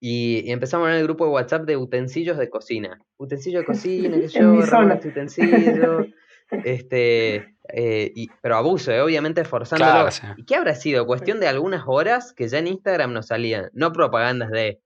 Y, 0.00 0.42
y 0.46 0.52
empezamos 0.52 0.86
a 0.86 0.90
ver 0.90 1.00
el 1.00 1.04
grupo 1.04 1.24
de 1.24 1.30
WhatsApp 1.32 1.64
de 1.66 1.76
utensilios 1.76 2.38
de 2.38 2.48
cocina. 2.48 3.00
Utensilio 3.16 3.60
de 3.60 3.66
cocina, 3.66 4.16
qué 4.18 4.28
sé 4.28 4.38
En 4.38 4.54
yo, 4.54 4.92
este 4.92 5.08
utensilio. 5.08 6.06
este, 6.64 7.56
eh, 7.68 8.12
y, 8.14 8.28
pero 8.40 8.56
abuso, 8.56 8.92
eh, 8.92 9.00
obviamente 9.00 9.44
forzándolo. 9.44 9.90
Claro, 9.90 10.10
sí. 10.10 10.22
¿Y 10.36 10.44
qué 10.44 10.54
habrá 10.54 10.74
sido? 10.74 11.06
Cuestión 11.06 11.40
de 11.40 11.48
algunas 11.48 11.82
horas 11.86 12.32
que 12.32 12.48
ya 12.48 12.58
en 12.58 12.68
Instagram 12.68 13.12
nos 13.12 13.26
salían, 13.26 13.70
no 13.72 13.92
propagandas 13.92 14.50
de 14.50 14.80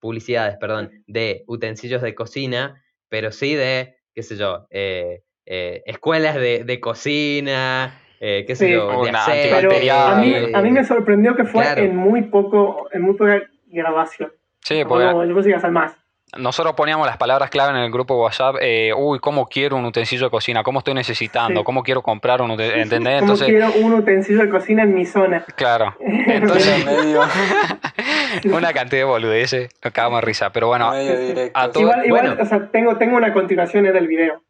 publicidades, 0.00 0.56
perdón, 0.58 0.90
de 1.06 1.44
utensilios 1.46 2.02
de 2.02 2.14
cocina, 2.14 2.82
pero 3.08 3.32
sí 3.32 3.54
de, 3.54 3.96
qué 4.14 4.22
sé 4.22 4.36
yo, 4.36 4.66
eh, 4.70 5.22
eh, 5.50 5.82
escuelas 5.86 6.34
de, 6.34 6.62
de 6.64 6.78
cocina, 6.80 8.00
eh, 8.20 8.44
qué 8.46 8.54
sé 8.54 8.66
Sí. 8.66 8.72
yo, 8.72 8.90
de 8.90 9.08
Una 9.08 9.22
aceite, 9.22 9.48
Pero 9.68 9.94
a 9.94 10.14
mí, 10.16 10.34
a 10.54 10.60
mí 10.60 10.70
me 10.70 10.84
sorprendió 10.84 11.34
que 11.34 11.44
fue 11.44 11.62
claro. 11.62 11.82
en 11.82 11.96
muy 11.96 12.22
poco, 12.22 12.88
en 12.92 13.02
muy 13.02 13.14
poca 13.16 13.40
grabación. 13.66 14.30
Sí, 14.62 14.82
porque 14.86 15.04
No, 15.06 15.24
yo 15.24 15.34
pensé 15.34 15.50
que 15.50 15.66
a 15.66 15.70
más. 15.70 15.96
nosotros 16.36 16.74
poníamos 16.74 17.06
las 17.06 17.16
palabras 17.16 17.48
clave 17.48 17.70
en 17.70 17.84
el 17.84 17.90
grupo 17.90 18.20
WhatsApp. 18.22 18.56
eh, 18.60 18.92
uy, 18.94 19.18
¿cómo 19.20 19.46
quiero 19.46 19.76
un 19.76 19.86
utensilio 19.86 20.26
de 20.26 20.30
cocina? 20.30 20.62
¿Cómo 20.62 20.80
estoy 20.80 20.92
necesitando? 20.94 21.60
Sí. 21.60 21.64
¿Cómo 21.64 21.82
quiero 21.82 22.02
comprar 22.02 22.42
un 22.42 22.50
utensilio? 22.50 22.82
¿Entendés? 22.82 23.20
Como 23.20 23.32
Entonces, 23.32 23.48
quiero 23.48 23.72
un 23.86 23.94
utensilio 23.94 24.42
de 24.42 24.50
cocina 24.50 24.82
en 24.82 24.92
mi 24.94 25.06
zona. 25.06 25.46
claro. 25.56 25.96
Entonces, 26.00 26.84
medio, 26.84 27.22
una 28.52 28.72
cantidad 28.72 29.00
de 29.02 29.04
boludeces. 29.04 29.70
Nos 29.82 29.92
cagamos 29.92 30.20
de 30.20 30.26
risa. 30.26 30.50
Pero 30.52 30.66
bueno, 30.68 30.90
a 30.92 31.68
todo- 31.70 31.82
Igual, 31.82 32.06
igual 32.06 32.26
bueno. 32.26 32.42
o 32.42 32.46
sea, 32.46 32.68
tengo, 32.70 32.96
tengo 32.98 33.16
una 33.16 33.32
continuación 33.32 33.84
del 33.84 34.06
video. 34.06 34.42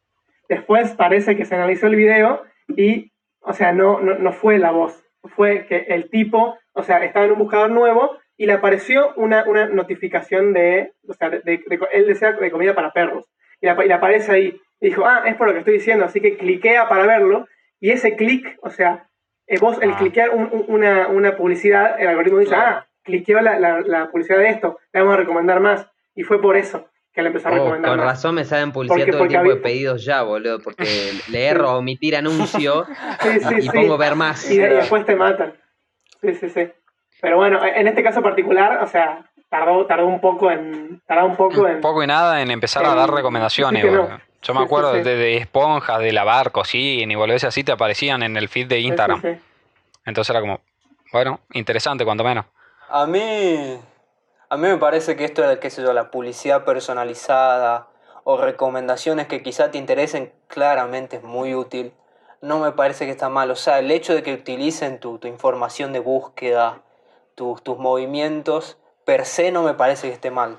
Después 0.48 0.92
parece 0.94 1.36
que 1.36 1.44
se 1.44 1.54
analizó 1.54 1.86
el 1.86 1.96
video 1.96 2.42
y, 2.68 3.12
o 3.40 3.52
sea, 3.52 3.72
no, 3.72 4.00
no, 4.00 4.14
no 4.18 4.32
fue 4.32 4.58
la 4.58 4.70
voz. 4.70 5.04
Fue 5.24 5.66
que 5.66 5.86
el 5.88 6.08
tipo, 6.10 6.56
o 6.72 6.82
sea, 6.82 7.04
estaba 7.04 7.26
en 7.26 7.32
un 7.32 7.38
buscador 7.38 7.70
nuevo 7.70 8.16
y 8.36 8.46
le 8.46 8.52
apareció 8.54 9.12
una, 9.16 9.44
una 9.44 9.66
notificación 9.66 10.52
de, 10.52 10.92
o 11.06 11.12
sea, 11.14 11.28
de, 11.28 11.40
de- 11.40 11.62
de- 11.66 11.78
él 11.92 12.06
desea 12.06 12.32
de 12.32 12.50
comida 12.50 12.74
para 12.74 12.92
perros. 12.92 13.26
Y 13.60 13.66
le, 13.66 13.84
y 13.84 13.88
le 13.88 13.94
aparece 13.94 14.32
ahí. 14.32 14.60
Y 14.80 14.86
dijo, 14.90 15.04
ah, 15.06 15.24
es 15.26 15.34
por 15.36 15.48
lo 15.48 15.52
que 15.52 15.58
estoy 15.60 15.74
diciendo. 15.74 16.04
Así 16.04 16.20
que 16.20 16.36
cliquea 16.36 16.88
para 16.88 17.04
verlo. 17.04 17.46
Y 17.80 17.90
ese 17.90 18.16
clic, 18.16 18.56
o 18.62 18.70
sea, 18.70 19.08
eh, 19.46 19.58
vos, 19.58 19.78
el 19.82 19.90
Ah. 19.92 19.96
cliquear 19.98 20.30
un- 20.30 20.48
un- 20.52 20.64
una, 20.68 21.08
una 21.08 21.36
publicidad, 21.36 22.00
el 22.00 22.08
algoritmo 22.08 22.38
dice, 22.38 22.54
Claro. 22.54 22.76
ah, 22.76 22.86
cliqueó 23.02 23.40
la, 23.40 23.58
la, 23.58 23.80
la 23.80 24.10
publicidad 24.10 24.38
de 24.38 24.48
esto, 24.50 24.78
le 24.92 25.00
vamos 25.00 25.14
a 25.14 25.18
recomendar 25.18 25.60
más. 25.60 25.90
Y 26.14 26.22
fue 26.22 26.40
por 26.40 26.56
eso 26.56 26.88
que 27.18 27.22
le 27.22 27.28
empezó 27.28 27.48
a 27.48 27.50
Oh, 27.50 27.54
recomendar 27.56 27.90
con 27.90 27.98
más. 27.98 28.06
razón 28.06 28.34
me 28.36 28.44
salen 28.44 28.70
publicidad 28.70 28.98
Porque- 28.98 29.10
todo 29.12 29.22
el 29.24 29.28
tiempo 29.28 29.48
de 29.50 29.56
pedidos 29.56 30.04
ya, 30.04 30.22
boludo, 30.22 30.60
porque 30.60 30.84
le 31.28 31.46
erro 31.46 31.70
a 31.70 31.76
omitir 31.78 32.14
anuncio 32.16 32.86
Sí, 33.20 33.40
sí, 33.40 33.54
y 33.58 33.62
sí. 33.62 33.70
pongo 33.70 33.98
ver 33.98 34.14
más. 34.14 34.48
Y, 34.48 34.56
de- 34.58 34.66
y 34.66 34.76
después 34.76 35.04
te 35.04 35.16
matan. 35.16 35.54
Sí, 36.20 36.34
sí, 36.36 36.48
sí. 36.48 36.68
Pero 37.20 37.36
bueno, 37.38 37.60
en 37.64 37.88
este 37.88 38.04
caso 38.04 38.22
particular, 38.22 38.82
o 38.84 38.86
sea, 38.86 39.24
tardó, 39.50 39.84
tardó 39.86 40.06
un 40.06 40.20
poco 40.20 40.48
en. 40.52 41.00
Tardó 41.06 41.26
un 41.26 41.34
poco 41.36 41.66
en. 41.66 41.80
poco 41.80 42.04
y 42.04 42.06
nada 42.06 42.40
en 42.40 42.52
empezar 42.52 42.84
a 42.86 42.94
dar 42.94 43.10
recomendaciones. 43.10 43.84
no. 43.84 43.90
boludo. 43.90 44.20
Yo 44.42 44.54
me 44.54 44.60
Sí, 44.60 44.62
sí, 44.62 44.64
acuerdo 44.66 44.92
sí. 44.94 45.00
De, 45.02 45.16
de 45.16 45.36
esponjas, 45.38 45.98
de 45.98 46.12
lavar, 46.12 46.52
cocina 46.52 47.12
y 47.12 47.16
volverse 47.16 47.48
así, 47.48 47.64
te 47.64 47.72
aparecían 47.72 48.22
en 48.22 48.36
el 48.36 48.48
feed 48.48 48.68
de 48.68 48.76
Sí, 48.76 48.82
sí, 48.82 48.86
Instagram. 48.88 49.20
sí. 49.20 49.28
Entonces 50.06 50.30
era 50.30 50.40
como, 50.40 50.60
bueno, 51.12 51.40
interesante 51.54 52.04
cuanto 52.04 52.22
menos. 52.22 52.46
A 52.88 53.04
mí, 53.06 53.78
a 54.50 54.56
mí 54.56 54.66
me 54.68 54.78
parece 54.78 55.16
que 55.16 55.24
esto 55.24 55.42
de, 55.42 55.58
qué 55.58 55.70
sé 55.70 55.82
yo, 55.82 55.92
la 55.92 56.10
publicidad 56.10 56.64
personalizada 56.64 57.88
o 58.24 58.36
recomendaciones 58.36 59.26
que 59.26 59.42
quizá 59.42 59.70
te 59.70 59.78
interesen, 59.78 60.32
claramente 60.48 61.16
es 61.16 61.22
muy 61.22 61.54
útil. 61.54 61.92
No 62.40 62.58
me 62.58 62.72
parece 62.72 63.04
que 63.06 63.10
está 63.10 63.28
mal. 63.28 63.50
O 63.50 63.56
sea, 63.56 63.78
el 63.78 63.90
hecho 63.90 64.14
de 64.14 64.22
que 64.22 64.32
utilicen 64.34 65.00
tu, 65.00 65.18
tu 65.18 65.28
información 65.28 65.92
de 65.92 65.98
búsqueda, 66.00 66.82
tus, 67.34 67.62
tus 67.62 67.78
movimientos, 67.78 68.78
per 69.04 69.24
se 69.24 69.50
no 69.50 69.62
me 69.62 69.74
parece 69.74 70.08
que 70.08 70.14
esté 70.14 70.30
mal. 70.30 70.58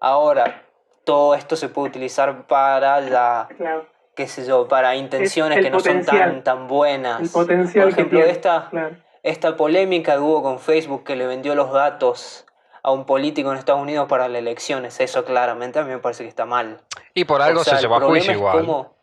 Ahora, 0.00 0.62
todo 1.04 1.34
esto 1.34 1.56
se 1.56 1.68
puede 1.68 1.88
utilizar 1.88 2.46
para 2.46 3.00
la, 3.00 3.48
Claro. 3.56 3.86
qué 4.14 4.26
sé 4.26 4.44
yo, 4.46 4.66
para 4.68 4.96
intenciones 4.96 5.60
que 5.60 5.70
no 5.70 5.80
son 5.80 6.04
tan, 6.04 6.42
tan 6.42 6.68
buenas. 6.68 7.20
El 7.20 7.30
potencial 7.30 7.84
Por 7.84 7.92
ejemplo, 7.92 8.20
que 8.20 8.30
esta, 8.30 8.68
Claro. 8.70 8.96
esta 9.22 9.56
polémica 9.56 10.14
que 10.14 10.20
hubo 10.20 10.42
con 10.42 10.58
Facebook 10.58 11.04
que 11.04 11.16
le 11.16 11.26
vendió 11.26 11.54
los 11.54 11.72
datos 11.72 12.46
a 12.82 12.90
un 12.92 13.04
político 13.06 13.50
en 13.52 13.58
Estados 13.58 13.80
Unidos 13.82 14.06
para 14.08 14.28
las 14.28 14.38
elecciones, 14.38 14.98
eso 15.00 15.24
claramente 15.24 15.78
a 15.78 15.84
mí 15.84 15.90
me 15.90 15.98
parece 15.98 16.22
que 16.24 16.28
está 16.28 16.46
mal. 16.46 16.80
Y 17.14 17.24
por 17.24 17.42
algo 17.42 17.60
O 17.60 17.64
sea, 17.64 17.76
se 17.76 17.82
llevó 17.82 17.96
a 17.96 18.00
juicio 18.00 18.32
igual. 18.32 18.60
cómo- 18.60 18.96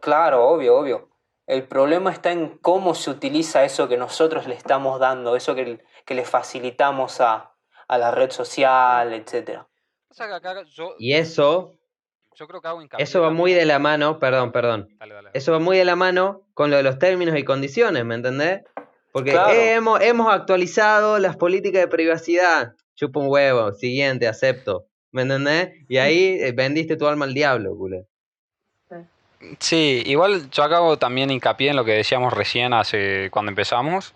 Claro, 0.00 0.46
obvio, 0.48 0.76
obvio. 0.76 1.08
El 1.46 1.64
problema 1.66 2.10
está 2.10 2.32
en 2.32 2.58
cómo 2.58 2.94
se 2.94 3.10
utiliza 3.10 3.64
eso 3.64 3.88
que 3.88 3.96
nosotros 3.96 4.46
le 4.46 4.54
estamos 4.54 4.98
dando, 5.00 5.36
eso 5.36 5.54
que, 5.54 5.84
que 6.06 6.14
le 6.14 6.24
facilitamos 6.24 7.20
a, 7.20 7.52
a 7.88 7.98
la 7.98 8.10
red 8.10 8.30
social, 8.30 9.24
yo, 10.74 10.94
Y 10.98 11.14
eso, 11.14 11.72
yo 12.34 12.46
creo 12.46 12.60
que 12.60 12.68
hago 12.68 12.80
hincapié 12.82 13.02
eso 13.04 13.20
va 13.20 13.30
muy 13.30 13.52
de 13.52 13.64
la 13.66 13.78
mano, 13.78 14.18
perdón, 14.18 14.52
perdón. 14.52 14.88
Dale, 14.98 15.14
dale. 15.14 15.30
Eso 15.34 15.52
va 15.52 15.58
muy 15.58 15.76
de 15.76 15.84
la 15.84 15.96
mano 15.96 16.42
con 16.54 16.70
lo 16.70 16.76
de 16.76 16.82
los 16.82 16.98
términos 16.98 17.36
y 17.36 17.44
condiciones, 17.44 18.04
¿me 18.04 18.14
entendés? 18.14 18.62
Porque 19.12 19.32
Claro. 19.32 19.52
hemos, 19.52 20.00
hemos 20.00 20.32
actualizado 20.32 21.18
las 21.18 21.36
políticas 21.36 21.82
de 21.82 21.88
privacidad. 21.88 22.74
Chupa 22.94 23.20
un 23.20 23.28
huevo, 23.28 23.72
siguiente, 23.72 24.26
acepto. 24.26 24.86
¿Me 25.12 25.22
entendés? 25.22 25.70
Y 25.88 25.98
ahí 25.98 26.38
eh, 26.40 26.52
vendiste 26.52 26.96
tu 26.96 27.06
alma 27.06 27.24
al 27.24 27.34
diablo, 27.34 27.76
culo. 27.76 28.06
Sí, 29.58 30.02
igual 30.06 30.50
yo 30.50 30.62
acabo 30.62 30.96
también 30.96 31.30
hincapié 31.30 31.70
en 31.70 31.76
lo 31.76 31.84
que 31.84 31.92
decíamos 31.92 32.32
recién 32.32 32.72
hace 32.72 33.28
cuando 33.30 33.50
empezamos, 33.50 34.14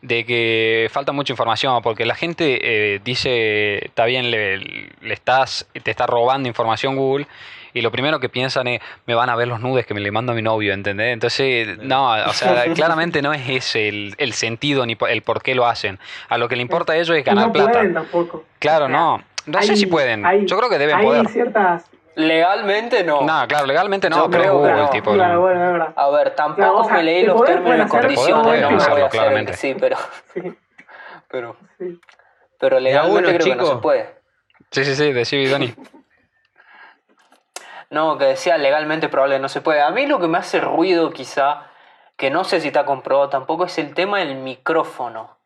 de 0.00 0.24
que 0.24 0.88
falta 0.90 1.12
mucha 1.12 1.32
información, 1.32 1.82
porque 1.82 2.06
la 2.06 2.14
gente 2.14 2.58
eh, 2.94 3.00
dice, 3.04 3.84
está 3.84 4.06
bien, 4.06 4.30
le, 4.30 4.58
le 4.58 5.14
estás, 5.14 5.66
te 5.82 5.90
está 5.90 6.06
robando 6.06 6.48
información 6.48 6.96
Google, 6.96 7.26
y 7.74 7.80
lo 7.82 7.90
primero 7.90 8.20
que 8.20 8.28
piensan 8.28 8.66
es, 8.68 8.80
me 9.06 9.14
van 9.14 9.30
a 9.30 9.36
ver 9.36 9.48
los 9.48 9.60
nudes 9.60 9.86
que 9.86 9.94
me 9.94 10.00
le 10.00 10.10
mando 10.10 10.32
a 10.32 10.34
mi 10.34 10.42
novio, 10.42 10.72
¿entendés? 10.72 11.12
Entonces, 11.12 11.78
no, 11.78 12.10
o 12.12 12.32
sea, 12.32 12.64
claramente 12.74 13.22
no 13.22 13.32
es 13.32 13.48
ese 13.48 13.88
el, 13.88 14.14
el 14.18 14.32
sentido 14.32 14.84
ni 14.86 14.96
el 15.08 15.22
por 15.22 15.42
qué 15.42 15.54
lo 15.54 15.66
hacen. 15.66 15.98
A 16.28 16.38
lo 16.38 16.48
que 16.48 16.56
le 16.56 16.62
importa 16.62 16.92
a 16.92 16.96
ellos 16.96 17.16
es 17.16 17.24
ganar 17.24 17.46
no 17.48 17.52
plata. 17.52 17.70
pueden 17.72 17.94
tampoco. 17.94 18.44
Claro, 18.58 18.84
O 18.86 18.88
sea, 18.88 18.96
no. 18.96 19.22
No 19.46 19.60
sé 19.62 19.72
hay- 19.72 19.76
si 19.76 19.86
pueden. 19.86 20.24
hay- 20.24 20.46
Yo 20.46 20.56
creo 20.56 20.68
que 20.70 20.78
deben 20.78 20.96
hay 20.96 21.04
poder. 21.04 21.28
ciertas. 21.28 21.84
Legalmente 22.14 23.02
no. 23.04 23.22
No, 23.22 23.46
claro, 23.48 23.66
legalmente 23.66 24.10
no, 24.10 24.24
Yo 24.26 24.30
pero 24.30 24.58
Google, 24.58 24.72
no. 24.76 24.90
tipo. 24.90 25.12
Claro, 25.14 25.34
no. 25.34 25.40
bueno, 25.40 25.64
es 25.66 25.72
verdad. 25.72 25.92
A 25.96 26.10
ver, 26.10 26.34
tampoco 26.34 26.80
o 26.80 26.84
sea, 26.84 26.94
me 26.96 27.02
leí 27.04 27.24
los 27.24 27.36
poder 27.36 27.54
términos 27.54 27.86
y 27.86 27.88
condiciones, 27.90 28.46
poder 28.46 28.60
no 28.70 28.76
hacerlo, 28.76 28.96
hacer, 29.06 29.10
claramente. 29.10 29.54
sí, 29.54 29.74
pero, 29.80 29.96
Sí, 30.34 30.42
pero, 31.30 31.56
sí. 31.78 31.98
pero 32.60 32.78
legalmente 32.80 33.18
uno, 33.18 33.28
creo 33.38 33.44
que 33.46 33.56
no 33.56 33.62
se 33.64 33.68
chico. 33.70 33.80
puede. 33.80 34.10
Sí, 34.70 34.84
sí, 34.84 34.94
sí, 34.94 35.12
decí, 35.12 35.46
Dani. 35.46 35.74
No, 37.92 38.16
que 38.16 38.24
decía 38.24 38.56
legalmente 38.56 39.08
probable 39.10 39.38
no 39.38 39.48
se 39.50 39.60
puede. 39.60 39.82
A 39.82 39.90
mí 39.90 40.06
lo 40.06 40.18
que 40.18 40.26
me 40.26 40.38
hace 40.38 40.60
ruido 40.60 41.10
quizá, 41.12 41.64
que 42.16 42.30
no 42.30 42.42
sé 42.42 42.60
si 42.60 42.68
está 42.68 42.86
comprobado 42.86 43.28
tampoco, 43.28 43.66
es 43.66 43.76
el 43.78 43.92
tema 43.94 44.18
del 44.20 44.36
micrófono. 44.36 45.36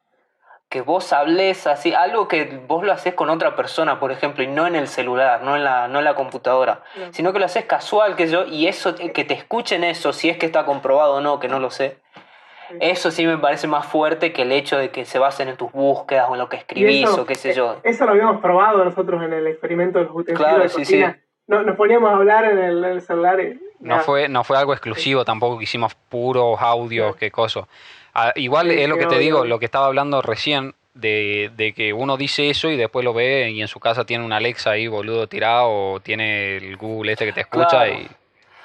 Que 0.68 0.80
vos 0.80 1.12
hables 1.12 1.66
así, 1.66 1.92
algo 1.92 2.28
que 2.28 2.61
vos 2.68 2.84
lo 2.84 2.92
haces 2.92 3.14
con 3.14 3.30
otra 3.30 3.57
persona, 3.57 3.99
por 3.99 4.12
ejemplo, 4.12 4.44
y 4.44 4.47
no 4.47 4.66
en 4.66 4.76
el 4.76 4.86
celular, 4.86 5.42
no 5.42 5.57
en 5.57 5.64
la, 5.64 5.88
no 5.88 5.99
en 5.99 6.05
la 6.05 6.14
computadora, 6.14 6.82
No. 6.97 7.12
sino 7.12 7.32
que 7.32 7.40
lo 7.40 7.44
haces 7.47 7.64
casual, 7.64 8.14
que 8.14 8.28
yo, 8.28 8.44
y 8.47 8.68
eso, 8.68 8.94
que 8.94 9.24
te 9.24 9.34
escuchen 9.34 9.82
eso, 9.84 10.12
si 10.12 10.28
es 10.30 10.36
que 10.38 10.47
está 10.47 10.64
comprobado 10.64 11.14
o 11.14 11.20
no, 11.20 11.40
que 11.40 11.49
no 11.49 11.59
lo 11.59 11.70
sé. 11.70 11.99
Eso 12.80 13.12
sí 13.12 13.26
me 13.26 13.38
parece 13.38 13.66
más 13.68 13.86
fuerte 13.86 14.32
que 14.32 14.42
el 14.42 14.51
hecho 14.53 14.76
de 14.76 14.90
que 14.90 15.05
se 15.05 15.18
basen 15.20 15.49
en 15.49 15.57
tus 15.57 15.70
búsquedas 15.72 16.28
o 16.28 16.34
en 16.34 16.40
lo 16.40 16.49
que 16.49 16.57
escribís 16.57 17.09
eso- 17.09 17.22
o 17.22 17.26
qué 17.26 17.36
sé 17.36 17.55
yo. 17.55 17.76
Eso 17.84 18.05
lo 18.05 18.11
habíamos 18.12 18.40
probado 18.40 18.84
nosotros 18.84 19.22
en 19.22 19.32
el 19.32 19.47
experimento 19.49 19.99
de 19.99 20.05
los 20.07 20.14
utensilios 20.14 20.38
Claro, 20.49 20.62
de 20.64 20.68
sí. 20.84 21.05
No, 21.47 21.62
nos 21.62 21.76
poníamos 21.76 22.11
a 22.11 22.14
hablar 22.14 22.44
en 22.44 22.59
el, 22.59 22.78
en 22.84 22.90
el 22.92 23.01
celular 23.03 23.40
y... 23.40 23.61
No 23.80 24.01
fue, 24.01 24.28
no 24.28 24.42
fue 24.42 24.57
algo 24.59 24.72
exclusivo 24.72 25.24
tampoco 25.24 25.59
que 25.59 25.64
hicimos 25.64 25.94
puros 25.94 26.61
audios, 26.61 27.12
Sí. 27.12 27.18
qué 27.20 27.30
cosa. 27.30 27.68
Ah, 28.14 28.32
igual 28.34 28.70
Sí, 28.70 28.80
es 28.80 28.88
lo 28.88 28.97
que 28.97 29.07
te 29.07 29.18
digo, 29.18 29.44
lo 29.44 29.59
que 29.59 29.66
estaba 29.66 29.86
hablando 29.86 30.22
recién, 30.22 30.74
de, 30.94 31.51
de 31.57 31.72
que 31.74 31.92
uno 31.92 32.16
dice 32.16 32.49
eso 32.49 32.70
y 32.70 32.76
después 32.76 33.05
lo 33.05 33.12
ve 33.12 33.51
y 33.51 33.61
en 33.61 33.68
su 33.68 33.78
casa 33.78 34.05
tiene 34.07 34.24
un 34.24 34.32
Alexa 34.32 34.70
ahí, 34.70 34.88
boludo, 34.88 35.26
tirado, 35.28 35.68
o 35.68 36.01
tiene 36.01 36.57
el 36.57 36.76
Google 36.78 37.12
este 37.12 37.26
que 37.26 37.32
te 37.34 37.42
escucha 37.42 37.68
Claro. 37.84 37.92
y 37.92 38.09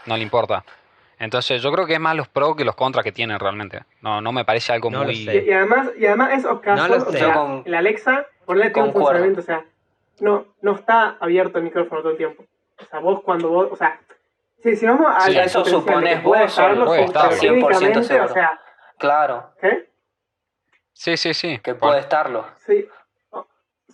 no 0.05 0.15
le 0.15 0.23
importa. 0.23 0.63
Entonces 1.19 1.61
yo 1.61 1.71
creo 1.71 1.85
que 1.85 1.93
es 1.95 1.99
más 1.99 2.15
los 2.15 2.29
pros 2.29 2.55
que 2.55 2.63
los 2.65 2.75
contras 2.75 3.03
que 3.03 3.11
tienen 3.11 3.37
realmente. 3.37 3.81
No, 4.01 4.21
no 4.21 4.31
me 4.31 4.43
parece 4.45 4.71
algo 4.73 4.89
No 4.89 5.03
muy... 5.03 5.13
Y, 5.13 5.29
y 5.29 5.51
además, 5.51 5.89
y 5.99 6.05
además 6.07 6.31
esos 6.39 6.61
casos, 6.61 6.89
lo 6.89 6.95
o 7.09 7.11
sea, 7.11 7.33
con- 7.33 7.63
el 7.65 7.75
Alexa, 7.75 8.25
ponle 8.45 8.69
tiene 8.71 8.87
un 8.87 8.93
funcionamiento, 8.93 9.41
o 9.41 9.43
sea, 9.43 9.63
no, 10.21 10.45
no 10.61 10.71
está 10.75 11.17
abierto 11.19 11.57
el 11.59 11.65
micrófono 11.65 12.01
todo 12.01 12.11
el 12.13 12.17
tiempo. 12.17 12.43
O 12.91 12.93
sea, 12.93 12.99
vos 12.99 13.21
cuando 13.23 13.47
vos, 13.47 13.69
o 13.71 13.75
sea, 13.77 13.97
si, 14.61 14.75
si 14.75 14.85
vamos 14.85 15.07
a 15.09 15.29
eso 15.29 15.63
puede 15.85 16.19
vos, 16.19 16.37
estarlo, 16.41 16.85
puede 16.85 16.99
son- 16.99 17.07
estarlo. 17.07 17.37
técnicamente, 17.39 17.99
100% 17.99 18.03
seguro. 18.03 18.25
o 18.25 18.33
sea, 18.33 18.59
Claro, 18.99 19.53
¿qué? 19.61 19.89
Sí, 20.91 21.15
sí, 21.15 21.33
sí. 21.33 21.59
que 21.63 21.71
Bueno, 21.71 21.79
puede 21.87 21.99
estarlo. 22.01 22.45
Sí, 22.67 22.85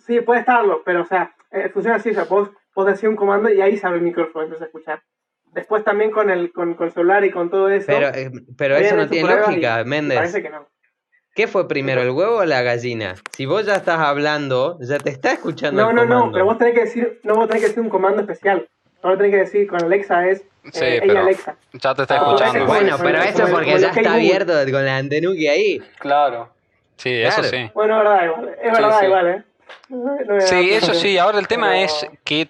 sí, 0.04 0.20
puede 0.20 0.40
estarlo, 0.40 0.82
pero 0.84 1.02
o 1.02 1.06
sea, 1.06 1.32
eh, 1.52 1.68
funciona 1.72 1.96
así, 1.98 2.10
o 2.10 2.14
sea, 2.14 2.24
vos, 2.24 2.50
vos 2.74 2.86
decís 2.86 3.04
un 3.04 3.14
comando 3.14 3.48
y 3.48 3.60
ahí 3.60 3.76
se 3.76 3.86
abre 3.86 3.98
el 4.00 4.04
micrófono, 4.04 4.44
empieza 4.44 4.64
a 4.64 4.66
escuchar. 4.66 5.02
Después 5.52 5.84
también 5.84 6.10
con 6.10 6.28
el, 6.28 6.52
con, 6.52 6.74
con 6.74 6.88
el 6.88 6.92
celular 6.92 7.24
y 7.24 7.30
con 7.30 7.50
todo 7.50 7.70
eso. 7.70 7.86
Pero, 7.86 8.08
eh, 8.08 8.30
pero 8.58 8.76
eso 8.76 8.96
no 8.96 9.08
tiene 9.08 9.34
lógica, 9.34 9.80
y 9.80 9.84
Méndez. 9.84 10.18
Parece 10.18 10.42
que 10.42 10.50
no. 10.50 10.66
¿Qué 11.34 11.46
fue 11.46 11.68
primero, 11.68 12.02
el 12.02 12.10
huevo 12.10 12.38
o 12.38 12.44
la 12.44 12.62
gallina? 12.62 13.14
Si 13.32 13.46
vos 13.46 13.64
ya 13.64 13.76
estás 13.76 14.00
hablando, 14.00 14.76
ya 14.80 14.98
te 14.98 15.10
está 15.10 15.32
escuchando 15.32 15.80
No, 15.82 15.90
el 15.90 15.94
no, 15.96 16.02
comando. 16.02 16.26
no, 16.26 16.32
pero 16.32 16.44
vos 16.46 16.58
tenés 16.58 16.74
que 16.74 16.80
decir, 16.80 17.20
no, 17.22 17.36
vos 17.36 17.46
tenés 17.46 17.62
que 17.62 17.68
decir 17.68 17.82
un 17.82 17.88
comando 17.90 18.20
especial. 18.22 18.68
Ahora 19.02 19.16
tenés 19.16 19.32
que 19.32 19.38
decir 19.38 19.66
con 19.68 19.82
Alexa 19.82 20.28
es, 20.28 20.40
eh, 20.40 20.44
Sí, 20.72 20.84
ella 20.84 21.02
pero- 21.06 21.20
Alexa. 21.20 21.56
Ya 21.72 21.94
te 21.94 22.02
está 22.02 22.14
Ah, 22.14 22.18
escuchando. 22.18 22.66
bueno, 22.66 22.96
pero 23.00 23.22
eso 23.22 23.44
es 23.44 23.50
porque 23.50 23.72
lo 23.72 23.78
ya 23.78 23.88
está 23.90 24.14
abierto 24.14 24.52
con 24.72 24.84
la 24.84 24.96
antenuki 24.96 25.46
ahí. 25.48 25.82
Claro. 25.98 26.50
Sí, 26.96 27.10
eso 27.22 27.42
sí. 27.44 27.70
Bueno, 27.74 27.98
es 27.98 28.04
verdad, 28.08 28.24
igual. 28.24 28.48
Es 28.48 28.56
Sí, 28.76 28.82
verdad, 28.82 28.98
sí. 29.00 29.06
igual, 29.06 29.28
¿eh? 29.28 29.42
No 29.90 30.40
Sí, 30.40 30.70
eso 30.72 30.94
sí. 30.94 31.16
Ahora 31.18 31.38
el 31.38 31.46
tema 31.48 31.68
Pero- 31.70 31.84
es 31.84 32.06
qué 32.24 32.48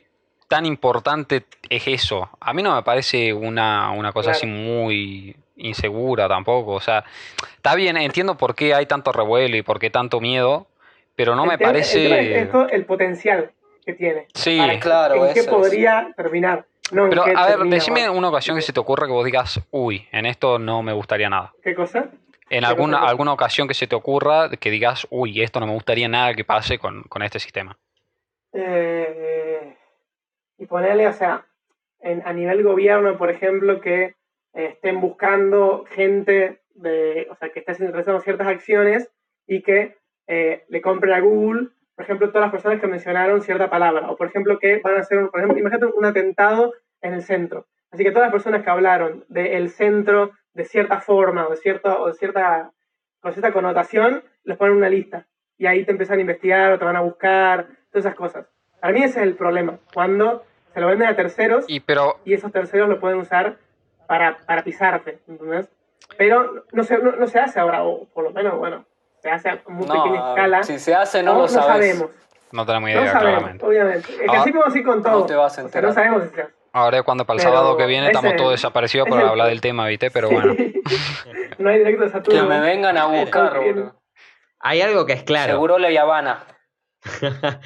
tan 0.49 0.65
importante 0.65 1.45
es 1.69 1.87
eso. 1.87 2.31
A 2.41 2.55
mí 2.55 2.63
no 2.63 2.75
me 2.75 2.83
parece 2.83 3.35
una, 3.35 3.91
una 3.93 4.13
cosa 4.13 4.31
Claro. 4.31 4.37
así 4.39 4.47
muy 4.47 5.37
insegura 5.57 6.27
tampoco. 6.29 6.73
O 6.73 6.81
sea, 6.81 7.05
está 7.57 7.75
bien, 7.75 7.97
entiendo 7.99 8.37
por 8.39 8.55
qué 8.55 8.73
hay 8.75 8.87
tanto 8.87 9.13
revuelo 9.13 9.57
y 9.57 9.63
por 9.63 9.79
qué 9.79 9.91
tanto 9.91 10.21
miedo, 10.21 10.67
pero 11.15 11.35
no 11.37 11.43
El 11.45 11.51
me 11.51 11.59
parece... 11.59 12.37
es 12.37 12.43
esto, 12.45 12.69
el 12.71 12.85
potencial 12.87 13.51
que 13.89 13.95
tiene. 13.95 14.27
Sí. 14.35 14.59
Para- 14.59 14.79
Claro, 14.81 15.27
En 15.27 15.33
qué 15.35 15.41
es. 15.41 15.47
podría 15.47 16.13
terminar. 16.15 16.67
No 16.93 17.05
en 17.05 17.11
Pero 17.11 17.23
a 17.25 17.47
ver, 17.47 17.59
decime 17.71 18.05
¿no? 18.07 18.13
una 18.13 18.29
ocasión 18.29 18.55
que 18.57 18.63
se 18.63 18.73
te 18.75 18.81
ocurra 18.81 19.07
que 19.07 19.13
vos 19.15 19.25
digas, 19.25 19.61
uy, 19.71 20.07
en 20.13 20.27
esto 20.27 20.59
no 20.59 20.83
me 20.83 20.93
gustaría 20.93 21.31
nada. 21.31 21.55
¿Qué 21.63 21.75
cosa? 21.75 22.11
En 22.51 22.61
¿Qué 22.61 22.67
alguna, 22.67 22.99
cosa? 22.99 23.11
alguna 23.11 23.33
ocasión 23.33 23.67
que 23.69 23.73
se 23.75 23.87
te 23.87 23.95
ocurra 23.97 24.51
que 24.51 24.71
digas, 24.71 25.07
uy, 25.11 25.41
esto 25.43 25.59
no 25.61 25.67
me 25.67 25.73
gustaría 25.73 26.07
nada 26.09 26.35
que 26.35 26.45
pase 26.45 26.79
con, 26.79 27.03
con 27.05 27.23
este 27.23 27.39
sistema. 27.41 27.79
Eh, 28.53 29.75
y 30.59 30.67
ponerle, 30.67 31.07
o 31.07 31.13
sea, 31.13 31.47
en- 32.01 32.23
a 32.27 32.33
nivel 32.33 32.63
gobierno, 32.63 33.17
por 33.17 33.31
ejemplo, 33.31 33.81
que 33.81 34.17
eh, 34.55 34.65
estén 34.73 35.01
buscando 35.01 35.85
gente, 35.91 36.61
de, 36.75 37.27
o 37.31 37.37
sea, 37.37 37.51
que 37.51 37.61
esté 37.61 37.73
realizando 37.75 38.21
ciertas 38.21 38.47
acciones 38.49 39.11
y 39.47 39.63
que 39.63 39.97
eh, 40.27 40.65
le 40.69 40.81
compren 40.81 41.15
a 41.15 41.21
Google, 41.21 41.69
por 41.99 42.05
ejemplo, 42.05 42.29
todas 42.29 42.43
las 42.43 42.53
personas 42.53 42.81
que 42.81 42.87
mencionaron 42.87 43.43
cierta 43.43 43.69
palabra, 43.69 44.09
o 44.09 44.17
por 44.17 44.29
ejemplo, 44.29 44.57
que 44.61 44.81
van 44.85 44.95
a 44.95 45.01
hacer, 45.01 45.19
un- 45.19 45.31
por 45.31 45.41
ejemplo, 45.41 45.59
imagínate 45.59 45.87
un 45.93 46.05
atentado 46.05 46.73
en 47.03 47.13
el 47.15 47.23
centro. 47.23 47.67
Así 47.91 48.05
que 48.05 48.13
todas 48.13 48.27
las 48.27 48.33
personas 48.33 48.63
que 48.63 48.71
hablaron 48.71 49.25
del 49.29 49.69
centro 49.69 50.31
de 50.55 50.65
cierta 50.65 51.01
forma 51.01 51.49
o 51.49 51.51
de 51.51 51.57
cierta, 51.57 51.99
o 51.99 52.07
de 52.07 52.15
cierta, 52.15 52.71
con 53.21 53.33
cierta 53.33 53.53
connotación, 53.53 54.23
los 54.45 54.57
ponen 54.57 54.75
en 54.75 54.79
una 54.79 54.89
lista. 54.91 55.27
Y 55.57 55.67
ahí 55.67 55.85
te 55.85 55.91
empiezan 55.91 56.19
a 56.19 56.21
investigar 56.21 56.71
o 56.73 56.79
te 56.79 56.85
van 56.85 56.95
a 56.95 57.01
buscar, 57.01 57.67
todas 57.91 58.07
esas 58.07 58.15
cosas. 58.15 58.47
Para 58.81 58.93
mí 58.93 59.01
ese 59.03 59.19
es 59.19 59.27
el 59.27 59.35
problema, 59.35 59.81
cuando 59.93 60.45
se 60.73 60.81
lo 60.81 60.87
venden 60.87 61.09
a 61.09 61.17
terceros 61.17 61.65
y, 61.67 61.79
Y 61.79 61.81
pero, 61.81 62.21
esos 62.25 62.53
terceros 62.53 62.89
lo 62.89 63.01
pueden 63.01 63.19
usar 63.19 63.57
para, 64.07 64.37
para 64.47 64.63
pisarte, 64.63 65.19
¿entendés? 65.27 65.69
Pero 66.17 66.65
no 66.71 66.85
se, 66.85 66.99
no, 66.99 67.11
no 67.17 67.27
se 67.27 67.41
hace 67.41 67.59
ahora, 67.59 67.83
o 67.83 68.05
por 68.15 68.23
lo 68.23 68.31
menos, 68.31 68.57
bueno, 68.57 68.85
se 69.23 69.31
hace 69.31 69.49
a 69.51 69.63
muy 69.69 69.87
pequeña 69.87 70.21
No, 70.21 70.29
escala. 70.31 70.63
si 70.63 70.79
se 70.79 70.95
hace 70.95 71.23
no 71.23 71.35
lo 71.35 71.49
sabes. 71.49 71.67
sabemos. 71.95 72.11
no 72.53 72.65
tenemos 72.67 72.91
No 72.91 73.01
idea, 73.01 73.13
sabemos, 73.13 73.23
claramente. 73.39 73.65
obviamente. 73.67 74.13
Es 74.13 74.19
que 74.19 74.27
Ah, 74.29 74.41
así 74.43 74.53
como 74.53 74.65
así 74.65 74.83
con 74.83 75.03
todo. 75.03 75.21
no 75.21 75.27
te 75.27 75.35
vas 75.35 75.45
a 75.45 75.47
O 75.47 75.55
sea, 75.55 75.63
no 75.63 75.69
enterar. 75.89 75.95
sabemos 75.95 76.23
si 76.25 76.35
se 76.35 76.43
hace. 76.43 76.55
Ahora 76.73 77.03
cuando 77.03 77.25
para 77.25 77.39
el 77.39 77.45
Pero 77.45 77.55
sábado 77.57 77.77
que 77.77 77.87
viene 77.87 78.07
estamos 78.07 78.37
todos 78.37 78.51
desaparecidos 78.53 79.09
por 79.09 79.21
hablar 79.21 79.49
del 79.49 79.61
tema, 79.61 79.87
¿viste? 79.89 80.11
Pero 80.11 80.31
bueno. 80.31 80.55
no 81.59 81.71
hay 81.71 81.79
directo 81.79 82.05
de 82.05 82.11
Saturno. 82.11 82.41
Que 82.43 82.47
me 82.47 82.61
vengan 82.61 82.97
a 82.99 83.07
buscar, 83.07 83.59
boludo. 83.59 84.01
Hay 84.61 84.81
algo 84.83 85.07
que 85.07 85.15
es 85.15 85.23
claro. 85.25 85.53
Seguro 85.55 85.79
la 85.79 85.89
Habana. 86.01 86.45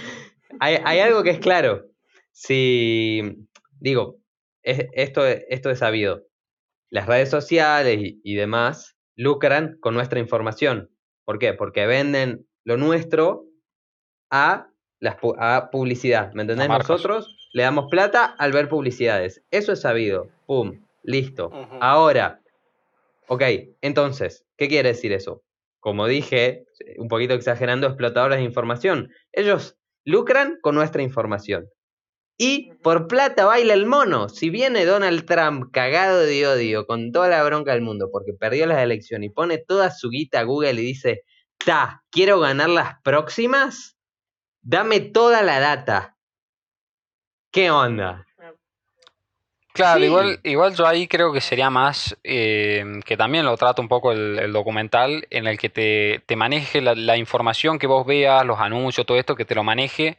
hay, 0.61 0.79
hay 0.85 1.01
algo 1.01 1.23
que 1.23 1.31
es 1.31 1.39
claro. 1.39 1.83
Si, 2.31 3.23
digo, 3.81 4.17
es- 4.63 4.87
esto, 4.93 5.27
esto 5.27 5.71
es 5.71 5.79
sabido. 5.79 6.23
Las 6.91 7.07
redes 7.07 7.31
sociales 7.31 7.99
y, 7.99 8.21
y 8.23 8.35
demás 8.37 8.97
lucran 9.17 9.77
con 9.81 9.95
nuestra 9.95 10.21
información. 10.21 10.91
¿Por 11.25 11.39
qué? 11.39 11.53
Porque 11.55 11.87
venden 11.87 12.47
lo 12.65 12.77
nuestro 12.77 13.47
a, 14.31 14.69
las, 15.01 15.17
a 15.39 15.71
publicidad. 15.71 16.33
¿Me 16.33 16.43
entendés? 16.43 16.69
Nosotros 16.69 17.37
le 17.53 17.63
damos 17.63 17.87
plata 17.91 18.25
al 18.25 18.53
ver 18.53 18.69
publicidades. 18.69 19.43
Eso 19.51 19.73
es 19.73 19.81
sabido. 19.81 20.29
Pum, 20.47 20.85
listo. 21.03 21.51
Ahora, 21.81 22.41
ok, 23.29 23.43
entonces, 23.81 24.45
¿qué 24.57 24.69
quiere 24.69 24.91
decir 24.91 25.13
eso? 25.13 25.43
Como 25.81 26.07
dije, 26.07 26.67
un 26.97 27.09
poquito 27.09 27.35
exagerando, 27.35 27.87
explotadores 27.87 28.39
de 28.39 28.45
información. 28.45 29.13
Ellos 29.33 29.77
lucran 30.05 30.59
con 30.63 30.75
nuestra 30.75 31.03
información. 31.03 31.69
Y 32.43 32.73
por 32.83 33.07
plata 33.07 33.45
baila 33.45 33.73
el 33.73 33.87
mono. 33.87 34.29
Si 34.29 34.51
viene 34.51 34.85
Donald 34.85 35.27
Trump 35.27 35.71
cagado 35.73 36.19
de 36.19 36.45
odio 36.45 36.87
con 36.87 37.13
toda 37.13 37.29
la 37.29 37.45
bronca 37.45 37.71
del 37.71 37.83
mundo 37.83 38.09
porque 38.11 38.33
perdió 38.33 38.67
las 38.67 38.79
elecciones 38.79 39.31
y 39.31 39.33
pone 39.33 39.59
toda 39.59 39.93
su 39.93 40.11
guita 40.11 40.41
a 40.41 40.43
Google 40.43 40.73
y 40.73 40.85
dice, 40.87 41.23
ta, 41.65 42.03
quiero 42.11 42.41
ganar 42.41 42.69
las 42.69 43.01
próximas, 43.05 43.97
dame 44.61 44.99
toda 44.99 45.43
la 45.43 45.61
data. 45.61 46.17
¿Qué 47.53 47.71
onda? 47.71 48.27
Claro, 49.73 50.01
Sí. 50.01 50.07
igual, 50.07 50.41
igual 50.43 50.75
yo 50.75 50.87
ahí 50.87 51.07
creo 51.07 51.33
que 51.33 51.41
sería 51.41 51.71
más, 51.71 52.19
eh, 52.25 52.85
que 53.07 53.17
también 53.17 53.45
lo 53.47 53.57
trata 53.57 53.81
un 53.81 53.89
poco 53.89 54.11
el, 54.11 54.39
el 54.41 54.53
documental, 54.53 55.29
en 55.31 55.47
el 55.47 55.59
que 55.59 55.69
te, 55.69 56.23
te 56.27 56.35
maneje 56.35 56.81
la, 56.81 56.97
la 56.97 57.17
información 57.17 57.79
que 57.79 57.87
vos 57.87 58.05
veas, 58.05 58.45
los 58.45 58.59
anuncios, 58.59 59.07
todo 59.07 59.17
esto, 59.17 59.37
que 59.37 59.45
te 59.45 59.55
lo 59.55 59.63
maneje, 59.63 60.19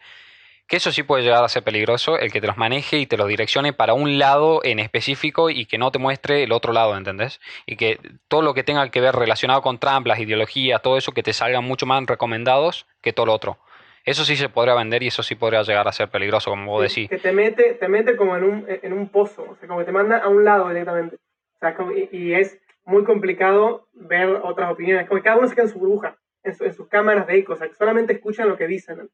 que 0.67 0.77
eso 0.77 0.91
sí 0.91 1.03
puede 1.03 1.23
llegar 1.23 1.43
a 1.43 1.49
ser 1.49 1.63
peligroso, 1.63 2.17
el 2.17 2.31
que 2.31 2.39
te 2.41 2.47
los 2.47 2.57
maneje 2.57 2.97
y 2.97 3.05
te 3.05 3.17
los 3.17 3.27
direccione 3.27 3.73
para 3.73 3.93
un 3.93 4.17
lado 4.17 4.61
en 4.63 4.79
específico 4.79 5.49
y 5.49 5.65
que 5.65 5.77
no 5.77 5.91
te 5.91 5.99
muestre 5.99 6.43
el 6.43 6.51
otro 6.51 6.73
lado, 6.73 6.95
¿entendés? 6.97 7.39
Y 7.65 7.75
que 7.75 7.99
todo 8.27 8.41
lo 8.41 8.53
que 8.53 8.63
tenga 8.63 8.89
que 8.89 9.01
ver 9.01 9.15
relacionado 9.15 9.61
con 9.61 9.77
Trump, 9.79 10.07
las 10.07 10.19
ideologías, 10.19 10.81
todo 10.81 10.97
eso, 10.97 11.11
que 11.11 11.21
te 11.23 11.33
salgan 11.33 11.63
mucho 11.63 11.85
más 11.85 12.03
recomendados 12.05 12.87
que 13.01 13.13
todo 13.13 13.25
lo 13.27 13.33
otro. 13.33 13.57
Eso 14.05 14.25
sí 14.25 14.35
se 14.35 14.49
podría 14.49 14.73
vender 14.75 15.03
y 15.03 15.07
eso 15.07 15.23
sí 15.23 15.35
podría 15.35 15.61
llegar 15.63 15.87
a 15.87 15.91
ser 15.93 16.09
peligroso, 16.09 16.49
como 16.49 16.71
vos 16.71 16.81
decís. 16.83 17.09
Que 17.09 17.17
te 17.19 17.31
mete, 17.31 17.73
te 17.75 17.87
mete 17.87 18.15
como 18.17 18.35
en 18.35 18.43
un, 18.43 18.65
en 18.67 18.93
un 18.93 19.07
pozo, 19.09 19.45
o 19.49 19.55
sea, 19.55 19.67
como 19.67 19.79
que 19.79 19.85
te 19.85 19.91
manda 19.91 20.17
a 20.17 20.27
un 20.27 20.43
lado 20.43 20.67
directamente. 20.69 21.15
O 21.55 21.59
sea, 21.59 21.75
como- 21.75 21.91
y, 21.93 22.09
y 22.11 22.33
es 22.33 22.59
muy 22.85 23.03
complicado 23.05 23.87
ver 23.93 24.27
otras 24.43 24.71
opiniones, 24.71 25.07
como 25.07 25.19
que 25.21 25.23
cada 25.23 25.37
uno 25.37 25.47
se 25.47 25.55
queda 25.55 25.65
en 25.65 25.71
su 25.71 25.79
burbuja, 25.79 26.17
en, 26.43 26.53
su- 26.55 26.65
en 26.65 26.73
sus 26.73 26.87
cámaras 26.89 27.27
de 27.27 27.37
eco, 27.37 27.53
o 27.53 27.55
sea, 27.55 27.67
que 27.69 27.75
solamente 27.75 28.11
escuchan 28.13 28.49
lo 28.49 28.57
que 28.57 28.67
dicen. 28.67 29.09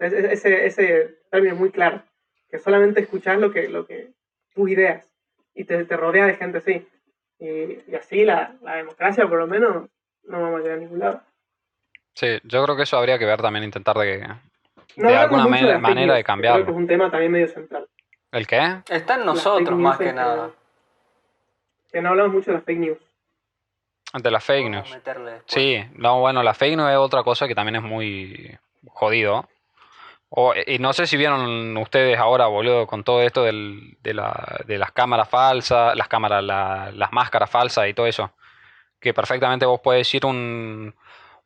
Ese, 0.00 0.32
ese, 0.32 0.66
ese 0.66 1.18
término 1.30 1.54
es 1.54 1.60
muy 1.60 1.70
claro, 1.70 2.02
que 2.50 2.58
solamente 2.58 3.00
escuchas 3.00 3.38
lo 3.38 3.52
que, 3.52 3.68
lo 3.68 3.86
que 3.86 4.10
tus 4.54 4.68
ideas 4.70 5.06
y 5.54 5.64
te, 5.64 5.84
te 5.84 5.96
rodea 5.96 6.26
de 6.26 6.34
gente 6.36 6.58
así. 6.58 6.88
Y, 7.38 7.46
y 7.90 7.94
así 7.94 8.24
la, 8.24 8.54
la 8.62 8.76
democracia, 8.76 9.26
por 9.28 9.38
lo 9.38 9.46
menos, 9.46 9.88
no 10.24 10.40
vamos 10.42 10.60
a 10.60 10.62
llegar 10.62 10.78
a 10.78 10.80
ningún 10.80 10.98
lado. 10.98 11.22
Sí, 12.14 12.38
yo 12.44 12.64
creo 12.64 12.76
que 12.76 12.82
eso 12.82 12.96
habría 12.98 13.18
que 13.18 13.24
ver 13.24 13.40
también, 13.40 13.64
intentar 13.64 13.96
de, 13.96 14.26
No 14.96 15.08
de 15.08 15.16
alguna 15.16 15.46
manera 15.46 15.78
news, 15.78 15.82
de 15.82 15.88
que 15.88 16.04
Creo 16.04 16.24
cambiarlo. 16.24 16.64
que 16.64 16.70
es 16.72 16.76
un 16.76 16.86
tema 16.86 17.10
también 17.10 17.32
medio 17.32 17.48
central. 17.48 17.86
¿El 18.32 18.46
qué? 18.46 18.82
Está 18.88 19.14
en 19.14 19.26
nosotros 19.26 19.78
más 19.78 19.98
que 19.98 20.08
en 20.08 20.16
nada. 20.16 20.50
Que 21.92 22.00
no 22.00 22.10
hablamos 22.10 22.32
mucho 22.32 22.50
de 22.50 22.56
las 22.58 22.64
fake 22.64 22.78
news. 22.78 22.98
De 24.14 24.30
las 24.30 24.44
fake 24.44 24.70
news. 24.70 24.98
Sí, 25.46 25.84
no, 25.94 26.20
bueno, 26.20 26.42
la 26.42 26.54
fake 26.54 26.76
news 26.76 26.90
es 26.90 26.96
otra 26.96 27.22
cosa 27.22 27.46
que 27.48 27.54
también 27.54 27.76
es 27.76 27.82
muy 27.82 28.56
jodido. 28.88 29.48
O, 30.32 30.54
y 30.66 30.78
no 30.78 30.92
sé 30.92 31.06
si 31.08 31.16
vieron 31.16 31.76
ustedes 31.76 32.16
ahora, 32.18 32.46
boludo, 32.46 32.86
con 32.86 33.02
todo 33.02 33.20
esto 33.22 33.42
del- 33.42 33.96
de, 34.00 34.14
la- 34.14 34.60
de 34.64 34.78
las 34.78 34.92
cámaras 34.92 35.28
falsas, 35.28 35.96
las 35.96 36.06
cámaras, 36.08 36.42
la- 36.44 36.90
las 36.94 37.12
máscaras 37.12 37.50
falsas 37.50 37.88
y 37.88 37.94
todo 37.94 38.06
eso. 38.06 38.32
Que 39.00 39.12
perfectamente 39.12 39.66
vos 39.66 39.80
puedes 39.82 40.12
ir 40.14 40.24
un 40.26 40.94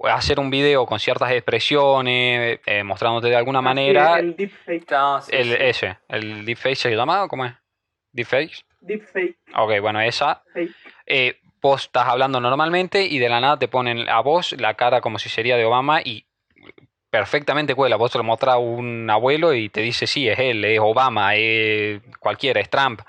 hacer 0.06 0.38
un 0.38 0.50
video 0.50 0.84
con 0.84 0.98
ciertas 0.98 1.30
expresiones, 1.30 2.60
eh, 2.66 2.82
mostrándote 2.82 3.28
de 3.28 3.36
alguna 3.36 3.60
Así, 3.60 3.64
manera. 3.64 4.18
El 4.18 4.36
deepfake. 4.36 4.92
Ah, 4.92 5.20
sí, 5.22 5.30
El, 5.34 5.44
sí. 5.44 5.56
ese, 5.60 5.98
el 6.08 6.44
deepfake 6.44 6.76
se 6.76 6.90
llama, 6.94 7.26
¿cómo 7.28 7.46
es? 7.46 7.52
Deepfake. 8.12 8.64
Deepfake. 8.80 9.36
Ok, 9.56 9.80
bueno, 9.80 10.00
esa. 10.00 10.42
Eh, 11.06 11.40
vos 11.62 11.84
estás 11.84 12.06
hablando 12.08 12.38
normalmente 12.40 13.02
y 13.04 13.18
de 13.18 13.28
la 13.30 13.40
nada 13.40 13.58
te 13.58 13.68
ponen 13.68 14.08
a 14.10 14.20
vos 14.20 14.52
la 14.60 14.74
cara 14.74 15.00
como 15.00 15.18
si 15.18 15.28
sería 15.30 15.56
de 15.56 15.64
Obama 15.64 16.00
y 16.02 16.23
perfectamente 17.14 17.76
cuela. 17.76 17.94
Vos 17.94 18.10
se 18.10 18.18
lo 18.18 18.24
mostrás 18.24 18.56
a 18.56 18.58
un 18.58 19.08
abuelo 19.08 19.54
y 19.54 19.68
te 19.68 19.80
dice, 19.82 20.08
sí, 20.08 20.28
es 20.28 20.36
él, 20.40 20.64
es 20.64 20.80
Obama, 20.80 21.36
es 21.36 22.02
cualquiera, 22.18 22.60
es 22.60 22.68
Trump. 22.68 23.02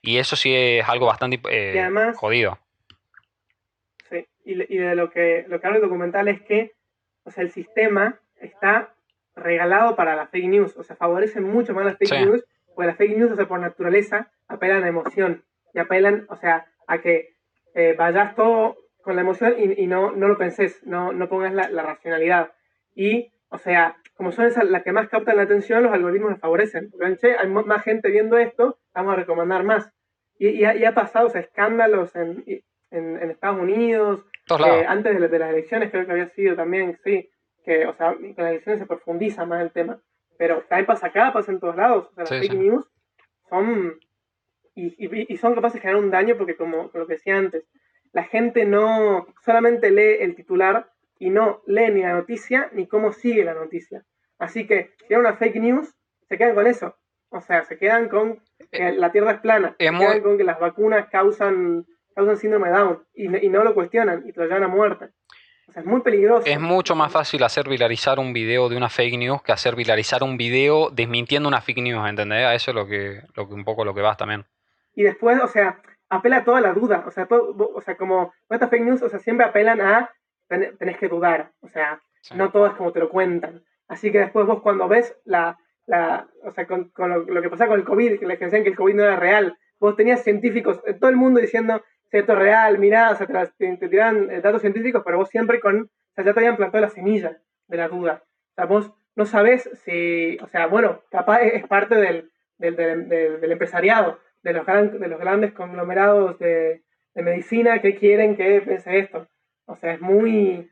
Y 0.00 0.16
eso 0.16 0.34
sí 0.34 0.54
es 0.56 0.88
algo 0.88 1.04
bastante 1.04 1.38
eh, 1.50 1.78
además- 1.78 2.16
jodido. 2.16 2.58
Sí, 4.08 4.26
y, 4.46 4.54
de 4.54 4.94
lo 4.94 5.10
que, 5.10 5.44
lo 5.46 5.60
que 5.60 5.66
habla 5.66 5.76
el 5.76 5.82
documental 5.82 6.28
es 6.28 6.40
que, 6.40 6.72
o 7.24 7.30
sea, 7.30 7.44
el 7.44 7.50
sistema 7.50 8.18
está 8.40 8.94
regalado 9.36 9.94
para 9.94 10.16
la 10.16 10.26
fake 10.26 10.48
news, 10.48 10.74
o 10.78 10.82
sea, 10.82 10.96
favorece 10.96 11.42
mucho 11.42 11.74
más 11.74 11.84
las 11.84 11.98
fake 11.98 12.14
Sí. 12.14 12.24
news, 12.24 12.42
porque 12.74 12.86
las 12.86 12.96
fake 12.96 13.18
news, 13.18 13.30
o 13.32 13.36
sea, 13.36 13.46
por 13.46 13.60
naturaleza, 13.60 14.30
apelan 14.48 14.84
a 14.84 14.88
emoción, 14.88 15.44
y 15.74 15.80
apelan, 15.80 16.24
o 16.30 16.36
sea, 16.36 16.64
a 16.86 16.96
que 17.02 17.34
eh, 17.74 17.94
vayas 17.96 18.34
todo 18.34 18.78
con 19.02 19.16
la 19.16 19.20
emoción 19.20 19.54
y, 19.58 19.82
y 19.82 19.86
no, 19.86 20.12
no 20.12 20.28
lo 20.28 20.38
penses, 20.38 20.82
no, 20.86 21.12
no 21.12 21.28
pongas 21.28 21.52
la, 21.52 21.68
la 21.68 21.82
racionalidad. 21.82 22.52
Y, 22.96 23.30
o 23.50 23.58
sea, 23.58 23.96
como 24.14 24.32
son 24.32 24.46
esas 24.46 24.64
las 24.68 24.82
que 24.82 24.92
más 24.92 25.08
captan 25.08 25.36
la 25.36 25.42
atención, 25.42 25.82
los 25.82 25.92
algoritmos 25.92 26.30
las 26.30 26.40
favorecen. 26.40 26.90
Porque, 26.90 27.16
che, 27.18 27.36
hay 27.36 27.48
más 27.48 27.82
gente 27.82 28.10
viendo 28.10 28.38
esto, 28.38 28.78
vamos 28.94 29.12
a 29.12 29.16
recomendar 29.16 29.64
más. 29.64 29.90
Y, 30.38 30.48
y 30.48 30.64
ha, 30.64 30.74
y 30.74 30.84
ha 30.84 30.94
pasado, 30.94 31.26
o 31.26 31.30
sea, 31.30 31.40
escándalos 31.42 32.14
en, 32.16 32.44
en, 32.46 33.16
en 33.22 33.30
Estados 33.30 33.60
Unidos, 33.60 34.24
eh, 34.66 34.84
antes 34.88 35.18
de, 35.20 35.28
de 35.28 35.38
las 35.38 35.50
elecciones 35.50 35.90
creo 35.90 36.06
que 36.06 36.12
había 36.12 36.28
sido 36.30 36.56
también, 36.56 36.98
sí, 37.04 37.30
que, 37.64 37.86
o 37.86 37.94
sea, 37.94 38.14
con 38.14 38.34
las 38.36 38.50
elecciones 38.50 38.80
se 38.80 38.86
profundiza 38.86 39.44
más 39.44 39.60
el 39.62 39.70
tema. 39.70 40.00
Pero 40.38 40.62
también 40.68 40.86
pasa 40.86 41.08
acá, 41.08 41.32
pasa 41.32 41.52
en 41.52 41.60
todos 41.60 41.76
lados. 41.76 42.08
O 42.10 42.14
sea, 42.14 42.22
las 42.22 42.28
Sí, 42.30 42.38
fake 42.40 42.52
sí. 42.52 42.58
news 42.58 42.84
son. 43.48 43.98
Y, 44.74 44.86
y- 45.04 45.26
y 45.32 45.36
son 45.36 45.54
capaces 45.54 45.74
de 45.74 45.80
generar 45.80 46.02
un 46.02 46.10
daño 46.10 46.36
porque, 46.38 46.56
como, 46.56 46.90
como 46.90 47.00
lo 47.02 47.06
que 47.06 47.14
decía 47.14 47.36
antes, 47.36 47.64
la 48.12 48.24
gente 48.24 48.64
no 48.64 49.26
solamente 49.44 49.90
lee 49.90 50.16
el 50.20 50.34
titular 50.34 50.90
y 51.20 51.30
no 51.30 51.62
lee 51.66 51.90
ni 51.92 52.02
la 52.02 52.14
noticia 52.14 52.68
ni 52.72 52.88
cómo 52.88 53.12
sigue 53.12 53.44
la 53.44 53.54
noticia. 53.54 54.02
Así 54.38 54.66
que, 54.66 54.94
si 55.06 55.12
era 55.14 55.20
una 55.20 55.36
fake 55.36 55.56
news, 55.60 55.94
se 56.28 56.36
quedan 56.36 56.54
con 56.56 56.66
eso. 56.66 56.96
O 57.28 57.40
sea, 57.40 57.62
se 57.64 57.78
quedan 57.78 58.08
con 58.08 58.42
que 58.72 58.90
la 58.92 59.12
Tierra 59.12 59.30
es 59.32 59.40
plana, 59.40 59.76
es 59.78 59.86
se 59.86 59.92
muy- 59.92 60.04
quedan 60.06 60.22
con 60.22 60.36
que 60.38 60.44
las 60.44 60.58
vacunas 60.58 61.06
causan, 61.10 61.86
causan 62.16 62.36
síndrome 62.38 62.68
de 62.70 62.74
Down 62.74 63.04
y, 63.14 63.28
no- 63.28 63.38
y 63.38 63.48
no 63.48 63.62
lo 63.62 63.74
cuestionan 63.74 64.24
y 64.26 64.32
te 64.32 64.40
lo 64.40 64.46
llevan 64.46 64.64
a 64.64 64.68
muerte. 64.68 65.10
O 65.68 65.72
sea, 65.72 65.82
es 65.82 65.86
muy 65.86 66.00
peligroso. 66.00 66.46
Es 66.48 66.58
mucho 66.58 66.96
más 66.96 67.12
fácil 67.12 67.44
hacer 67.44 67.68
viralizar 67.68 68.18
un 68.18 68.32
video 68.32 68.68
de 68.68 68.76
una 68.76 68.88
fake 68.88 69.16
news 69.18 69.42
que 69.42 69.52
hacer 69.52 69.76
viralizar 69.76 70.24
un 70.24 70.36
video 70.36 70.90
desmintiendo 70.90 71.48
una 71.48 71.60
fake 71.60 71.82
news, 71.82 72.08
¿entendés? 72.08 72.44
A 72.46 72.54
eso 72.54 72.72
es 72.72 72.74
lo 72.74 72.88
que, 72.88 73.20
lo 73.36 73.46
que 73.46 73.54
un 73.54 73.64
poco 73.64 73.84
lo 73.84 73.94
que 73.94 74.00
vas 74.00 74.16
también. 74.16 74.44
Y 74.96 75.04
después, 75.04 75.38
o 75.40 75.46
sea, 75.46 75.80
apela 76.08 76.38
a 76.38 76.44
toda 76.44 76.60
la 76.60 76.72
duda. 76.72 77.04
O 77.06 77.10
sea, 77.12 77.28
vo- 77.28 77.70
o 77.72 77.80
sea 77.82 77.96
como 77.96 78.32
estas 78.48 78.68
fake 78.70 78.82
news, 78.82 79.02
o 79.02 79.08
sea, 79.08 79.20
siempre 79.20 79.46
apelan 79.46 79.80
a 79.80 80.10
ten- 80.50 80.76
tenés 80.76 80.98
que 80.98 81.08
dudar. 81.08 81.52
O 81.62 81.68
sea, 81.68 81.98
Sí. 82.20 82.34
no 82.36 82.50
todo 82.50 82.66
es 82.66 82.74
como 82.74 82.92
te 82.92 83.00
lo 83.00 83.08
cuentan. 83.08 83.62
Así 83.88 84.12
que 84.12 84.18
después 84.18 84.44
vos 84.46 84.60
cuando 84.60 84.86
ves 84.88 85.16
la, 85.24 85.56
la 85.86 86.28
o 86.44 86.50
sea, 86.52 86.66
con, 86.66 86.90
con 86.90 87.08
lo, 87.08 87.20
lo 87.20 87.40
que 87.40 87.48
pasaba 87.48 87.70
con 87.70 87.80
el 87.80 87.86
COVID, 87.86 88.18
que 88.20 88.26
les 88.26 88.38
decían 88.38 88.62
que 88.62 88.68
el 88.68 88.76
COVID 88.76 88.94
no 88.94 89.04
era 89.04 89.16
real, 89.16 89.56
vos 89.78 89.96
tenías 89.96 90.22
científicos, 90.22 90.82
eh, 90.86 90.92
todo 90.92 91.08
el 91.08 91.16
mundo 91.16 91.40
diciendo, 91.40 91.82
"Sí, 92.10 92.18
esto 92.18 92.34
es 92.34 92.38
real, 92.38 92.78
mirá, 92.78 93.10
o 93.10 93.16
sea, 93.16 93.26
te, 93.56 93.76
te, 93.78 93.88
tiran 93.88 94.30
eh, 94.30 94.40
datos 94.42 94.60
científicos, 94.60 95.02
pero 95.04 95.16
vos 95.16 95.30
siempre 95.30 95.58
con, 95.60 95.82
o 95.84 96.12
sea, 96.14 96.24
ya 96.24 96.34
te 96.34 96.40
habían 96.40 96.56
plantado 96.56 96.82
la 96.82 96.90
semilla 96.90 97.38
de 97.68 97.76
la 97.78 97.88
duda. 97.88 98.22
O 98.24 98.54
sea, 98.54 98.66
vos 98.66 98.92
no 99.16 99.24
sabés 99.26 99.68
si, 99.84 100.36
o 100.42 100.46
sea, 100.48 100.66
bueno, 100.66 101.02
capaz 101.10 101.40
es, 101.42 101.66
parte 101.66 101.94
del, 101.96 102.30
del, 102.58 102.76
del- 102.76 103.08
del- 103.08 103.40
del 103.40 103.52
empresariado, 103.52 104.18
de 104.42 104.52
los, 104.52 104.66
gran- 104.66 104.98
de 105.00 105.08
los 105.08 105.18
grandes 105.18 105.52
conglomerados 105.52 106.38
de, 106.38 106.82
de 107.14 107.22
medicina 107.22 107.80
que 107.80 107.96
quieren 107.96 108.36
que 108.36 108.60
piense 108.60 108.98
esto. 108.98 109.26
O 109.66 109.76
sea, 109.76 109.92
es 109.94 110.00
muy, 110.00 110.70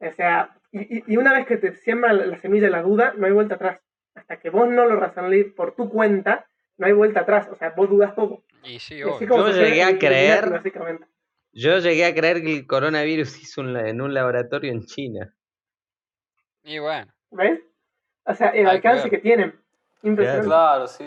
o 0.00 0.12
sea, 0.12 0.56
y, 0.72 1.12
y- 1.12 1.16
una 1.16 1.32
vez 1.32 1.46
que 1.46 1.56
te 1.56 1.72
siembran 1.76 2.18
la, 2.18 2.26
la 2.26 2.38
semilla 2.40 2.64
de 2.66 2.70
la 2.72 2.82
duda, 2.82 3.14
no 3.16 3.26
hay 3.26 3.32
vuelta 3.32 3.54
atrás. 3.56 3.80
Hasta 4.14 4.38
que 4.38 4.50
vos 4.50 4.68
no 4.68 4.86
lo 4.86 4.96
racionalices 4.96 5.52
por 5.54 5.74
tu 5.74 5.88
cuenta, 5.88 6.46
no 6.76 6.86
hay 6.86 6.92
vuelta 6.92 7.20
atrás. 7.20 7.48
O 7.50 7.56
sea, 7.56 7.70
vos 7.70 7.88
dudas 7.90 8.14
todo. 8.14 8.42
Y 8.64 8.78
sí, 8.78 8.96
Y 8.96 9.02
así 9.02 9.10
obvio. 9.10 9.28
como 9.28 9.48
Yo 9.48 9.52
llegué 9.62 9.82
a 9.84 9.90
creer- 9.98 10.50
Básicamente. 10.50 11.06
Yo 11.52 11.78
llegué 11.78 12.04
a 12.04 12.14
creer 12.14 12.42
que 12.42 12.52
el 12.56 12.66
coronavirus 12.66 13.28
hizo 13.42 13.60
un 13.60 13.76
en 13.76 14.00
un 14.00 14.12
laboratorio 14.14 14.72
en 14.72 14.84
China. 14.84 15.32
Y 16.64 16.78
bueno. 16.78 17.12
¿Ves? 17.30 17.60
O 18.24 18.34
sea, 18.34 18.48
el 18.48 18.66
Hay 18.66 18.76
alcance 18.76 19.10
que 19.10 19.18
tienen. 19.18 19.54
Impresionante. 20.02 20.46
Claro, 20.46 20.86
sí. 20.88 21.04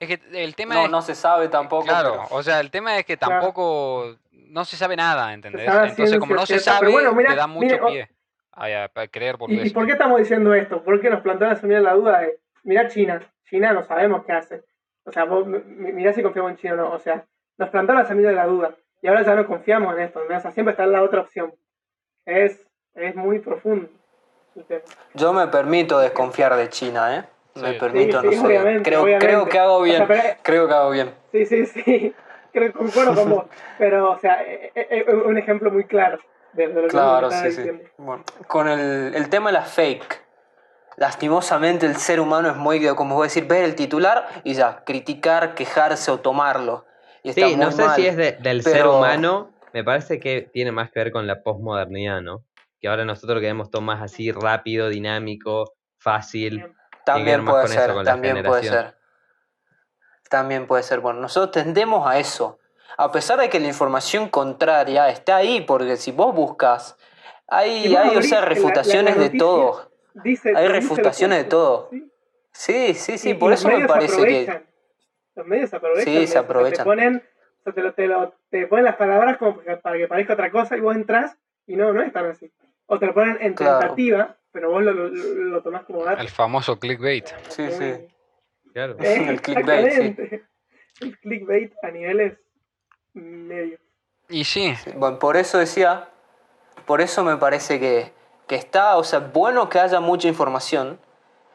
Es 0.00 0.08
que 0.08 0.20
el 0.44 0.54
tema 0.54 0.74
No, 0.74 0.84
es... 0.84 0.90
no 0.90 1.02
se 1.02 1.14
sabe 1.14 1.48
tampoco. 1.48 1.86
Claro, 1.86 2.22
pero- 2.24 2.36
o 2.38 2.42
sea, 2.42 2.60
el 2.60 2.70
tema 2.70 2.98
es 2.98 3.04
que 3.04 3.16
Claro. 3.16 3.40
No 4.48 4.64
se 4.64 4.76
sabe 4.76 4.96
nada, 4.96 5.32
¿entendés? 5.32 5.66
Entonces, 5.68 6.18
como 6.18 6.34
no 6.34 6.40
se 6.46 6.54
cierta, 6.58 6.72
sabe, 6.72 6.80
pero 6.86 6.92
bueno, 6.92 7.12
mira, 7.12 7.30
te 7.30 7.36
da 7.36 7.46
mucho 7.46 7.66
mire, 7.66 7.80
o- 7.82 7.86
pie 7.88 8.08
a, 8.52 8.64
a- 8.64 9.02
a 9.02 9.06
creer 9.08 9.36
por 9.38 9.50
¿Y, 9.50 9.60
y 9.60 9.70
por 9.70 9.86
qué 9.86 9.92
estamos 9.92 10.18
diciendo 10.18 10.52
esto? 10.54 10.82
¿Por 10.82 11.00
qué 11.00 11.10
nos 11.10 11.20
plantean 11.20 11.50
la 11.50 11.56
semilla 11.56 11.78
de 11.78 11.84
la 11.84 11.94
duda 11.94 12.20
de, 12.20 12.38
mira 12.64 12.88
China, 12.88 13.20
China 13.48 13.72
no 13.72 13.82
sabemos 13.84 14.24
qué 14.24 14.32
hace. 14.32 14.62
O 15.04 15.12
sea, 15.12 15.24
vos 15.24 15.46
mi- 15.46 15.58
mi- 15.60 15.92
mirá 15.92 16.12
si 16.12 16.22
confiamos 16.22 16.52
en 16.52 16.56
China 16.58 16.74
o 16.74 16.76
no. 16.76 16.90
O 16.92 16.98
sea, 16.98 17.24
nos 17.56 17.68
plantaron 17.70 18.02
la 18.02 18.08
semilla 18.08 18.28
de 18.30 18.34
la 18.34 18.46
duda 18.46 18.74
y 19.00 19.08
ahora 19.08 19.22
ya 19.22 19.34
no 19.34 19.46
confiamos 19.46 19.94
en 19.96 20.02
esto. 20.02 20.20
¿no? 20.28 20.36
O 20.36 20.40
sea, 20.40 20.50
siempre 20.50 20.72
está 20.72 20.86
la 20.86 21.02
otra 21.02 21.20
opción. 21.20 21.54
Es, 22.26 22.66
es 22.94 23.14
muy 23.14 23.38
profundo. 23.38 23.88
Yo 25.14 25.32
me 25.32 25.46
permito 25.46 25.98
desconfiar 26.00 26.56
de 26.56 26.68
China, 26.68 27.16
¿eh? 27.16 27.24
Me 27.60 27.72
Sí. 27.74 27.78
permito, 27.78 28.20
Sí, 28.22 28.28
sí, 28.30 28.34
no 28.36 28.40
sé. 28.42 28.46
obviamente, 28.46 28.82
creo, 28.90 29.02
obviamente. 29.02 29.26
creo 29.26 29.48
que 29.48 29.58
hago 29.58 29.76
O 29.76 29.82
bien. 29.82 29.96
sea, 29.98 30.06
pero- 30.06 30.22
Creo 30.42 30.68
que 30.68 30.74
hago 30.74 30.90
bien. 30.90 31.10
Sí, 31.32 31.46
sí, 31.46 31.66
sí. 31.66 32.14
Creo 32.52 32.72
que 32.72 32.78
concuerdo 32.78 33.14
con 33.14 33.30
vos. 33.30 33.44
Pero, 33.78 34.12
o 34.12 34.18
sea, 34.18 34.42
es 34.42 35.06
un 35.08 35.38
ejemplo 35.38 35.70
muy 35.70 35.84
claro 35.84 36.18
de, 36.52 36.68
de 36.68 36.74
lo 36.74 36.82
que 36.82 36.88
Claro, 36.88 37.30
sí, 37.30 37.50
sí. 37.52 37.70
Bueno, 37.96 38.24
con 38.46 38.68
el, 38.68 39.14
el 39.14 39.28
tema 39.28 39.50
de 39.50 39.54
la 39.54 39.62
fake. 39.62 40.22
Lastimosamente 40.96 41.86
el 41.86 41.94
ser 41.96 42.18
humano 42.18 42.50
es 42.50 42.56
muy, 42.56 42.84
como 42.96 43.14
voy 43.14 43.24
a 43.24 43.28
decir, 43.28 43.46
ver 43.46 43.64
el 43.64 43.76
titular 43.76 44.26
y 44.42 44.54
ya, 44.54 44.82
criticar, 44.84 45.54
quejarse 45.54 46.10
o 46.10 46.18
tomarlo. 46.18 46.86
Y 47.22 47.30
está 47.30 47.46
Sí, 47.46 47.56
no 47.56 47.66
muy 47.66 47.74
sé 47.74 47.82
mal. 47.82 47.96
si 47.96 48.06
es 48.06 48.16
de- 48.16 48.32
del 48.40 48.64
ser 48.64 48.86
humano, 48.86 49.52
me 49.72 49.84
parece 49.84 50.18
que 50.18 50.50
tiene 50.52 50.72
más 50.72 50.90
que 50.90 50.98
ver 50.98 51.12
con 51.12 51.26
la 51.28 51.42
posmodernidad, 51.42 52.20
¿no? 52.20 52.42
Que 52.80 52.88
ahora 52.88 53.04
nosotros 53.04 53.40
queremos 53.40 53.70
todo 53.70 53.82
más 53.82 54.02
así 54.02 54.32
rápido, 54.32 54.88
dinámico, 54.88 55.72
fácil. 55.98 56.64
También 57.04 57.44
puede 57.44 57.64
eso, 57.66 57.74
ser, 57.74 58.04
también 58.04 58.42
puede 58.42 58.64
ser. 58.64 58.97
También 60.28 60.66
puede 60.66 60.82
ser. 60.82 61.00
Bueno, 61.00 61.20
nosotros 61.20 61.52
tendemos 61.64 62.06
a 62.06 62.18
eso. 62.18 62.58
A 62.96 63.10
pesar 63.12 63.38
de 63.38 63.48
que 63.48 63.60
la 63.60 63.68
información 63.68 64.28
contraria 64.28 65.08
está 65.08 65.36
ahí, 65.36 65.60
porque 65.62 65.96
si 65.96 66.10
vos 66.12 66.34
buscas, 66.34 66.96
hay, 67.46 67.84
Si 67.84 67.88
vos 67.94 67.98
hay 67.98 68.16
o 68.16 68.22
sea, 68.22 68.40
la- 68.40 68.40
la- 68.40 68.40
la 68.40 68.54
refutaciones 68.54 69.18
de 69.18 69.30
todo. 69.30 69.90
Dice, 70.14 70.52
Hay 70.56 70.68
refutaciones 70.68 71.38
de 71.38 71.44
todo. 71.44 71.88
Sí. 71.90 72.10
Sí, 72.52 72.94
sí, 72.94 73.18
sí, 73.18 73.30
Y- 73.30 73.34
por 73.34 73.52
y 73.52 73.54
eso 73.54 73.68
me 73.68 73.86
parece 73.86 74.20
que... 74.26 74.62
Los 75.36 75.46
medios 75.46 75.72
aprovechan. 75.72 76.04
Sí, 76.14 76.26
se 76.26 76.38
aprovechan. 76.38 76.78
Te 76.78 76.84
ponen, 76.84 77.22
o 77.60 77.62
sea, 77.62 77.72
te, 77.72 77.80
lo- 77.82 77.92
te, 77.94 78.06
lo- 78.08 78.34
te 78.50 78.66
ponen 78.66 78.84
las 78.84 78.96
palabras 78.96 79.36
como 79.38 79.60
para 79.80 79.96
que 79.96 80.08
parezca 80.08 80.32
otra 80.32 80.50
cosa 80.50 80.76
y 80.76 80.80
vos 80.80 80.96
entras 80.96 81.36
y 81.66 81.76
no, 81.76 81.92
no 81.92 82.02
es 82.02 82.12
tan 82.12 82.26
así. 82.26 82.50
O 82.86 82.98
te 82.98 83.06
lo 83.06 83.14
ponen 83.14 83.38
en 83.40 83.54
Claro. 83.54 83.78
tentativa, 83.78 84.34
pero 84.50 84.70
vos 84.72 84.82
lo, 84.82 84.92
lo, 84.92 85.08
lo 85.08 85.62
tomás 85.62 85.84
como 85.84 86.04
dato. 86.04 86.20
El 86.20 86.28
famoso 86.30 86.80
clickbait. 86.80 87.28
Sí, 87.48 87.70
sí. 87.70 88.08
Claro. 88.78 88.96
Eh, 89.00 89.26
El 89.28 89.42
clickbait, 89.42 89.92
sí. 89.92 90.40
El 91.00 91.18
clickbait 91.18 91.72
a 91.82 91.90
niveles 91.90 92.38
medios. 93.12 93.80
Y 94.28 94.44
sí, 94.44 94.74
Bueno, 94.94 95.18
por 95.18 95.36
eso 95.36 95.58
decía, 95.58 96.08
por 96.86 97.00
eso 97.00 97.24
me 97.24 97.36
parece 97.38 97.80
que, 97.80 98.12
que 98.46 98.54
está, 98.54 98.96
o 98.96 99.02
sea, 99.02 99.18
bueno 99.18 99.68
que 99.68 99.80
haya 99.80 99.98
mucha 99.98 100.28
información 100.28 101.00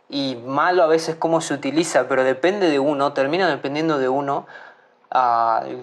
y 0.10 0.36
malo 0.46 0.84
a 0.84 0.88
veces 0.88 1.16
cómo 1.16 1.40
se 1.40 1.54
utiliza, 1.54 2.10
pero 2.10 2.26
depende 2.26 2.70
de 2.70 2.80
uno, 2.80 3.14
termina 3.14 3.48
dependiendo 3.48 4.00
de 4.00 4.10
uno 4.10 4.46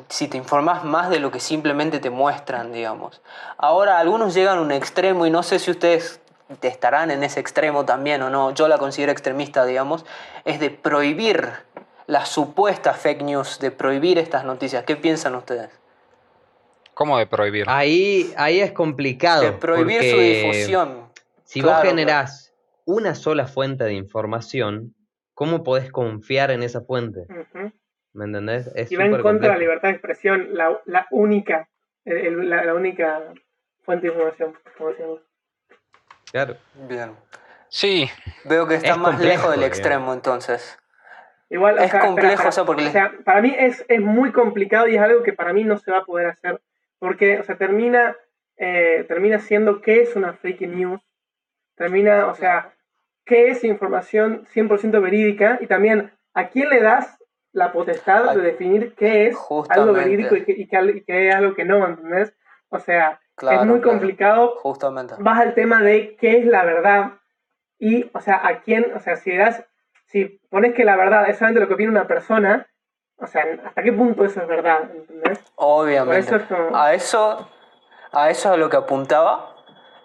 si 0.08 0.26
te 0.26 0.36
informas 0.36 0.84
más 0.84 1.08
de 1.08 1.20
lo 1.20 1.30
que 1.30 1.38
simplemente 1.38 2.00
te 2.00 2.10
muestran, 2.10 2.72
digamos. 2.72 3.22
Ahora, 3.56 3.98
algunos 3.98 4.34
llegan 4.34 4.58
a 4.58 4.60
un 4.60 4.72
extremo 4.72 5.24
y 5.24 5.30
no 5.30 5.44
sé 5.44 5.60
si 5.60 5.70
ustedes 5.70 6.20
estarán 6.62 7.10
en 7.10 7.22
ese 7.22 7.40
extremo 7.40 7.84
también 7.84 8.22
o 8.22 8.30
no, 8.30 8.52
yo 8.54 8.68
la 8.68 8.78
considero 8.78 9.12
extremista, 9.12 9.64
digamos, 9.64 10.04
es 10.44 10.60
de 10.60 10.70
prohibir 10.70 11.48
las 12.06 12.28
supuestas 12.28 12.98
fake 12.98 13.22
news, 13.22 13.58
de 13.60 13.70
prohibir 13.70 14.18
estas 14.18 14.44
noticias. 14.44 14.84
¿Qué 14.84 14.96
piensan 14.96 15.34
ustedes? 15.34 15.70
¿Cómo 16.94 17.16
de 17.18 17.26
prohibir? 17.26 17.64
Ahí, 17.68 18.32
ahí 18.36 18.60
es 18.60 18.72
complicado. 18.72 19.42
De 19.44 19.52
prohibir 19.52 20.02
su 20.02 20.18
difusión. 20.18 21.08
Si 21.44 21.60
Claro, 21.60 21.78
vos 21.78 21.86
generás 21.88 22.52
una 22.84 23.14
sola 23.14 23.46
fuente 23.46 23.84
de 23.84 23.94
información, 23.94 24.94
¿cómo 25.34 25.62
podés 25.62 25.90
confiar 25.90 26.50
en 26.50 26.62
esa 26.62 26.80
fuente? 26.80 27.26
¿Me 28.12 28.24
entendés? 28.24 28.66
Es 28.74 28.90
Y 28.90 28.96
va 28.96 29.04
en 29.06 29.22
contra 29.22 29.48
de 29.48 29.54
la 29.54 29.58
libertad 29.58 29.88
de 29.88 29.94
expresión, 29.94 30.48
la, 30.52 30.80
la 30.84 31.06
única, 31.12 31.68
el- 32.04 32.18
el- 32.18 32.50
la, 32.50 32.64
la 32.64 32.74
única 32.74 33.20
fuente 33.82 34.08
de 34.08 34.12
información, 34.12 34.58
como 34.76 34.90
decíamos. 34.90 35.20
Claro. 36.32 36.56
Bien. 36.88 37.12
Sí, 37.68 38.10
Veo 38.44 38.66
que 38.66 38.74
está 38.74 38.90
Es 38.90 38.98
más 38.98 39.10
complejo, 39.12 39.32
lejos 39.32 39.50
del 39.52 39.62
extremo 39.62 40.12
entonces. 40.12 40.78
Igual, 41.48 41.78
Es 41.78 41.90
sea, 41.90 42.00
complejo, 42.00 42.32
espera, 42.32 42.48
o 42.48 42.52
sea, 42.52 42.64
porque 42.64 42.86
O 42.86 42.90
sea, 42.90 43.12
para 43.24 43.40
mí 43.42 43.54
es, 43.58 43.84
es 43.88 44.00
muy 44.00 44.32
complicado 44.32 44.88
y 44.88 44.96
es 44.96 45.00
algo 45.02 45.22
que 45.22 45.32
para 45.32 45.52
mí 45.52 45.64
no 45.64 45.78
se 45.78 45.90
va 45.90 45.98
a 45.98 46.04
poder 46.04 46.28
hacer. 46.28 46.60
Porque, 46.98 47.38
o 47.38 47.42
sea, 47.44 47.56
termina, 47.56 48.16
eh, 48.56 49.04
termina 49.08 49.38
siendo 49.38 49.80
qué 49.80 50.02
es 50.02 50.14
una 50.16 50.32
fake 50.34 50.62
news. 50.62 51.00
Termina, 51.76 52.26
o 52.26 52.34
sea, 52.34 52.72
qué 53.24 53.48
es 53.48 53.64
información 53.64 54.46
100% 54.52 55.00
verídica 55.00 55.58
y 55.60 55.66
también 55.66 56.12
a 56.34 56.48
quién 56.48 56.68
le 56.68 56.80
das 56.80 57.18
la 57.52 57.72
potestad 57.72 58.28
Ay, 58.28 58.36
de 58.36 58.42
definir 58.42 58.94
qué 58.94 59.26
es 59.26 59.34
algo 59.34 59.62
justamente. 59.62 59.92
verídico 59.92 60.36
y 60.36 60.44
qué, 60.44 60.52
y 60.52 60.66
qué 60.68 60.92
y 60.96 61.00
qué 61.02 61.28
es 61.28 61.34
algo 61.34 61.54
que 61.54 61.64
no, 61.64 61.84
¿entendés? 61.86 62.34
O 62.68 62.78
sea, 62.78 63.20
Claro, 63.40 63.60
es 63.62 63.66
muy 63.66 63.80
claro. 63.80 63.90
complicado 63.98 64.54
Justamente. 64.62 65.14
vas 65.18 65.40
al 65.40 65.54
tema 65.54 65.80
de 65.82 66.14
qué 66.20 66.38
es 66.38 66.44
la 66.46 66.62
verdad 66.62 67.12
y, 67.78 68.10
o 68.12 68.20
sea, 68.20 68.46
a 68.46 68.60
quién, 68.60 68.92
o 68.94 69.00
sea, 69.00 69.16
si 69.16 69.34
das, 69.34 69.64
si 70.08 70.38
pones 70.50 70.74
que 70.74 70.84
la 70.84 70.94
verdad 70.96 71.26
es 71.30 71.38
solamente 71.38 71.60
lo 71.62 71.66
que 71.68 71.72
opina 71.74 71.90
una 71.90 72.06
persona, 72.06 72.66
o 73.16 73.26
sea, 73.26 73.44
¿hasta 73.64 73.82
qué 73.82 73.92
punto 73.94 74.26
eso 74.26 74.42
es 74.42 74.46
verdad? 74.46 74.90
¿Entendés? 74.94 75.42
Obviamente. 75.56 76.18
eso 76.18 76.36
es 76.36 76.42
como- 76.42 76.76
A 76.76 76.92
eso, 76.92 77.48
a 78.12 78.28
eso 78.28 78.48
es 78.50 78.54
a 78.54 78.56
lo 78.58 78.68
que 78.68 78.76
apuntaba. 78.76 79.54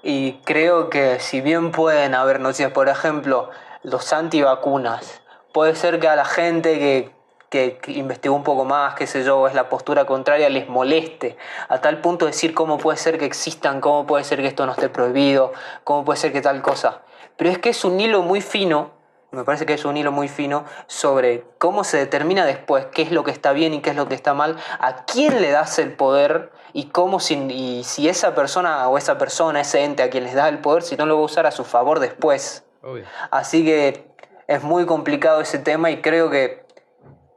Y 0.01 0.39
creo 0.45 0.89
que 0.89 1.19
si 1.19 1.41
bien 1.41 1.71
pueden 1.71 2.15
haber 2.15 2.39
noticias, 2.39 2.71
por 2.71 2.87
ejemplo, 2.87 3.49
los 3.83 4.13
antivacunas, 4.13 5.21
puede 5.53 5.75
ser 5.75 5.99
que 5.99 6.07
a 6.07 6.15
la 6.15 6.25
gente 6.25 6.77
que, 6.79 7.11
que, 7.49 7.77
que 7.77 7.93
investigó 7.93 8.35
un 8.35 8.43
poco 8.43 8.65
más, 8.65 8.95
qué 8.95 9.07
sé 9.07 9.23
yo, 9.23 9.47
es 9.47 9.53
la 9.53 9.69
postura 9.69 10.05
contraria, 10.05 10.49
les 10.49 10.67
moleste. 10.67 11.37
A 11.69 11.79
tal 11.81 12.01
punto 12.01 12.25
de 12.25 12.31
decir 12.31 12.53
cómo 12.53 12.77
puede 12.77 12.97
ser 12.97 13.17
que 13.17 13.25
existan, 13.25 13.81
cómo 13.81 14.05
puede 14.05 14.23
ser 14.23 14.41
que 14.41 14.47
esto 14.47 14.65
no 14.65 14.71
esté 14.71 14.89
prohibido, 14.89 15.53
cómo 15.83 16.03
puede 16.05 16.19
ser 16.19 16.33
que 16.33 16.41
tal 16.41 16.61
cosa. 16.61 17.01
Pero 17.37 17.49
es 17.49 17.57
que 17.57 17.69
es 17.69 17.85
un 17.85 17.99
hilo 17.99 18.21
muy 18.21 18.41
fino, 18.41 18.91
me 19.31 19.43
parece 19.43 19.65
que 19.65 19.73
es 19.73 19.85
un 19.85 19.97
hilo 19.97 20.11
muy 20.11 20.27
fino 20.27 20.65
sobre 20.87 21.43
cómo 21.57 21.83
se 21.83 21.97
determina 21.97 22.45
después 22.45 22.87
qué 22.87 23.01
es 23.01 23.11
lo 23.11 23.23
que 23.23 23.31
está 23.31 23.51
bien 23.51 23.73
y 23.73 23.81
qué 23.81 23.89
es 23.89 23.95
lo 23.95 24.07
que 24.07 24.15
está 24.15 24.33
mal, 24.33 24.57
a 24.79 25.05
quién 25.05 25.41
le 25.41 25.51
das 25.51 25.77
el 25.79 25.93
poder 25.93 26.51
y 26.73 26.85
cómo 26.85 27.19
si, 27.19 27.35
y 27.35 27.83
si 27.83 28.07
esa 28.09 28.33
persona 28.35 28.87
o 28.87 28.97
esa 28.97 29.17
persona, 29.17 29.61
ese 29.61 29.83
ente 29.83 30.03
a 30.03 30.09
quien 30.09 30.23
les 30.23 30.33
da 30.33 30.47
el 30.49 30.59
poder, 30.59 30.83
si 30.83 30.95
no 30.95 31.05
lo 31.05 31.15
va 31.15 31.21
a 31.21 31.25
usar 31.25 31.45
a 31.45 31.51
su 31.51 31.63
favor 31.63 31.99
después. 31.99 32.63
Obvio. 32.81 33.05
Así 33.31 33.65
que 33.65 34.07
es 34.47 34.63
muy 34.63 34.85
complicado 34.85 35.41
ese 35.41 35.59
tema 35.59 35.89
y 35.91 36.01
creo 36.01 36.29
que, 36.29 36.64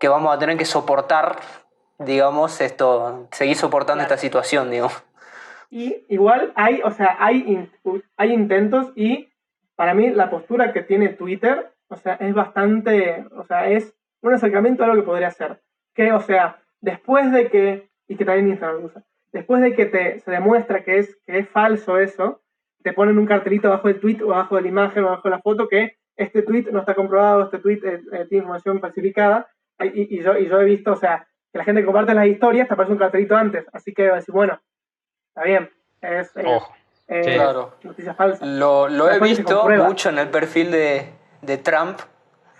que 0.00 0.08
vamos 0.08 0.34
a 0.34 0.38
tener 0.38 0.56
que 0.56 0.64
soportar, 0.64 1.36
digamos, 1.98 2.60
esto, 2.60 3.28
seguir 3.32 3.56
soportando 3.56 4.02
esta 4.02 4.16
situación, 4.16 4.70
digamos. 4.70 5.02
Y 5.70 6.04
igual 6.08 6.52
hay, 6.54 6.80
o 6.82 6.90
sea, 6.90 7.16
hay, 7.18 7.44
in- 7.46 7.70
hay 8.16 8.32
intentos 8.32 8.92
y 8.94 9.28
para 9.76 9.94
mí 9.94 10.10
la 10.10 10.30
postura 10.30 10.72
que 10.72 10.82
tiene 10.82 11.10
Twitter, 11.10 11.70
o 11.88 11.96
sea, 11.96 12.14
es 12.14 12.34
bastante, 12.34 13.26
o 13.36 13.44
sea, 13.44 13.68
es 13.68 13.94
un 14.22 14.34
acercamiento 14.34 14.84
a 14.84 14.86
lo 14.88 14.94
que 14.94 15.02
podría 15.02 15.30
ser. 15.30 15.60
Que, 15.94 16.12
o 16.12 16.20
sea, 16.20 16.62
después 16.80 17.30
de 17.32 17.48
que, 17.48 17.88
y 18.08 18.16
que 18.16 18.24
también 18.24 18.48
Instagram 18.48 18.84
usa, 18.84 19.02
después 19.32 19.60
de 19.60 19.74
que 19.74 19.86
te, 19.86 20.20
se 20.20 20.30
demuestra 20.30 20.82
que 20.82 20.98
es, 20.98 21.16
que 21.26 21.38
es 21.38 21.48
falso 21.48 21.98
eso, 21.98 22.40
te 22.82 22.92
ponen 22.92 23.18
un 23.18 23.26
cartelito 23.26 23.68
abajo 23.68 23.88
del 23.88 24.00
tweet 24.00 24.22
o 24.22 24.32
abajo 24.32 24.56
de 24.56 24.62
la 24.62 24.68
imagen 24.68 25.04
o 25.04 25.08
abajo 25.08 25.22
de 25.24 25.30
la 25.30 25.42
foto 25.42 25.68
que 25.68 25.96
este 26.16 26.42
tweet 26.42 26.66
no 26.72 26.80
está 26.80 26.94
comprobado, 26.94 27.44
este 27.44 27.58
tweet 27.58 27.80
eh, 27.84 28.00
eh, 28.12 28.26
tiene 28.28 28.42
información 28.42 28.80
falsificada. 28.80 29.46
Y, 29.80 30.18
y 30.18 30.22
yo, 30.22 30.36
y 30.36 30.48
yo 30.48 30.60
he 30.60 30.64
visto, 30.64 30.92
o 30.92 30.96
sea, 30.96 31.26
que 31.52 31.58
la 31.58 31.64
gente 31.64 31.84
comparte 31.84 32.14
las 32.14 32.26
historias, 32.26 32.68
te 32.68 32.74
aparece 32.74 32.92
un 32.92 32.98
cartelito 32.98 33.36
antes. 33.36 33.64
Así 33.72 33.92
que 33.94 34.02
decir, 34.04 34.34
bueno, 34.34 34.60
está 35.28 35.42
bien. 35.44 35.70
Es, 36.00 36.34
es- 36.36 36.44
ojo. 36.46 36.74
es 37.06 37.26
Sí. 37.26 37.32
Claro. 37.32 37.74
noticia 37.82 38.14
falsa. 38.14 38.44
Lo, 38.44 38.88
lo 38.88 39.10
he 39.10 39.18
visto 39.20 39.66
mucho 39.68 40.08
en 40.10 40.18
el 40.18 40.28
perfil 40.28 40.70
de, 40.70 41.10
de 41.42 41.58
Trump. 41.58 41.98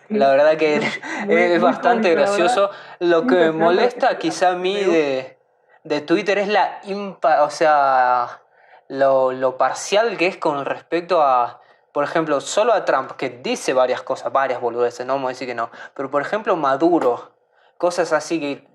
La 0.08 0.30
verdad 0.30 0.56
que 0.56 0.80
Muy- 1.26 1.34
es 1.34 1.50
muy 1.50 1.58
bastante 1.58 2.14
cómico, 2.14 2.22
gracioso. 2.22 2.70
Lo 3.00 3.26
que 3.26 3.34
me 3.34 3.52
molesta 3.52 4.16
quizá 4.16 4.50
a 4.52 4.54
mí 4.54 4.74
de, 4.82 5.36
de 5.84 6.00
Twitter 6.00 6.38
es 6.38 6.48
la 6.48 6.78
impa, 6.84 7.42
o 7.42 7.50
sea, 7.50 8.40
lo, 8.88 9.32
lo 9.32 9.58
parcial 9.58 10.16
que 10.16 10.26
es 10.28 10.38
con 10.38 10.64
respecto 10.64 11.20
a, 11.20 11.60
por 11.98 12.04
ejemplo, 12.04 12.40
solo 12.40 12.72
a 12.74 12.84
Trump, 12.84 13.10
que 13.16 13.28
dice 13.28 13.72
varias 13.72 14.02
cosas, 14.02 14.32
varias 14.32 14.60
boludeces, 14.60 15.04
no 15.04 15.14
vamos 15.14 15.30
a 15.30 15.32
decir 15.32 15.48
que 15.48 15.54
no. 15.56 15.68
Pero 15.96 16.08
por 16.12 16.22
ejemplo, 16.22 16.54
Maduro, 16.54 17.32
cosas 17.76 18.12
así 18.12 18.38
que, 18.38 18.68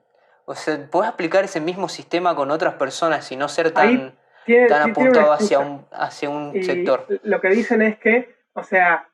o 0.43 0.53
sea, 0.55 0.77
puedes 0.91 1.09
aplicar 1.09 1.45
ese 1.45 1.61
mismo 1.61 1.87
sistema 1.87 2.35
con 2.35 2.51
otras 2.51 2.73
personas 2.73 3.31
y 3.31 3.37
no 3.37 3.47
ser 3.47 3.71
tan, 3.71 4.13
Tiene- 4.45 4.67
tan 4.67 4.83
sí 4.83 4.91
apuntado 4.91 5.31
hacia 5.31 5.59
un, 5.59 5.85
hacia 5.93 6.29
un 6.29 6.51
Y 6.53 6.63
sector. 6.63 7.05
Lo 7.23 7.39
que 7.39 7.47
dicen 7.47 7.81
es 7.81 7.97
que, 7.97 8.35
o 8.51 8.63
sea, 8.63 9.07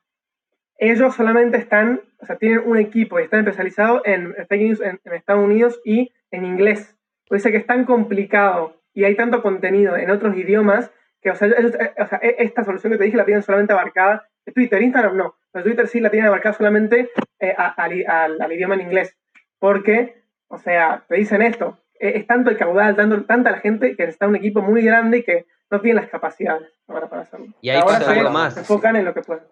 ellos 0.76 1.14
solamente 1.14 1.58
están, 1.58 2.00
o 2.20 2.26
sea, 2.26 2.34
tienen 2.36 2.64
un 2.66 2.78
equipo 2.78 3.20
y 3.20 3.22
están 3.22 3.38
especializados 3.46 4.02
en 4.06 4.34
fake 4.48 4.60
news 4.62 4.80
en, 4.80 5.00
en 5.04 5.12
Estados 5.14 5.44
Unidos 5.44 5.78
y 5.84 6.12
en 6.32 6.44
inglés. 6.44 6.96
Por 7.28 7.36
eso 7.36 7.48
que 7.50 7.58
es 7.58 7.66
tan 7.68 7.84
complicado 7.84 8.74
y 8.92 9.04
hay 9.04 9.14
tanto 9.14 9.40
contenido 9.40 9.96
en 9.96 10.10
otros 10.10 10.36
idiomas 10.36 10.90
que, 11.20 11.30
o 11.30 11.34
sea, 11.34 11.48
ellos- 11.48 11.74
eh, 11.74 11.92
o 11.98 12.06
sea, 12.06 12.18
e- 12.22 12.36
esta 12.38 12.64
solución 12.64 12.92
que 12.92 12.98
te 12.98 13.04
dije 13.04 13.16
la 13.16 13.24
tienen 13.24 13.42
solamente 13.42 13.72
abarcada. 13.72 14.26
Twitter, 14.54 14.80
Instagram 14.82 15.16
no. 15.16 15.36
Pero 15.52 15.64
Twitter 15.64 15.86
sí 15.88 16.00
la 16.00 16.10
tienen 16.10 16.28
abarcada 16.28 16.54
solamente 16.54 17.10
eh, 17.40 17.54
a- 17.56 17.68
al, 17.68 17.92
i- 17.98 18.04
al- 18.04 18.40
al 18.40 18.52
idioma 18.52 18.74
en 18.74 18.82
inglés. 18.82 19.16
Porque, 19.58 20.22
o 20.48 20.58
sea, 20.58 21.04
te 21.08 21.16
dicen 21.16 21.42
esto. 21.42 21.78
eh, 21.98 22.12
Es 22.16 22.26
tanto 22.26 22.50
el 22.50 22.56
caudal, 22.56 22.96
tanto, 22.96 23.24
tanta 23.24 23.50
la 23.50 23.58
gente 23.60 23.94
que 23.96 24.04
está 24.04 24.26
un 24.26 24.36
equipo 24.36 24.62
muy 24.62 24.82
grande 24.82 25.18
y 25.18 25.22
que 25.22 25.46
no 25.70 25.80
tiene 25.80 26.00
las 26.00 26.10
capacidades 26.10 26.68
ahora 26.88 27.08
para 27.10 27.22
hacerlo. 27.22 27.46
Y 27.60 27.68
ahí 27.70 27.76
ahora 27.80 27.98
pasa 27.98 28.12
se 28.12 28.18
algo 28.18 28.30
más. 28.30 28.56
enfocan 28.56 28.96
en 28.96 29.04
lo 29.04 29.12
que 29.14 29.20
pueden. 29.22 29.44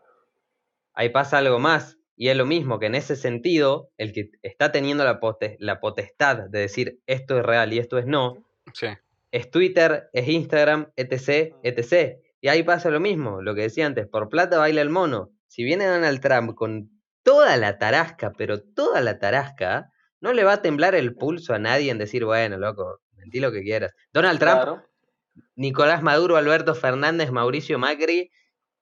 Ahí 0.95 1.11
pasa 1.11 1.39
algo 1.39 1.59
más. 1.59 1.99
Y 2.17 2.31
es 2.31 2.37
lo 2.37 2.47
mismo, 2.47 2.79
que 2.81 2.87
en 2.87 2.95
ese 2.97 3.15
sentido, 3.15 3.91
el 3.99 4.13
que 4.13 4.31
está 4.43 4.73
teniendo 4.73 5.05
la 5.05 5.79
potestad 5.81 6.49
de 6.49 6.59
decir 6.59 6.99
esto 7.07 7.39
es 7.39 7.45
real 7.47 7.73
y 7.73 7.79
esto 7.79 7.97
es 7.99 8.07
no, 8.07 8.45
Sí. 8.75 8.89
Es 9.31 9.51
Twitter, 9.51 10.09
es 10.13 10.29
Instagram, 10.29 10.91
etc, 10.97 11.55
etc. 11.63 12.19
Y 12.41 12.49
ahí 12.49 12.63
pasa 12.63 12.91
lo 12.91 13.01
mismo, 13.01 13.43
lo 13.43 13.55
que 13.55 13.63
decía 13.63 13.87
antes, 13.87 14.07
por 14.07 14.29
plata 14.29 14.59
baila 14.59 14.81
el 14.81 14.91
mono. 14.91 15.31
Si 15.47 15.65
viene 15.65 15.87
Donald 15.87 16.21
Trump 16.21 16.55
con 16.55 16.91
toda 17.23 17.57
la 17.57 17.79
tarasca, 17.79 18.33
pero 18.37 18.63
toda 18.63 19.01
la 19.01 19.19
tarasca, 19.19 19.91
no 20.21 20.33
le 20.33 20.45
va 20.45 20.55
a 20.55 20.63
temblar 20.63 20.95
el 20.95 21.15
pulso 21.15 21.55
a 21.55 21.59
nadie 21.59 21.91
en 21.91 21.99
decir, 21.99 22.25
bueno, 22.25 22.59
loco, 22.59 23.01
mentí 23.17 23.41
lo 23.41 23.53
que 23.53 23.63
quieras. 23.63 23.95
Donald 24.13 24.39
Trump, 24.39 24.63
Claro. 24.63 24.85
Nicolás 25.55 26.03
Maduro, 26.03 26.37
Alberto 26.37 26.75
Fernández, 26.75 27.31
Mauricio 27.31 27.79
Macri, 27.79 28.31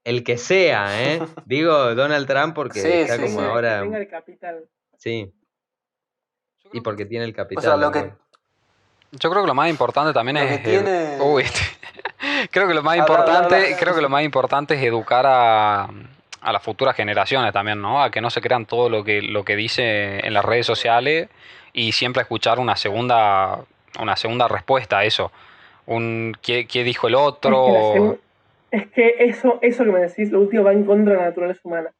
el 0.05 0.23
que 0.25 0.39
sea, 0.39 1.03
¿eh? 1.03 1.21
Digo 1.47 1.95
Donald 1.95 2.27
Trump 2.27 2.55
porque 2.55 2.81
Sí, 2.81 2.89
está 2.89 3.17
sí, 3.17 3.23
como 3.23 3.41
sí. 3.41 3.45
Que 3.45 3.51
ahora... 3.51 3.81
tenga 3.83 3.99
el 3.99 4.09
capital. 4.09 4.69
Sí, 4.99 5.35
y 6.73 6.81
porque 6.81 7.07
tiene 7.07 7.25
el 7.25 7.35
capital. 7.35 7.59
O 7.59 7.67
sea, 7.67 7.77
lo 7.77 7.87
¿no? 7.87 7.93
que, 7.93 8.13
Yo 9.13 9.31
creo 9.31 9.43
que 9.43 9.49
lo 9.49 9.55
más 9.55 9.71
importante 9.71 10.13
también 10.13 10.37
Lo 10.37 10.43
es. 10.43 10.59
que 10.59 10.65
tiene- 10.65 11.17
Uy, 11.21 11.45
creo 12.51 12.69
que 12.69 12.75
lo 12.75 12.83
más 12.83 12.99
Habla, 12.99 13.05
habla, 13.05 13.25
importante, 13.25 13.55
habla. 13.67 13.77
creo 13.79 13.95
que 13.95 14.03
lo 14.03 14.09
más 14.09 14.23
importante 14.25 14.75
es 14.75 14.83
educar 14.83 15.25
a, 15.27 15.85
a 16.41 16.53
las 16.53 16.63
futuras 16.63 16.95
generaciones 16.97 17.53
también, 17.53 17.81
¿no? 17.81 18.03
A 18.03 18.11
que 18.11 18.21
no 18.21 18.31
se 18.31 18.41
crean 18.41 18.67
todo 18.67 18.89
lo 18.91 19.05
que, 19.05 19.23
lo 19.23 19.45
que 19.45 19.57
dice 19.57 20.19
en 20.27 20.35
las 20.35 20.45
redes 20.45 20.67
sociales 20.67 21.29
y 21.73 21.93
siempre 21.93 22.23
escuchar 22.23 22.59
una 22.59 22.77
segunda, 22.77 23.61
una 24.01 24.17
segunda 24.17 24.49
respuesta 24.49 24.99
a 24.99 25.05
eso. 25.05 25.31
Un 25.87 26.37
qué, 26.43 26.67
qué 26.67 26.83
dijo 26.85 27.07
el 27.09 27.15
Es 27.15 27.19
que, 27.21 27.23
la 27.23 27.27
otro. 27.29 28.19
es 28.73 28.87
que 28.89 29.15
eso, 29.21 29.59
eso 29.63 29.85
que 29.85 29.93
me 29.93 30.01
decís, 30.01 30.31
lo 30.33 30.41
último 30.41 30.65
va 30.65 30.73
en 30.73 30.85
contra 30.85 31.13
de 31.15 31.21
la 31.21 31.27
naturaleza 31.27 31.61
humana. 31.65 31.91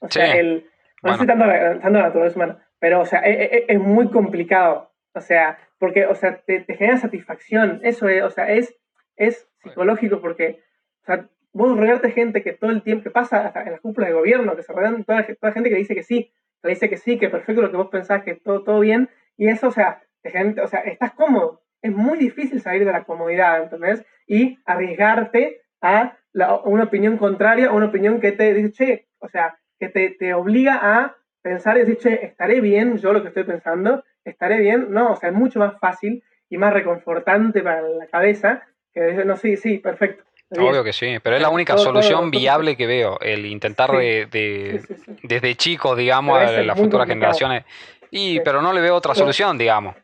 O 0.00 0.10
sea, 0.10 0.32
Sí. 0.32 0.38
el, 0.38 0.54
no 1.02 1.10
Bueno. 1.10 1.18
sé 1.18 1.26
tanto 1.26 1.46
la, 1.46 1.80
tanto 1.80 1.90
la 1.98 2.02
naturaleza 2.06 2.36
humana, 2.36 2.58
pero 2.80 3.00
o 3.00 3.06
sea, 3.06 3.20
e- 3.20 3.30
e- 3.32 3.56
e- 3.58 3.64
es, 3.68 3.78
muy 3.80 4.08
complicado. 4.10 4.90
O 5.14 5.20
sea, 5.20 5.58
porque, 5.78 6.06
o 6.06 6.14
sea, 6.14 6.38
te, 6.46 6.60
te 6.60 6.74
genera 6.74 6.98
satisfacción. 6.98 7.80
Eso 7.82 8.08
es, 8.08 8.22
o 8.22 8.30
sea, 8.30 8.50
es, 8.52 8.74
es 9.16 9.48
psicológico 9.62 10.20
porque, 10.20 10.60
o 11.02 11.06
sea, 11.06 11.28
vos 11.52 11.76
rodearte 11.76 12.08
de 12.08 12.12
gente 12.12 12.42
que 12.42 12.52
todo 12.52 12.70
el 12.70 12.82
tiempo, 12.82 13.04
que 13.04 13.10
pasa 13.10 13.46
hasta 13.46 13.62
en 13.62 13.72
las 13.72 13.80
cúpulas 13.80 14.08
de 14.10 14.14
gobierno, 14.14 14.56
que 14.56 14.62
se 14.62 14.72
rodean 14.72 15.04
toda, 15.04 15.26
toda 15.40 15.52
gente 15.52 15.70
que 15.70 15.76
dice 15.76 15.94
que 15.94 16.02
sí, 16.02 16.32
que 16.62 16.68
dice 16.68 16.88
que 16.90 16.96
sí, 16.96 17.18
que 17.18 17.28
perfecto 17.30 17.62
lo 17.62 17.70
que 17.70 17.76
vos 17.76 17.88
pensás, 17.88 18.22
que 18.24 18.34
todo, 18.34 18.62
todo 18.64 18.80
bien, 18.80 19.08
y 19.36 19.48
eso, 19.48 19.68
o 19.68 19.72
sea, 19.72 20.02
te 20.22 20.30
genera- 20.30 20.64
o 20.64 20.66
sea, 20.68 20.80
estás 20.80 21.12
cómodo. 21.12 21.62
Es 21.82 21.92
muy 21.92 22.18
difícil 22.18 22.60
salir 22.60 22.84
de 22.84 22.92
la 22.92 23.04
comodidad, 23.04 23.62
¿entendés? 23.62 24.04
Y 24.26 24.58
arriesgarte 24.64 25.60
a 25.80 26.16
la- 26.32 26.56
una 26.60 26.84
opinión 26.84 27.16
contraria 27.16 27.70
o 27.70 27.76
una 27.76 27.86
opinión 27.86 28.20
que 28.20 28.32
te 28.32 28.52
dice, 28.54 28.72
che, 28.72 29.08
o 29.18 29.28
sea, 29.28 29.58
que 29.78 29.88
te, 29.88 30.10
te 30.10 30.34
obliga 30.34 30.80
a 30.82 31.16
pensar 31.42 31.76
y 31.76 31.80
decir, 31.80 31.98
che, 31.98 32.24
¿estaré 32.26 32.60
bien 32.60 32.96
yo 32.98 33.12
lo 33.12 33.22
que 33.22 33.28
estoy 33.28 33.44
pensando? 33.44 34.04
¿Estaré 34.26 34.58
bien? 34.58 34.88
No, 34.90 35.12
o 35.12 35.16
sea, 35.16 35.30
es 35.30 35.34
mucho 35.34 35.58
más 35.58 35.78
fácil 35.80 36.22
y 36.50 36.58
más 36.58 36.72
reconfortante 36.72 37.62
para 37.62 37.80
la 37.82 38.06
cabeza 38.08 38.62
que 38.92 39.00
decir, 39.00 39.24
no, 39.26 39.36
sí, 39.36 39.56
sí, 39.56 39.78
perfecto. 39.78 40.22
está 40.36 40.60
bien". 40.60 40.72
Obvio 40.72 40.84
que 40.84 40.92
sí, 40.92 41.16
pero 41.22 41.36
es 41.36 41.42
la 41.42 41.48
única 41.48 41.74
Todo- 41.74 41.84
solución 41.86 42.30
todo- 42.30 42.30
viable 42.40 42.76
que 42.76 42.86
veo, 42.86 43.18
el 43.20 43.46
intentar 43.46 43.90
Sí. 43.90 43.96
de, 43.96 44.26
de- 44.26 44.80
Sí, 44.86 44.94
sí, 44.94 45.02
sí. 45.06 45.16
desde 45.22 45.54
chicos, 45.54 45.96
digamos, 45.96 46.38
a 46.38 46.62
las 46.62 46.78
futuras 46.78 47.06
generaciones. 47.08 47.64
Y, 48.10 48.34
Sí. 48.34 48.40
pero 48.44 48.60
no 48.62 48.72
le 48.72 48.80
veo 48.80 48.94
otra 48.94 49.14
solución, 49.14 49.56
digamos. 49.58 49.96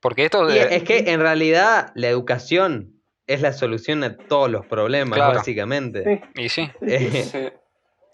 Porque 0.00 0.24
esto... 0.26 0.48
Y 0.50 0.58
eh, 0.58 0.68
es 0.76 0.82
que 0.84 1.10
en 1.12 1.20
realidad 1.20 1.90
la 1.94 2.08
educación 2.08 2.92
es 3.26 3.40
la 3.42 3.52
solución 3.52 4.04
a 4.04 4.16
todos 4.16 4.50
los 4.50 4.64
problemas, 4.66 5.16
Claro. 5.16 5.34
básicamente. 5.34 6.04
Sí, 6.36 6.42
y 6.42 6.48
sí, 6.48 6.70
Eh, 6.82 7.10
Sí. 7.24 7.48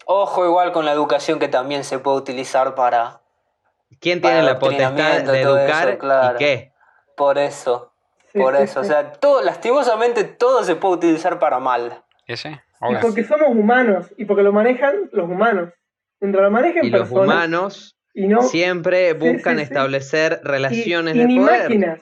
Ojo 0.05 0.45
igual 0.45 0.73
con 0.73 0.83
la 0.85 0.91
educación 0.91 1.39
que 1.39 1.47
también 1.47 1.83
se 1.85 1.97
puede 1.99 2.17
utilizar 2.17 2.75
para... 2.75 3.21
¿Quién 3.99 4.21
tiene 4.21 4.43
la 4.43 4.59
potestad 4.59 5.21
de 5.23 5.41
todo 5.43 5.57
educar 5.57 5.89
eso, 5.89 5.97
claro. 5.99 6.35
y 6.35 6.39
qué? 6.39 6.73
Por 7.15 7.37
eso, 7.37 7.93
por 8.33 8.55
eso. 8.55 8.79
O 8.81 8.83
sea, 8.83 9.11
todo, 9.13 9.41
lastimosamente 9.41 10.23
todo 10.23 10.63
se 10.63 10.75
puede 10.75 10.95
utilizar 10.95 11.39
para 11.39 11.59
mal. 11.59 12.03
y 12.27 12.35
sí, 12.35 12.49
Y 12.49 12.95
porque 13.01 13.23
somos 13.23 13.49
humanos 13.49 14.13
y 14.17 14.25
porque 14.25 14.43
lo 14.43 14.51
manejan 14.51 15.09
los 15.11 15.29
humanos. 15.29 15.69
Mientras 16.19 16.43
lo 16.43 16.51
manejen 16.51 16.85
Y 16.85 16.89
los 16.89 17.01
personas 17.01 17.25
humanos 17.25 17.97
y 18.13 18.27
no 18.27 18.41
siempre 18.43 19.13
buscan 19.13 19.55
sí, 19.55 19.59
sí. 19.59 19.63
establecer 19.63 20.39
y, 20.43 20.47
relaciones 20.47 21.15
y 21.15 21.19
de 21.19 21.25
ni 21.25 21.37
poder. 21.39 21.61
máquinas. 21.63 21.99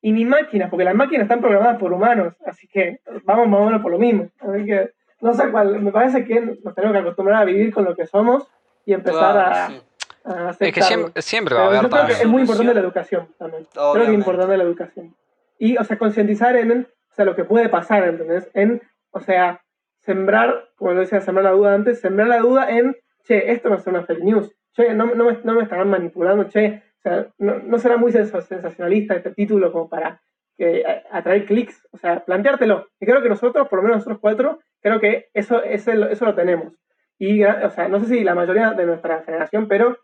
Y 0.00 0.12
ni 0.12 0.24
máquinas, 0.24 0.68
porque 0.70 0.84
las 0.84 0.94
máquinas 0.94 1.22
están 1.24 1.40
programadas 1.40 1.78
por 1.78 1.92
humanos, 1.92 2.34
así 2.46 2.66
que 2.66 2.98
vamos 3.24 3.46
más 3.48 3.60
o 3.60 3.64
menos 3.66 3.82
por 3.82 3.92
lo 3.92 3.98
mismo. 3.98 4.28
Así 4.40 4.64
que 4.64 4.90
no 5.20 5.32
sé 5.34 5.48
cuál, 5.52 5.78
me 5.80 5.92
parece 5.92 6.24
que 6.24 6.40
nos 6.40 6.74
tenemos 6.74 6.92
que 6.94 6.98
acostumbrar 7.02 7.42
a 7.42 7.44
vivir 7.44 7.72
con 7.72 7.84
lo 7.84 7.94
que 7.94 8.06
somos 8.06 8.48
y 8.84 8.94
empezar 8.94 9.32
Claro, 9.34 9.74
a, 9.76 9.91
sí. 10.24 10.30
a 10.32 10.50
Es 10.50 10.56
que 10.58 10.64
aceptarlo. 10.66 10.86
siempre, 10.88 11.22
siempre 11.22 11.54
va 11.54 11.60
a 11.62 11.66
haber 11.66 11.82
yo 11.82 11.88
creo 11.88 11.90
que 11.90 11.98
también. 11.98 12.20
es 12.20 12.26
muy 12.26 12.40
importante 12.42 12.74
la 12.74 12.80
educación 12.80 13.28
también. 13.38 13.64
Creo 13.64 13.72
que 13.72 13.78
es 13.80 13.94
Obviamente. 13.96 14.14
importante 14.18 14.56
la 14.56 14.64
educación. 14.64 15.16
Y, 15.58 15.76
o 15.76 15.84
sea, 15.84 15.98
concientizar 15.98 16.56
en, 16.56 16.86
o 17.10 17.14
sea, 17.14 17.24
lo 17.24 17.36
que 17.36 17.44
puede 17.44 17.68
pasar, 17.68 18.06
¿entendés? 18.08 18.50
En, 18.54 18.82
o 19.10 19.20
sea, 19.20 19.60
sembrar, 20.00 20.68
como 20.76 20.92
lo 20.92 21.00
decía, 21.00 21.20
sembrar 21.20 21.44
la 21.44 21.50
duda 21.52 21.74
antes, 21.74 22.00
sembrar 22.00 22.28
la 22.28 22.38
duda 22.38 22.70
en, 22.70 22.96
che, 23.24 23.52
esto 23.52 23.68
no 23.68 23.76
es 23.76 23.86
una 23.86 24.02
fake 24.04 24.22
news, 24.24 24.50
che, 24.74 24.94
no, 24.94 25.06
no, 25.14 25.24
me, 25.24 25.38
no 25.44 25.54
me 25.54 25.62
estarán 25.62 25.88
manipulando, 25.90 26.44
che, 26.48 26.82
o 26.98 27.02
sea, 27.02 27.26
no, 27.38 27.58
no 27.58 27.78
será 27.78 27.96
muy 27.96 28.10
sens- 28.12 28.40
sensacionalista 28.42 29.14
este 29.14 29.30
título 29.32 29.70
como 29.72 29.88
para 29.88 30.20
que, 30.56 30.84
a- 30.84 31.18
atraer 31.18 31.44
clics, 31.46 31.86
o 31.92 31.98
sea, 31.98 32.24
planteártelo. 32.24 32.88
Y 33.00 33.06
creo 33.06 33.22
que 33.22 33.28
nosotros, 33.28 33.68
por 33.68 33.78
lo 33.78 33.82
menos 33.84 33.98
nosotros 33.98 34.18
cuatro, 34.20 34.60
creo 34.80 34.98
que 35.00 35.28
eso, 35.34 35.62
ese 35.62 35.94
lo- 35.94 36.08
eso 36.08 36.24
lo 36.24 36.34
tenemos. 36.34 36.74
Y, 37.18 37.44
o 37.44 37.70
sea, 37.70 37.86
no 37.88 38.00
sé 38.00 38.06
si 38.06 38.24
la 38.24 38.34
mayoría 38.34 38.70
de 38.72 38.84
nuestra 38.86 39.22
generación, 39.22 39.68
pero, 39.68 39.96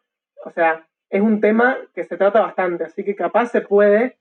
o 0.44 0.50
sea, 0.50 0.84
es 1.10 1.20
un 1.22 1.40
tema 1.40 1.76
que 1.94 2.04
se 2.04 2.16
trata 2.16 2.40
bastante, 2.40 2.84
así 2.84 3.04
que 3.04 3.14
capaz 3.16 3.46
se 3.50 3.60
puede 3.62 4.16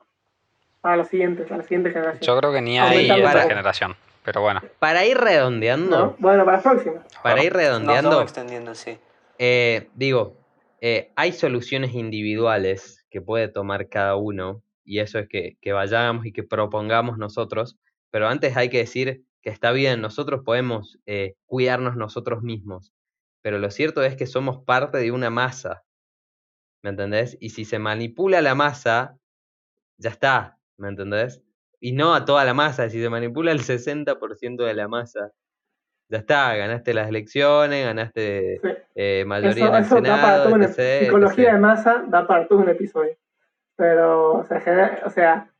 para 0.82 0.98
los 0.98 1.08
siguientes, 1.08 1.46
para 1.48 1.58
la 1.58 1.64
siguiente 1.64 1.92
generación. 1.92 2.22
Yo 2.22 2.38
creo 2.40 2.54
que 2.54 2.62
ni 2.62 2.80
hay 2.80 3.10
esta 3.10 3.22
para- 3.24 3.44
generación. 3.48 3.96
Pero 4.24 4.42
bueno, 4.42 4.62
Para 4.80 5.06
ir 5.06 5.18
redondeando, 5.18 5.98
¿No? 5.98 6.16
Bueno, 6.20 6.44
para 6.44 6.58
la 6.58 6.64
próxima. 6.64 7.02
para 7.24 7.42
ir 7.46 7.54
redondeando, 7.54 8.10
vamos 8.10 8.24
extendiendo, 8.24 8.76
sí. 8.76 8.98
eh, 9.40 9.88
digo, 9.96 10.36
eh, 10.82 11.12
hay 11.16 11.32
soluciones 11.32 11.94
individuales 11.94 13.06
que 13.10 13.22
puede 13.22 13.48
tomar 13.48 13.88
cada 13.88 14.18
uno, 14.18 14.62
y 14.84 15.00
eso 15.00 15.18
es 15.20 15.30
que, 15.30 15.56
que 15.62 15.72
vayamos 15.72 16.26
y 16.26 16.34
que 16.34 16.44
propongamos 16.44 17.18
nosotros, 17.18 17.78
pero 18.12 18.28
antes 18.28 18.58
hay 18.58 18.68
que 18.70 18.80
decir 18.80 19.24
que 19.42 19.50
está 19.50 19.72
bien, 19.72 20.02
nosotros 20.02 20.42
podemos 20.44 21.00
eh, 21.06 21.36
cuidarnos 21.46 21.96
nosotros 21.96 22.44
mismos, 22.44 22.92
pero 23.42 23.60
lo 23.60 23.72
cierto 23.72 24.04
es 24.04 24.18
que 24.18 24.26
somos 24.28 24.58
parte 24.66 24.98
de 24.98 25.12
una 25.14 25.30
masa, 25.30 25.84
¿me 26.84 26.90
entendés? 26.92 27.38
Y 27.40 27.50
si 27.50 27.66
se 27.66 27.80
manipula 27.80 28.42
la 28.42 28.56
masa, 28.56 29.18
ya 29.98 30.10
está, 30.10 30.58
¿me 30.78 30.90
entendés? 30.90 31.44
Y 31.80 31.92
no 31.92 32.14
a 32.16 32.26
toda 32.26 32.44
la 32.46 32.54
masa, 32.54 32.90
si 32.90 33.02
se 33.02 33.10
manipula 33.10 33.52
el 33.52 33.60
60% 33.62 34.66
de 34.66 34.74
la 34.74 34.88
masa, 34.88 35.32
ya 36.10 36.20
está, 36.20 36.56
ganaste 36.56 36.94
las 36.94 37.10
elecciones, 37.10 37.86
ganaste 37.86 38.60
Sí. 38.62 38.70
eh, 38.96 39.26
mayoría 39.28 39.66
Eso, 39.66 39.68
en 39.68 39.76
el 39.76 39.84
eso 39.84 39.96
da 39.96 40.02
para 40.02 40.44
Senado, 40.44 40.44
todo 40.50 40.62
etc, 40.64 41.04
psicología 41.06 41.44
etc. 41.50 41.54
de 41.54 41.60
masa 41.60 42.04
da 42.08 42.28
para 42.28 42.48
todo 42.48 42.60
un 42.60 42.70
episodio. 42.70 43.18
Pero, 43.76 44.34
o 44.36 44.44
sea, 44.46 44.60
genera- 44.62 45.02
o 45.06 45.10
sea 45.10 45.52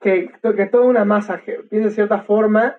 que, 0.00 0.30
que 0.56 0.66
toda 0.66 0.84
una 0.84 1.04
masa 1.04 1.40
que 1.40 1.54
piense 1.68 1.88
de 1.88 1.94
cierta 1.94 2.22
forma, 2.22 2.78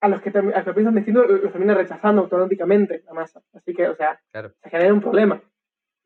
a 0.00 0.08
los 0.08 0.20
que, 0.20 0.30
a 0.30 0.42
los 0.42 0.64
que 0.64 0.72
piensan 0.74 0.94
distinto 0.96 1.24
los 1.24 1.52
termina 1.52 1.74
rechazando 1.74 2.22
automáticamente 2.22 3.02
la 3.06 3.12
masa. 3.14 3.40
Así 3.54 3.72
que, 3.74 3.88
o 3.88 3.94
sea, 3.94 4.20
Claro. 4.32 4.52
se 4.62 4.70
genera 4.70 4.92
un 4.92 5.00
problema. 5.00 5.40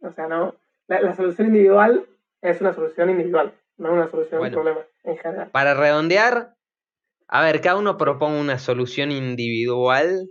O 0.02 0.12
sea, 0.12 0.26
no. 0.28 0.54
La, 0.88 1.00
la 1.00 1.14
solución 1.14 1.48
individual 1.48 2.06
es 2.42 2.60
una 2.60 2.74
solución 2.74 3.10
individual, 3.10 3.52
no 3.76 3.92
una 3.92 4.08
solución 4.08 4.40
Bueno. 4.40 4.56
a 4.56 4.60
un 4.60 4.64
problema 4.64 4.86
en 5.04 5.18
general. 5.18 5.50
Para 5.50 5.74
redondear, 5.74 6.54
a 7.28 7.42
ver, 7.42 7.60
cada 7.60 7.76
uno 7.76 7.96
propone 7.96 8.40
una 8.40 8.58
solución 8.58 9.10
individual 9.12 10.30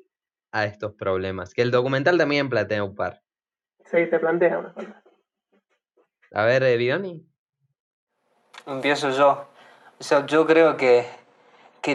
a 0.52 0.66
estos 0.66 0.94
problemas, 0.94 1.54
que 1.54 1.62
el 1.62 1.72
documental 1.72 2.18
también 2.18 2.50
plantea 2.50 2.84
un 2.84 2.96
par. 2.96 3.22
Sí, 3.86 4.06
te 4.10 4.20
plantea 4.20 4.58
una 4.60 4.74
cosa. 4.74 5.04
A 6.34 6.44
ver, 6.46 6.64
eh, 6.64 6.76
Bidoni. 6.76 7.26
Empiezo 8.66 9.12
yo. 9.12 9.48
O 10.00 10.04
sea, 10.04 10.26
yo 10.26 10.46
creo 10.46 10.76
que, 10.76 11.06
que 11.82 11.94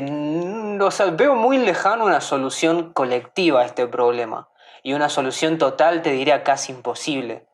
o 0.80 0.90
sea, 0.90 1.10
veo 1.10 1.34
muy 1.34 1.58
lejano 1.58 2.06
una 2.06 2.20
solución 2.20 2.92
colectiva 2.92 3.60
a 3.60 3.66
este 3.66 3.86
problema. 3.86 4.48
Y 4.82 4.94
una 4.94 5.08
solución 5.08 5.58
total 5.58 6.02
te 6.02 6.10
diría 6.12 6.42
casi 6.42 6.72
imposible. 6.72 7.46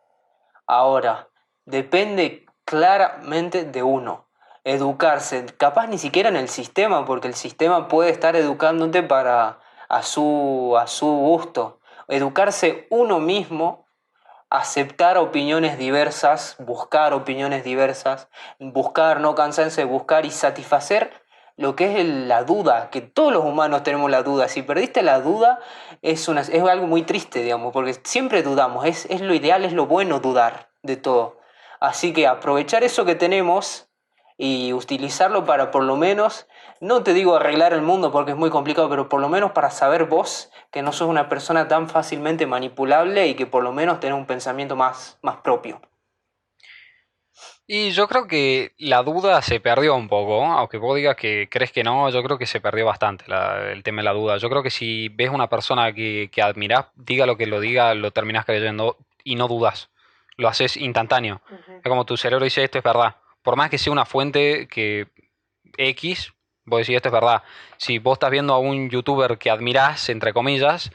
Ahora, 0.69 1.31
depende 1.65 2.45
claramente 2.67 3.65
de 3.65 3.83
uno. 3.83 4.29
Educarse, 4.65 5.47
capaz 5.57 5.87
ni 5.87 5.97
siquiera 5.97 6.29
en 6.29 6.37
el 6.37 6.51
sistema, 6.51 7.07
porque 7.07 7.27
el 7.27 7.35
sistema 7.35 7.89
puede 7.89 8.11
estar 8.11 8.37
educándote 8.37 9.03
para 9.03 9.61
a 9.89 10.03
su, 10.03 10.77
a 10.79 10.87
su 10.87 11.07
gusto. 11.07 11.81
Educarse 12.07 12.87
uno 12.91 13.19
mismo, 13.19 13.87
aceptar 14.51 15.17
opiniones 15.17 15.79
diversas, 15.79 16.57
buscar 16.59 17.15
opiniones 17.15 17.65
diversas, 17.65 18.29
buscar, 18.59 19.21
no 19.21 19.35
cansarse 19.35 19.81
de 19.81 19.87
buscar 19.87 20.27
y 20.27 20.31
satisfacer 20.31 21.11
lo 21.59 21.75
que 21.75 22.01
es 22.01 22.07
la 22.07 22.45
duda, 22.45 22.89
que 22.89 23.01
todos 23.01 23.33
los 23.33 23.45
humanos 23.45 23.83
tenemos 23.83 24.09
la 24.11 24.23
duda. 24.23 24.49
Si 24.49 24.63
perdiste 24.63 25.03
la 25.03 25.21
duda, 25.21 25.59
es, 26.03 26.29
es 26.29 26.63
algo 26.63 26.87
muy 26.87 27.03
triste, 27.03 27.43
digamos, 27.43 27.73
porque 27.73 27.95
siempre 28.05 28.45
dudamos, 28.45 28.87
es, 28.87 29.07
es 29.11 29.21
lo 29.21 29.35
ideal, 29.35 29.65
es 29.65 29.73
lo 29.73 29.87
bueno 29.87 30.21
dudar 30.21 30.71
de 30.85 30.97
todo. 30.97 31.41
Así 31.81 32.13
que 32.13 32.29
aprovechar 32.29 32.85
eso 32.85 33.05
que 33.05 33.17
tenemos 33.17 33.89
y 34.37 34.73
utilizarlo 34.73 35.45
para 35.45 35.73
por 35.73 35.83
lo 35.83 35.97
menos, 35.97 36.47
no 36.81 37.03
te 37.03 37.13
digo 37.13 37.35
arreglar 37.35 37.73
el 37.73 37.83
mundo 37.83 38.13
porque 38.13 38.31
es 38.31 38.37
muy 38.37 38.51
complicado, 38.51 38.89
pero 38.89 39.09
por 39.09 39.21
lo 39.21 39.29
menos 39.29 39.51
para 39.51 39.71
saber 39.71 40.05
vos 40.05 40.53
que 40.71 40.83
no 40.83 40.93
sos 40.93 41.09
una 41.09 41.29
persona 41.29 41.67
tan 41.67 41.89
fácilmente 41.89 42.47
manipulable 42.47 43.27
y 43.27 43.35
que 43.35 43.47
por 43.47 43.65
lo 43.65 43.73
menos 43.73 43.99
tenés 43.99 44.17
un 44.17 44.27
pensamiento 44.27 44.77
más, 44.77 45.19
más 45.23 45.39
propio. 45.39 45.81
Y 47.71 47.91
yo 47.91 48.09
creo 48.09 48.27
que 48.27 48.73
la 48.79 49.03
duda 49.03 49.43
se 49.43 49.61
perdió 49.61 49.95
un 49.95 50.09
poco, 50.09 50.43
aunque 50.43 50.79
vos 50.79 50.97
digas 50.97 51.17
que 51.17 51.49
crees 51.51 51.71
que 51.71 51.85
no, 51.85 52.09
yo 52.09 52.23
creo 52.23 52.39
que 52.39 52.47
se 52.47 52.63
perdió 52.63 52.87
bastante 52.87 53.27
la- 53.29 53.71
el 53.73 53.83
tema 53.83 53.99
de 54.01 54.05
la 54.05 54.15
duda. 54.15 54.39
Yo 54.39 54.49
creo 54.49 54.63
que 54.63 54.71
si 54.71 55.11
ves 55.11 55.29
una 55.29 55.51
persona 55.51 55.93
que, 55.93 56.31
que 56.33 56.41
admirás, 56.41 56.87
diga 56.97 57.27
lo 57.27 57.37
que 57.37 57.45
lo 57.47 57.61
diga, 57.61 57.93
lo 57.95 58.11
terminás 58.11 58.47
creyendo 58.47 58.97
y 59.23 59.35
no 59.35 59.49
dudas. 59.49 59.91
Lo 60.39 60.49
haces 60.49 60.79
instantáneo. 60.79 61.43
Es 61.69 61.83
como 61.91 62.07
tu 62.07 62.17
cerebro 62.17 62.45
dice 62.45 62.65
esto 62.65 62.79
es 62.79 62.85
verdad. 62.85 63.17
Por 63.43 63.57
más 63.57 63.69
que 63.69 63.77
sea 63.77 63.93
una 63.93 64.07
fuente 64.07 64.67
que 64.69 65.09
X, 65.77 66.33
vos 66.65 66.79
decís 66.81 66.97
esto 66.97 67.09
es 67.11 67.13
verdad. 67.13 67.43
Si 67.77 67.99
vos 67.99 68.15
estás 68.15 68.31
viendo 68.31 68.55
a 68.55 68.59
un 68.59 68.89
youtuber 68.89 69.37
que 69.37 69.51
admirás, 69.51 70.09
entre 70.09 70.33
comillas, 70.33 70.91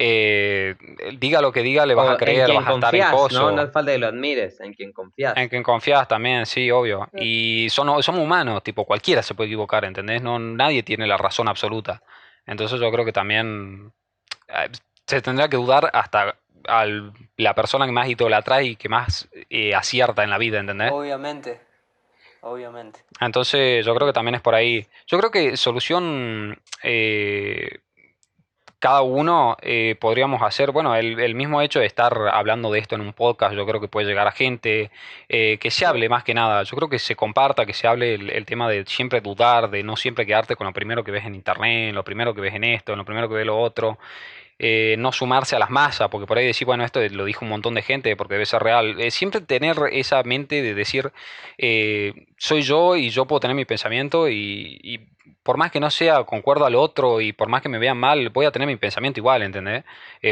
eh, 0.00 0.76
diga 1.18 1.42
lo 1.42 1.50
que 1.50 1.60
diga, 1.62 1.84
le 1.84 1.96
vas 1.96 2.06
O 2.06 2.10
a 2.12 2.16
creer, 2.16 2.52
vas 2.54 2.68
a 2.68 2.74
estar 2.74 2.94
en 2.94 3.10
coso. 3.10 3.40
¿no? 3.40 3.50
No 3.50 3.62
hace 3.62 3.72
falta 3.72 3.90
que 3.90 3.98
lo 3.98 4.06
admires, 4.06 4.60
en 4.60 4.72
quien 4.72 4.92
confías. 4.92 5.36
En 5.36 5.48
quien 5.48 5.64
confías 5.64 6.06
también, 6.06 6.46
sí, 6.46 6.70
obvio. 6.70 7.08
Y 7.14 7.66
son, 7.68 8.00
somos 8.00 8.20
humanos, 8.20 8.62
tipo, 8.62 8.84
cualquiera 8.84 9.24
se 9.24 9.34
puede 9.34 9.48
equivocar, 9.48 9.84
¿entendés? 9.84 10.22
No, 10.22 10.38
nadie 10.38 10.84
tiene 10.84 11.04
la 11.08 11.16
razón 11.16 11.48
absoluta. 11.48 12.00
Entonces 12.46 12.78
yo 12.78 12.92
creo 12.92 13.04
que 13.04 13.12
también 13.12 13.92
eh, 14.46 14.68
se 15.04 15.20
tendrá 15.20 15.48
que 15.48 15.56
dudar 15.56 15.90
hasta 15.92 16.36
al, 16.68 17.12
la 17.36 17.56
persona 17.56 17.84
que 17.84 17.92
más 17.92 18.08
idolatra 18.08 18.62
y 18.62 18.76
que 18.76 18.88
más 18.88 19.28
eh, 19.50 19.74
acierta 19.74 20.22
en 20.22 20.30
la 20.30 20.38
vida, 20.38 20.60
¿entendés? 20.60 20.92
Obviamente, 20.92 21.60
obviamente. 22.42 23.00
Entonces 23.20 23.84
yo 23.84 23.96
creo 23.96 24.06
que 24.06 24.12
también 24.12 24.36
es 24.36 24.42
por 24.42 24.54
ahí. 24.54 24.86
Yo 25.08 25.18
creo 25.18 25.32
que 25.32 25.56
solución 25.56 26.56
eh, 26.84 27.80
cada 28.78 29.02
uno 29.02 29.56
eh, 29.60 29.96
podríamos 30.00 30.42
hacer, 30.42 30.70
bueno, 30.70 30.94
el, 30.94 31.18
el, 31.18 31.34
mismo 31.34 31.60
hecho 31.62 31.80
de 31.80 31.86
estar 31.86 32.16
hablando 32.32 32.70
de 32.70 32.78
esto 32.78 32.94
en 32.94 33.00
un 33.00 33.12
podcast, 33.12 33.54
yo 33.54 33.66
creo 33.66 33.80
que 33.80 33.88
puede 33.88 34.06
llegar 34.06 34.26
a 34.28 34.32
gente, 34.32 34.90
eh, 35.28 35.58
que 35.60 35.70
se 35.70 35.84
hable 35.84 36.08
más 36.08 36.22
que 36.24 36.34
nada, 36.34 36.62
yo 36.62 36.76
creo 36.76 36.88
que 36.88 36.98
se 36.98 37.16
comparta, 37.16 37.66
que 37.66 37.74
se 37.74 37.88
hable 37.88 38.14
el, 38.14 38.30
el, 38.30 38.46
tema 38.46 38.68
de 38.68 38.84
siempre 38.86 39.20
dudar, 39.20 39.70
de 39.70 39.82
no 39.82 39.96
siempre 39.96 40.26
quedarte 40.26 40.54
con 40.54 40.66
lo 40.66 40.72
primero 40.72 41.02
que 41.02 41.10
ves 41.10 41.24
en 41.24 41.34
internet, 41.34 41.92
lo 41.94 42.04
primero 42.04 42.34
que 42.34 42.40
ves 42.40 42.54
en 42.54 42.64
esto, 42.64 42.94
lo 42.94 43.04
primero 43.04 43.28
que 43.28 43.34
ves 43.34 43.46
lo 43.46 43.58
otro. 43.58 43.98
Eh, 44.60 44.96
no 44.98 45.12
sumarse 45.12 45.54
a 45.54 45.60
las 45.60 45.70
masas, 45.70 46.08
porque 46.08 46.26
por 46.26 46.36
ahí 46.36 46.44
decir, 46.44 46.66
bueno, 46.66 46.84
esto 46.84 47.00
lo 47.10 47.24
dijo 47.24 47.44
un 47.44 47.50
montón 47.50 47.74
de 47.74 47.82
gente 47.82 48.16
porque 48.16 48.34
debe 48.34 48.46
ser 48.46 48.62
real. 48.62 49.00
Eh, 49.00 49.12
siempre 49.12 49.40
tener 49.40 49.76
esa 49.92 50.22
mente 50.24 50.62
de 50.62 50.74
decir, 50.74 51.12
eh, 51.58 52.26
soy 52.38 52.62
yo 52.62 52.96
y 52.96 53.10
yo 53.10 53.26
puedo 53.26 53.38
tener 53.38 53.54
mi 53.54 53.64
pensamiento 53.64 54.28
y, 54.28 55.08
por 55.44 55.58
más 55.58 55.70
que 55.70 55.80
no 55.80 55.90
sea 55.90 56.24
concuerdo 56.24 56.66
al 56.66 56.74
otro 56.74 57.20
y 57.20 57.32
por 57.32 57.48
más 57.48 57.62
que 57.62 57.68
me 57.68 57.78
vean 57.78 57.98
mal, 57.98 58.30
voy 58.30 58.46
a 58.46 58.50
tener 58.50 58.66
mi 58.66 58.76
pensamiento 58.76 59.20
igual, 59.20 59.42
¿entendés? 59.42 59.84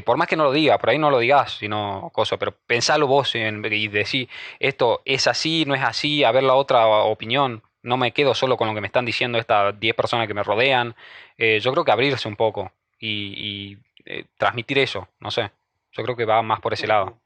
por 0.04 0.16
más 0.16 0.28
que 0.28 0.36
no 0.36 0.44
lo 0.44 0.52
diga, 0.52 0.78
por 0.78 0.90
ahí 0.90 0.98
no 0.98 1.10
lo 1.10 1.18
digas, 1.20 1.52
sino 1.58 2.10
cosa, 2.12 2.36
pero 2.36 2.54
pensalo 2.66 3.06
vos 3.06 3.34
en, 3.34 3.64
y 3.72 3.88
decir, 3.88 4.28
esto 4.58 5.02
es 5.04 5.26
así, 5.26 5.64
no 5.66 5.74
es 5.74 5.82
así, 5.82 6.24
a 6.24 6.32
ver 6.32 6.42
la 6.42 6.54
otra 6.54 6.86
opinión. 6.86 7.62
No 7.82 7.96
me 7.96 8.12
quedo 8.12 8.34
solo 8.34 8.56
con 8.56 8.68
lo 8.68 8.74
que 8.74 8.80
me 8.80 8.88
están 8.88 9.04
diciendo 9.04 9.38
estas 9.38 9.78
10 9.78 9.94
personas 9.94 10.26
que 10.26 10.34
me 10.34 10.42
rodean. 10.42 10.96
yo 11.38 11.72
creo 11.72 11.84
que 11.84 11.92
abrirse 11.92 12.28
un 12.28 12.36
poco 12.36 12.72
y 12.98 13.76
eh, 14.06 14.24
transmitir 14.38 14.78
eso, 14.78 15.08
no 15.20 15.30
sé. 15.30 15.50
Yo 15.92 16.02
creo 16.04 16.16
que 16.16 16.24
va 16.24 16.42
más 16.42 16.60
por 16.60 16.72
ese 16.72 16.86
lado. 16.86 17.18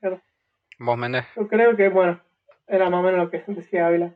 Claro. 0.00 0.20
¿Vos, 0.78 0.98
Méndez? 0.98 1.24
Yo 1.36 1.48
creo 1.48 1.76
que, 1.76 1.88
bueno, 1.88 2.20
era 2.66 2.90
más 2.90 3.00
o 3.00 3.02
menos 3.02 3.24
lo 3.24 3.30
que 3.30 3.42
decía 3.46 3.86
Ávila, 3.86 4.14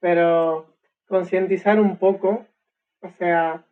pero 0.00 0.74
concientizar 1.06 1.80
un 1.80 1.96
poco, 1.96 2.46
o 3.00 3.10
sea, 3.18 3.64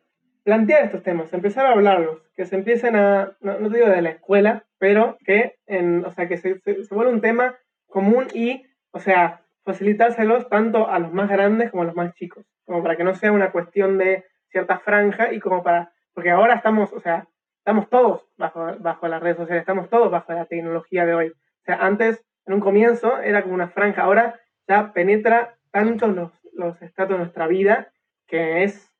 plantear 0.43 0.85
estos 0.85 1.03
temas, 1.03 1.31
empezar 1.33 1.65
a 1.65 1.73
hablarlos, 1.73 2.21
que 2.35 2.45
se 2.45 2.55
empiecen 2.55 2.95
a, 2.95 3.37
no, 3.41 3.59
no 3.59 3.69
digo 3.69 3.87
de 3.87 4.01
la 4.01 4.09
escuela, 4.09 4.65
pero 4.79 5.17
que, 5.25 5.57
en, 5.67 6.05
o 6.05 6.11
sea, 6.11 6.27
que 6.27 6.37
se, 6.37 6.59
se, 6.61 6.83
se 6.83 6.95
vuelva 6.95 7.11
un 7.11 7.21
tema 7.21 7.55
común 7.87 8.27
y, 8.33 8.65
o 8.91 8.99
sea, 8.99 9.41
facilitárselos 9.63 10.47
tanto 10.49 10.89
a 10.89 10.97
los 10.99 11.13
más 11.13 11.29
grandes 11.29 11.69
como 11.69 11.83
a 11.83 11.87
los 11.87 11.95
más 11.95 12.13
chicos, 12.15 12.45
como 12.65 12.81
para 12.81 12.95
que 12.95 13.03
no 13.03 13.13
sea 13.13 13.31
una 13.31 13.51
cuestión 13.51 13.97
de 13.97 14.25
cierta 14.49 14.79
franja 14.79 15.33
y 15.33 15.39
como 15.39 15.61
para 15.61 15.91
porque 16.17 16.31
ahora 16.31 16.55
estamos, 16.55 16.91
o 16.93 16.99
sea, 16.99 17.27
estamos 17.59 17.91
todos 17.91 18.25
bajo, 18.37 18.75
bajo 18.79 19.07
las 19.07 19.21
redes 19.21 19.37
sociales, 19.37 19.61
estamos 19.61 19.87
todos 19.87 20.09
bajo 20.09 20.33
la 20.33 20.45
tecnología 20.45 21.05
de 21.05 21.13
hoy. 21.13 21.27
O 21.27 21.63
sea, 21.63 21.75
antes, 21.75 22.25
en 22.47 22.55
un 22.55 22.59
comienzo, 22.59 23.19
era 23.19 23.43
como 23.43 23.53
una 23.53 23.67
franja, 23.67 24.01
ahora 24.01 24.39
ya 24.67 24.93
penetra 24.93 25.53
tanto 25.69 26.07
los, 26.07 26.31
los 26.53 26.81
estados 26.81 27.11
de 27.11 27.17
nuestra 27.19 27.45
vida 27.45 27.89
que 28.25 28.63
es 28.63 28.91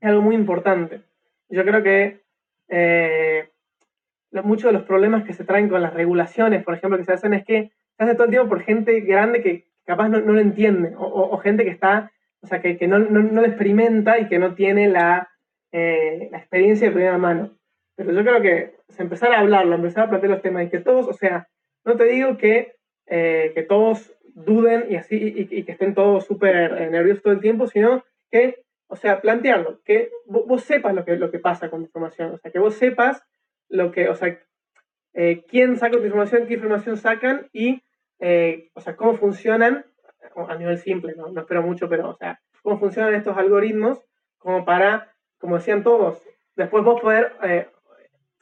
algo 0.00 0.20
muy 0.20 0.34
importante. 0.34 1.02
Yo 1.48 1.64
creo 1.64 1.80
que 1.84 2.22
eh, 2.66 3.50
muchos 4.32 4.72
de 4.72 4.78
los 4.78 4.82
problemas 4.82 5.22
que 5.22 5.32
se 5.32 5.44
traen 5.44 5.68
con 5.68 5.80
las 5.80 5.94
regulaciones, 5.94 6.64
por 6.64 6.74
ejemplo, 6.74 6.98
que 6.98 7.04
se 7.04 7.12
hacen 7.12 7.34
es 7.34 7.44
que 7.44 7.70
se 7.96 8.02
hace 8.02 8.14
todo 8.14 8.24
el 8.24 8.30
tiempo 8.30 8.48
por 8.48 8.62
gente 8.62 8.98
grande 9.02 9.42
que 9.42 9.68
capaz 9.86 10.08
no, 10.08 10.18
no 10.18 10.32
lo 10.32 10.40
entiende, 10.40 10.92
o, 10.96 11.04
o, 11.04 11.36
o, 11.36 11.38
gente 11.38 11.62
que 11.62 11.70
está, 11.70 12.10
o 12.40 12.48
sea, 12.48 12.60
que, 12.60 12.76
que 12.76 12.88
no, 12.88 12.98
no, 12.98 13.20
no, 13.20 13.42
lo 13.42 13.46
experimenta 13.46 14.18
y 14.18 14.26
que 14.26 14.40
no 14.40 14.56
tiene 14.56 14.88
la, 14.88 15.28
eh, 15.72 16.28
la 16.30 16.38
experiencia 16.38 16.88
de 16.88 16.94
primera 16.94 17.18
mano. 17.18 17.56
Pero 17.96 18.12
yo 18.12 18.22
creo 18.22 18.40
que 18.40 18.76
se 18.88 19.02
empezar 19.02 19.32
a 19.32 19.40
hablarlo, 19.40 19.74
empezar 19.74 20.04
a 20.04 20.08
plantear 20.08 20.32
los 20.32 20.42
temas 20.42 20.66
y 20.66 20.70
que 20.70 20.78
todos, 20.78 21.08
o 21.08 21.12
sea, 21.12 21.48
no 21.84 21.96
te 21.96 22.04
digo 22.04 22.36
que, 22.36 22.76
eh, 23.06 23.52
que 23.54 23.62
todos 23.62 24.14
duden 24.22 24.86
y 24.88 24.96
así 24.96 25.16
y, 25.16 25.58
y 25.58 25.64
que 25.64 25.72
estén 25.72 25.94
todos 25.94 26.24
súper 26.24 26.54
eh, 26.54 26.90
nerviosos 26.90 27.22
todo 27.22 27.32
el 27.32 27.40
tiempo, 27.40 27.66
sino 27.66 28.04
que, 28.30 28.62
o 28.86 28.96
sea, 28.96 29.20
plantearlo, 29.20 29.80
que 29.84 30.10
vos, 30.26 30.46
vos, 30.46 30.62
sepas 30.62 30.94
lo 30.94 31.04
que, 31.04 31.16
lo 31.16 31.30
que 31.30 31.38
pasa 31.38 31.70
con 31.70 31.80
tu 31.80 31.86
información, 31.86 32.34
o 32.34 32.38
sea, 32.38 32.50
que 32.50 32.58
vos 32.58 32.74
sepas 32.74 33.22
lo 33.68 33.90
que, 33.90 34.08
o 34.08 34.14
sea, 34.14 34.38
eh, 35.14 35.44
quién 35.48 35.76
saca 35.76 35.96
tu 35.96 36.04
información, 36.04 36.46
qué 36.46 36.54
información 36.54 36.96
sacan 36.96 37.48
y, 37.52 37.82
eh, 38.20 38.70
o 38.74 38.80
sea, 38.80 38.96
cómo 38.96 39.14
funcionan 39.14 39.84
a 40.36 40.54
nivel 40.54 40.78
simple, 40.78 41.14
¿no? 41.16 41.28
no 41.28 41.40
espero 41.40 41.62
mucho, 41.62 41.88
pero, 41.88 42.10
o 42.10 42.14
sea, 42.14 42.40
cómo 42.62 42.78
funcionan 42.78 43.14
estos 43.14 43.36
algoritmos 43.36 44.00
como 44.38 44.64
para 44.64 45.12
como 45.38 45.56
decían 45.56 45.82
todos, 45.82 46.22
después 46.56 46.84
vos 46.84 47.00
poder 47.00 47.32
eh, 47.42 47.68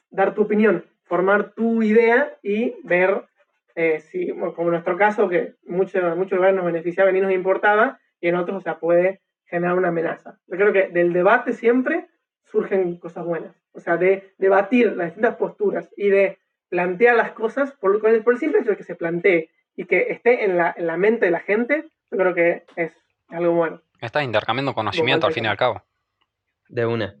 dar 0.09 0.33
tu 0.33 0.43
opinión, 0.43 0.85
formar 1.03 1.51
tu 1.53 1.83
idea 1.83 2.37
y 2.41 2.75
ver 2.83 3.23
eh, 3.75 3.99
si, 3.99 4.29
como 4.29 4.63
en 4.63 4.71
nuestro 4.71 4.97
caso, 4.97 5.29
que 5.29 5.53
mucho, 5.65 5.99
en 5.99 6.17
muchos 6.17 6.37
lugares 6.37 6.55
nos 6.55 6.65
beneficiaba 6.65 7.11
y 7.11 7.21
nos 7.21 7.31
importaba, 7.31 7.99
y 8.19 8.27
en 8.27 8.35
otros, 8.35 8.57
o 8.57 8.61
sea, 8.61 8.79
puede 8.79 9.21
generar 9.45 9.77
una 9.77 9.89
amenaza. 9.89 10.39
Yo 10.47 10.57
creo 10.57 10.73
que 10.73 10.87
del 10.87 11.13
debate 11.13 11.53
siempre 11.53 12.07
surgen 12.45 12.97
cosas 12.97 13.25
buenas. 13.25 13.55
O 13.73 13.79
sea, 13.79 13.97
de 13.97 14.33
debatir 14.37 14.95
las 14.95 15.07
distintas 15.07 15.35
posturas 15.35 15.89
y 15.95 16.09
de 16.09 16.39
plantear 16.69 17.15
las 17.15 17.31
cosas 17.31 17.71
por, 17.73 18.01
por 18.01 18.33
el 18.33 18.39
simple 18.39 18.59
hecho 18.59 18.71
de 18.71 18.77
que 18.77 18.83
se 18.83 18.95
plantee 18.95 19.51
y 19.75 19.85
que 19.85 20.07
esté 20.09 20.43
en 20.43 20.57
la, 20.57 20.73
en 20.75 20.87
la 20.87 20.97
mente 20.97 21.25
de 21.25 21.31
la 21.31 21.39
gente, 21.39 21.85
yo 22.09 22.17
creo 22.17 22.33
que 22.33 22.63
es 22.75 22.91
algo 23.29 23.53
bueno. 23.53 23.81
Estás 24.01 24.23
intercambiando 24.23 24.73
conocimiento 24.73 25.27
al 25.27 25.33
fin 25.33 25.45
y 25.45 25.47
al 25.47 25.57
cabo. 25.57 25.83
De 26.69 26.85
una. 26.85 27.17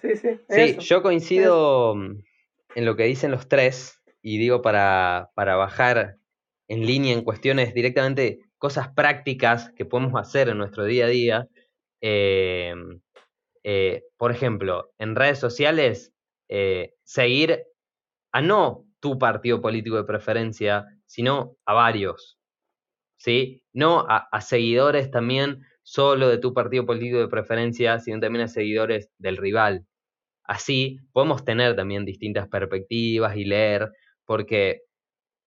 Sí, 0.00 0.16
sí. 0.16 0.28
Sí, 0.48 0.60
eso. 0.60 0.80
yo 0.80 1.02
coincido 1.02 1.94
eso. 1.94 2.16
en 2.74 2.84
lo 2.84 2.96
que 2.96 3.04
dicen 3.04 3.30
los 3.30 3.48
tres 3.48 4.02
y 4.22 4.38
digo 4.38 4.62
para, 4.62 5.30
para 5.34 5.56
bajar 5.56 6.16
en 6.68 6.86
línea 6.86 7.12
en 7.12 7.22
cuestiones 7.22 7.74
directamente 7.74 8.40
cosas 8.58 8.88
prácticas 8.88 9.70
que 9.76 9.84
podemos 9.84 10.18
hacer 10.20 10.48
en 10.48 10.58
nuestro 10.58 10.84
día 10.84 11.06
a 11.06 11.08
día. 11.08 11.48
Eh, 12.00 12.74
eh, 13.62 14.04
por 14.16 14.30
ejemplo, 14.30 14.92
en 14.98 15.16
redes 15.16 15.38
sociales, 15.38 16.12
eh, 16.48 16.94
seguir 17.02 17.64
a 18.32 18.42
no 18.42 18.86
tu 19.00 19.18
partido 19.18 19.60
político 19.60 19.96
de 19.96 20.04
preferencia, 20.04 20.86
sino 21.06 21.56
a 21.64 21.74
varios. 21.74 22.38
¿Sí? 23.18 23.62
No 23.72 24.00
a, 24.08 24.28
a 24.30 24.40
seguidores 24.40 25.10
también 25.10 25.62
solo 25.84 26.28
de 26.30 26.38
tu 26.38 26.54
partido 26.54 26.86
político 26.86 27.18
de 27.20 27.28
preferencia, 27.28 28.00
sino 28.00 28.20
también 28.20 28.46
a 28.46 28.48
seguidores 28.48 29.10
del 29.18 29.38
rival. 29.38 29.86
Así 30.44 30.98
podemos 31.12 31.44
tener 31.44 31.76
también 31.76 32.04
distintas 32.04 32.48
perspectivas 32.48 33.36
y 33.36 33.44
leer, 33.44 33.90
porque, 34.26 34.82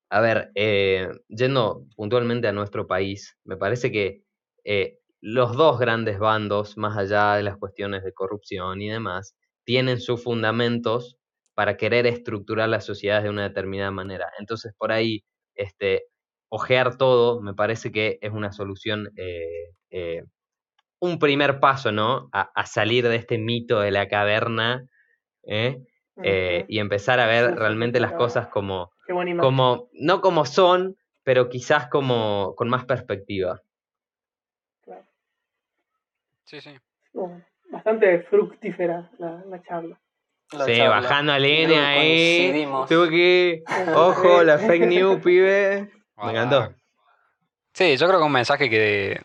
a 0.10 0.22
ver, 0.22 0.52
eh, 0.56 1.10
yendo 1.30 1.86
puntualmente 1.96 2.48
a 2.48 2.54
nuestro 2.54 2.88
país, 2.88 3.38
me 3.44 3.58
parece 3.58 3.92
que 3.92 4.24
eh, 4.66 5.00
los 5.22 5.56
dos 5.58 5.80
grandes 5.80 6.20
bandos, 6.20 6.78
más 6.78 6.98
allá 6.98 7.36
de 7.36 7.44
las 7.44 7.58
cuestiones 7.58 8.04
de 8.04 8.14
corrupción 8.14 8.82
y 8.82 8.90
demás, 8.90 9.36
tienen 9.66 10.00
sus 10.00 10.24
fundamentos 10.24 11.18
para 11.56 11.78
querer 11.78 12.08
estructurar 12.08 12.70
las 12.70 12.86
sociedades 12.86 13.24
de 13.26 13.30
una 13.32 13.44
determinada 13.50 13.92
manera. 13.92 14.28
Entonces, 14.40 14.74
por 14.78 14.92
ahí, 14.92 15.24
este, 15.56 16.06
ojear 16.50 16.98
todo 16.98 17.42
me 17.42 17.54
parece 17.54 17.92
que 17.92 18.20
es 18.22 18.32
una 18.32 18.52
solución 18.52 19.10
eh, 19.18 19.74
eh, 19.90 20.24
un 21.00 21.20
primer 21.20 21.60
paso, 21.60 21.92
¿no? 21.92 22.30
A, 22.32 22.50
a, 22.56 22.66
salir 22.66 23.08
de 23.08 23.16
este 23.18 23.38
mito 23.38 23.80
de 23.80 23.92
la 23.92 24.08
caverna 24.08 24.88
¿eh? 25.44 25.78
Uh 26.16 26.22
-huh. 26.22 26.66
y 26.68 26.80
empezar 26.80 27.20
a 27.20 27.28
ver 27.28 27.52
sí, 27.52 27.56
realmente 27.56 28.00
sí, 28.00 28.02
las 28.02 28.14
cosas 28.14 28.48
como, 28.48 28.92
como, 29.40 29.90
no 29.94 30.22
como 30.22 30.46
son, 30.46 30.98
pero 31.24 31.48
quizás 31.48 31.88
como 31.90 32.56
con 32.56 32.70
más 32.70 32.86
perspectiva. 32.86 33.62
Claro. 34.82 35.06
Sí, 36.46 36.60
sí. 36.60 36.72
bastante 37.70 38.24
fructífera 38.24 39.12
la, 39.20 39.44
la 39.46 39.62
charla. 39.62 40.00
La 40.54 40.66
sí, 40.66 40.78
charla. 40.78 41.02
bajando 41.02 41.34
a 41.34 41.40
línea 41.40 41.90
ahí. 41.90 42.68
Que. 42.88 43.64
Ojo, 43.96 44.44
la 44.44 44.58
fake 44.58 44.88
news, 44.88 45.22
pibe. 45.24 45.92
Me 46.24 46.32
encantó. 46.32 46.74
Sí, 47.74 47.96
yo 47.96 48.08
creo 48.08 48.20
que 48.20 48.26
un 48.26 48.32
mensaje 48.32 48.70
que 48.70 49.22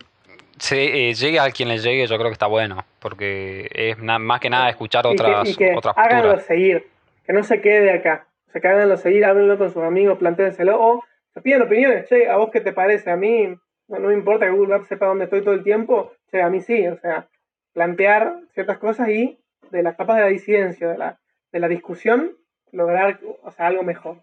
se, 0.58 1.08
eh, 1.08 1.14
llegue 1.14 1.40
a 1.40 1.50
quien 1.50 1.68
le 1.68 1.78
llegue, 1.78 2.06
yo 2.06 2.16
creo 2.16 2.28
que 2.28 2.34
está 2.34 2.46
bueno, 2.46 2.84
porque 2.98 3.68
es 3.72 3.98
más 3.98 4.40
que 4.40 4.50
nada 4.50 4.68
escuchar 4.68 5.06
otras, 5.06 5.48
y 5.48 5.56
que, 5.56 5.64
y 5.64 5.68
que 5.68 5.76
otras 5.76 5.94
háganlo 5.96 6.38
seguir, 6.40 6.86
que 7.24 7.32
no 7.32 7.42
se 7.42 7.60
quede 7.60 7.90
acá, 7.90 8.26
o 8.48 8.52
sea, 8.52 8.60
que 8.60 8.68
háganlo 8.68 8.96
seguir, 8.98 9.24
háblenlo 9.24 9.56
con 9.56 9.72
sus 9.72 9.82
amigos, 9.82 10.18
plantéenselo, 10.18 10.80
o 10.80 11.02
se 11.32 11.40
piden 11.40 11.62
opiniones, 11.62 12.08
che, 12.08 12.28
¿a 12.28 12.36
vos 12.36 12.50
qué 12.52 12.60
te 12.60 12.72
parece? 12.72 13.10
A 13.10 13.16
mí 13.16 13.48
no, 13.88 13.98
no 13.98 14.08
me 14.08 14.14
importa 14.14 14.44
que 14.44 14.52
Google 14.52 14.76
Maps 14.76 14.88
sepa 14.88 15.06
dónde 15.06 15.24
estoy 15.24 15.42
todo 15.42 15.54
el 15.54 15.64
tiempo, 15.64 16.12
che, 16.30 16.42
a 16.42 16.50
mí 16.50 16.60
sí, 16.60 16.86
o 16.86 16.98
sea, 16.98 17.28
plantear 17.72 18.38
ciertas 18.52 18.78
cosas 18.78 19.08
y 19.08 19.38
de 19.70 19.82
las 19.82 19.96
capas 19.96 20.16
de 20.16 20.22
la 20.22 20.28
disidencia, 20.28 20.88
de 20.88 20.98
la, 20.98 21.18
de 21.50 21.58
la 21.58 21.68
discusión, 21.68 22.36
lograr 22.70 23.18
o 23.42 23.50
sea, 23.50 23.66
algo 23.66 23.82
mejor. 23.82 24.18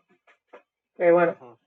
Eh, 1.00 1.12
bueno, 1.12 1.59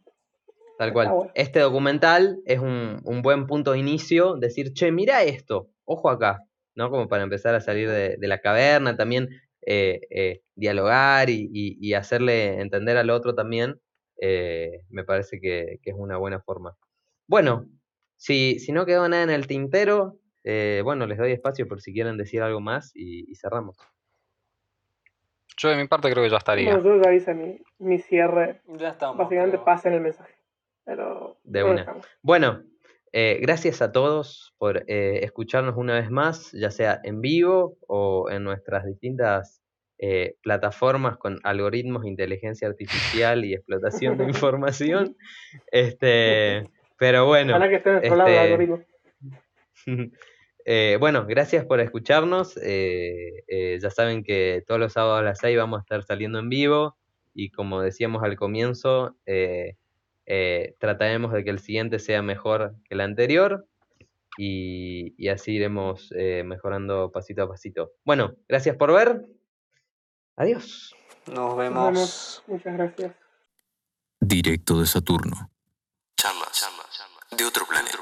Tal 0.83 0.93
cual. 0.93 1.30
Este 1.37 1.61
documental 1.61 2.41
es 2.45 2.59
un, 2.59 3.01
un, 3.05 3.22
buen 3.22 3.47
punto 3.47 3.70
de 3.70 3.78
inicio, 3.78 4.35
decir, 4.35 4.72
che, 4.72 4.91
mira 4.91 5.22
esto, 5.22 5.70
ojo 5.85 6.11
acá, 6.11 6.41
¿no? 6.74 6.91
Como 6.91 7.07
para 7.07 7.22
empezar 7.22 7.55
a 7.55 7.61
salir 7.61 7.89
de, 7.89 8.16
de 8.16 8.26
la 8.26 8.41
caverna, 8.41 8.97
también 8.97 9.28
eh, 9.64 10.01
eh, 10.11 10.43
dialogar 10.57 11.30
y, 11.30 11.49
y, 11.53 11.78
y, 11.80 11.95
hacerle 11.95 12.61
entender 12.61 12.97
al 12.97 13.11
otro 13.11 13.37
también, 13.37 13.80
eh, 14.20 14.83
me 14.89 15.05
parece 15.05 15.41
que, 15.41 15.78
que, 15.85 15.91
es 15.91 15.97
una 15.97 16.16
buena 16.16 16.41
forma. 16.41 16.76
Bueno, 17.28 17.68
si, 18.16 18.59
si 18.59 18.72
no 18.72 18.85
quedó 18.85 19.09
nada 19.09 19.22
en 19.22 19.30
el 19.30 19.47
tintero, 19.47 20.18
eh, 20.43 20.80
bueno, 20.83 21.07
les 21.07 21.16
doy 21.16 21.30
espacio 21.30 21.68
por 21.68 21.80
si 21.80 21.93
quieren 21.93 22.16
decir 22.16 22.43
algo 22.43 22.61
más 22.61 22.91
y, 22.93 23.30
y 23.30 23.37
cerramos. 23.37 23.78
Yo 25.57 25.68
de 25.68 25.76
mi 25.76 25.87
parte 25.87 26.11
creo 26.11 26.24
que 26.24 26.30
ya 26.30 26.39
estaría. 26.39 26.74
Bueno, 26.74 26.97
yo 26.97 27.03
ya 27.05 27.14
hice 27.14 27.35
mi, 27.35 27.61
mi 27.78 28.01
cierre. 28.01 28.62
Ya 28.66 28.89
estamos. 28.89 29.16
Básicamente 29.16 29.59
creo. 29.59 29.64
pasen 29.64 29.93
el 29.93 30.01
mensaje. 30.01 30.41
Pero 30.85 31.39
De 31.45 31.62
una. 31.62 31.87
Bueno, 32.22 32.62
eh, 33.12 33.39
gracias 33.43 33.83
a 33.83 33.93
todos 33.93 34.55
por 34.59 34.85
eh, 34.89 35.20
escucharnos 35.22 35.76
una 35.76 35.95
vez 35.95 36.11
más, 36.11 36.51
ya 36.53 36.70
sea 36.70 37.01
en 37.05 37.20
vivo 37.20 37.76
o 37.87 38.30
en 38.30 38.45
nuestras 38.45 38.85
distintas 38.87 39.62
eh, 40.05 40.35
plataformas 40.43 41.16
con 41.16 41.39
algoritmos, 41.45 42.05
inteligencia 42.05 42.66
artificial 42.66 43.45
y 43.45 43.55
explotación 43.55 44.18
de 44.18 44.24
información. 44.28 45.16
Este, 45.70 46.68
pero 46.99 47.26
bueno, 47.26 47.53
Ojalá 47.53 47.68
que 47.68 47.76
esté 47.76 47.91
de 47.91 47.95
nuestro 47.97 48.16
lado 48.16 48.28
el 48.28 48.35
este, 48.35 48.53
algoritmo. 48.53 48.85
eh, 50.64 50.97
bueno, 50.99 51.24
gracias 51.26 51.64
por 51.66 51.78
escucharnos. 51.78 52.57
eh, 52.57 53.45
eh, 53.47 53.78
ya 53.80 53.91
saben 53.91 54.24
que 54.24 54.64
todos 54.66 54.80
los 54.80 54.93
sábados 54.93 55.20
a 55.20 55.22
las 55.22 55.39
6 55.39 55.57
vamos 55.57 55.78
a 55.78 55.83
estar 55.83 56.03
saliendo 56.03 56.41
en 56.41 56.49
vivo 56.49 56.97
y 57.33 57.51
como 57.51 57.80
decíamos 57.80 58.24
al 58.24 58.37
comienzo, 58.37 59.16
eh, 60.26 60.76
trataremos 60.78 61.32
de 61.32 61.44
que 61.44 61.50
el 61.50 61.58
siguiente 61.58 61.98
sea 61.98 62.22
mejor 62.22 62.74
que 62.84 62.94
el 62.94 63.00
anterior 63.00 63.66
y, 64.38 65.14
y 65.22 65.28
así 65.28 65.52
iremos 65.52 66.12
eh, 66.16 66.42
mejorando 66.44 67.10
pasito 67.12 67.42
a 67.42 67.48
pasito. 67.48 67.92
Bueno, 68.04 68.34
gracias 68.48 68.76
por 68.76 68.92
ver. 68.92 69.22
Adiós. 70.36 70.94
Nos 71.26 71.36
Nos 71.36 71.56
vemos. 71.56 71.92
vemos. 71.92 72.44
Muchas 72.46 72.74
gracias. 72.74 73.14
Directo 74.20 74.80
de 74.80 74.86
Saturno. 74.86 75.50
Charlas 76.16 76.68
de 77.36 77.44
otro 77.44 77.64
planeta. 77.66 77.98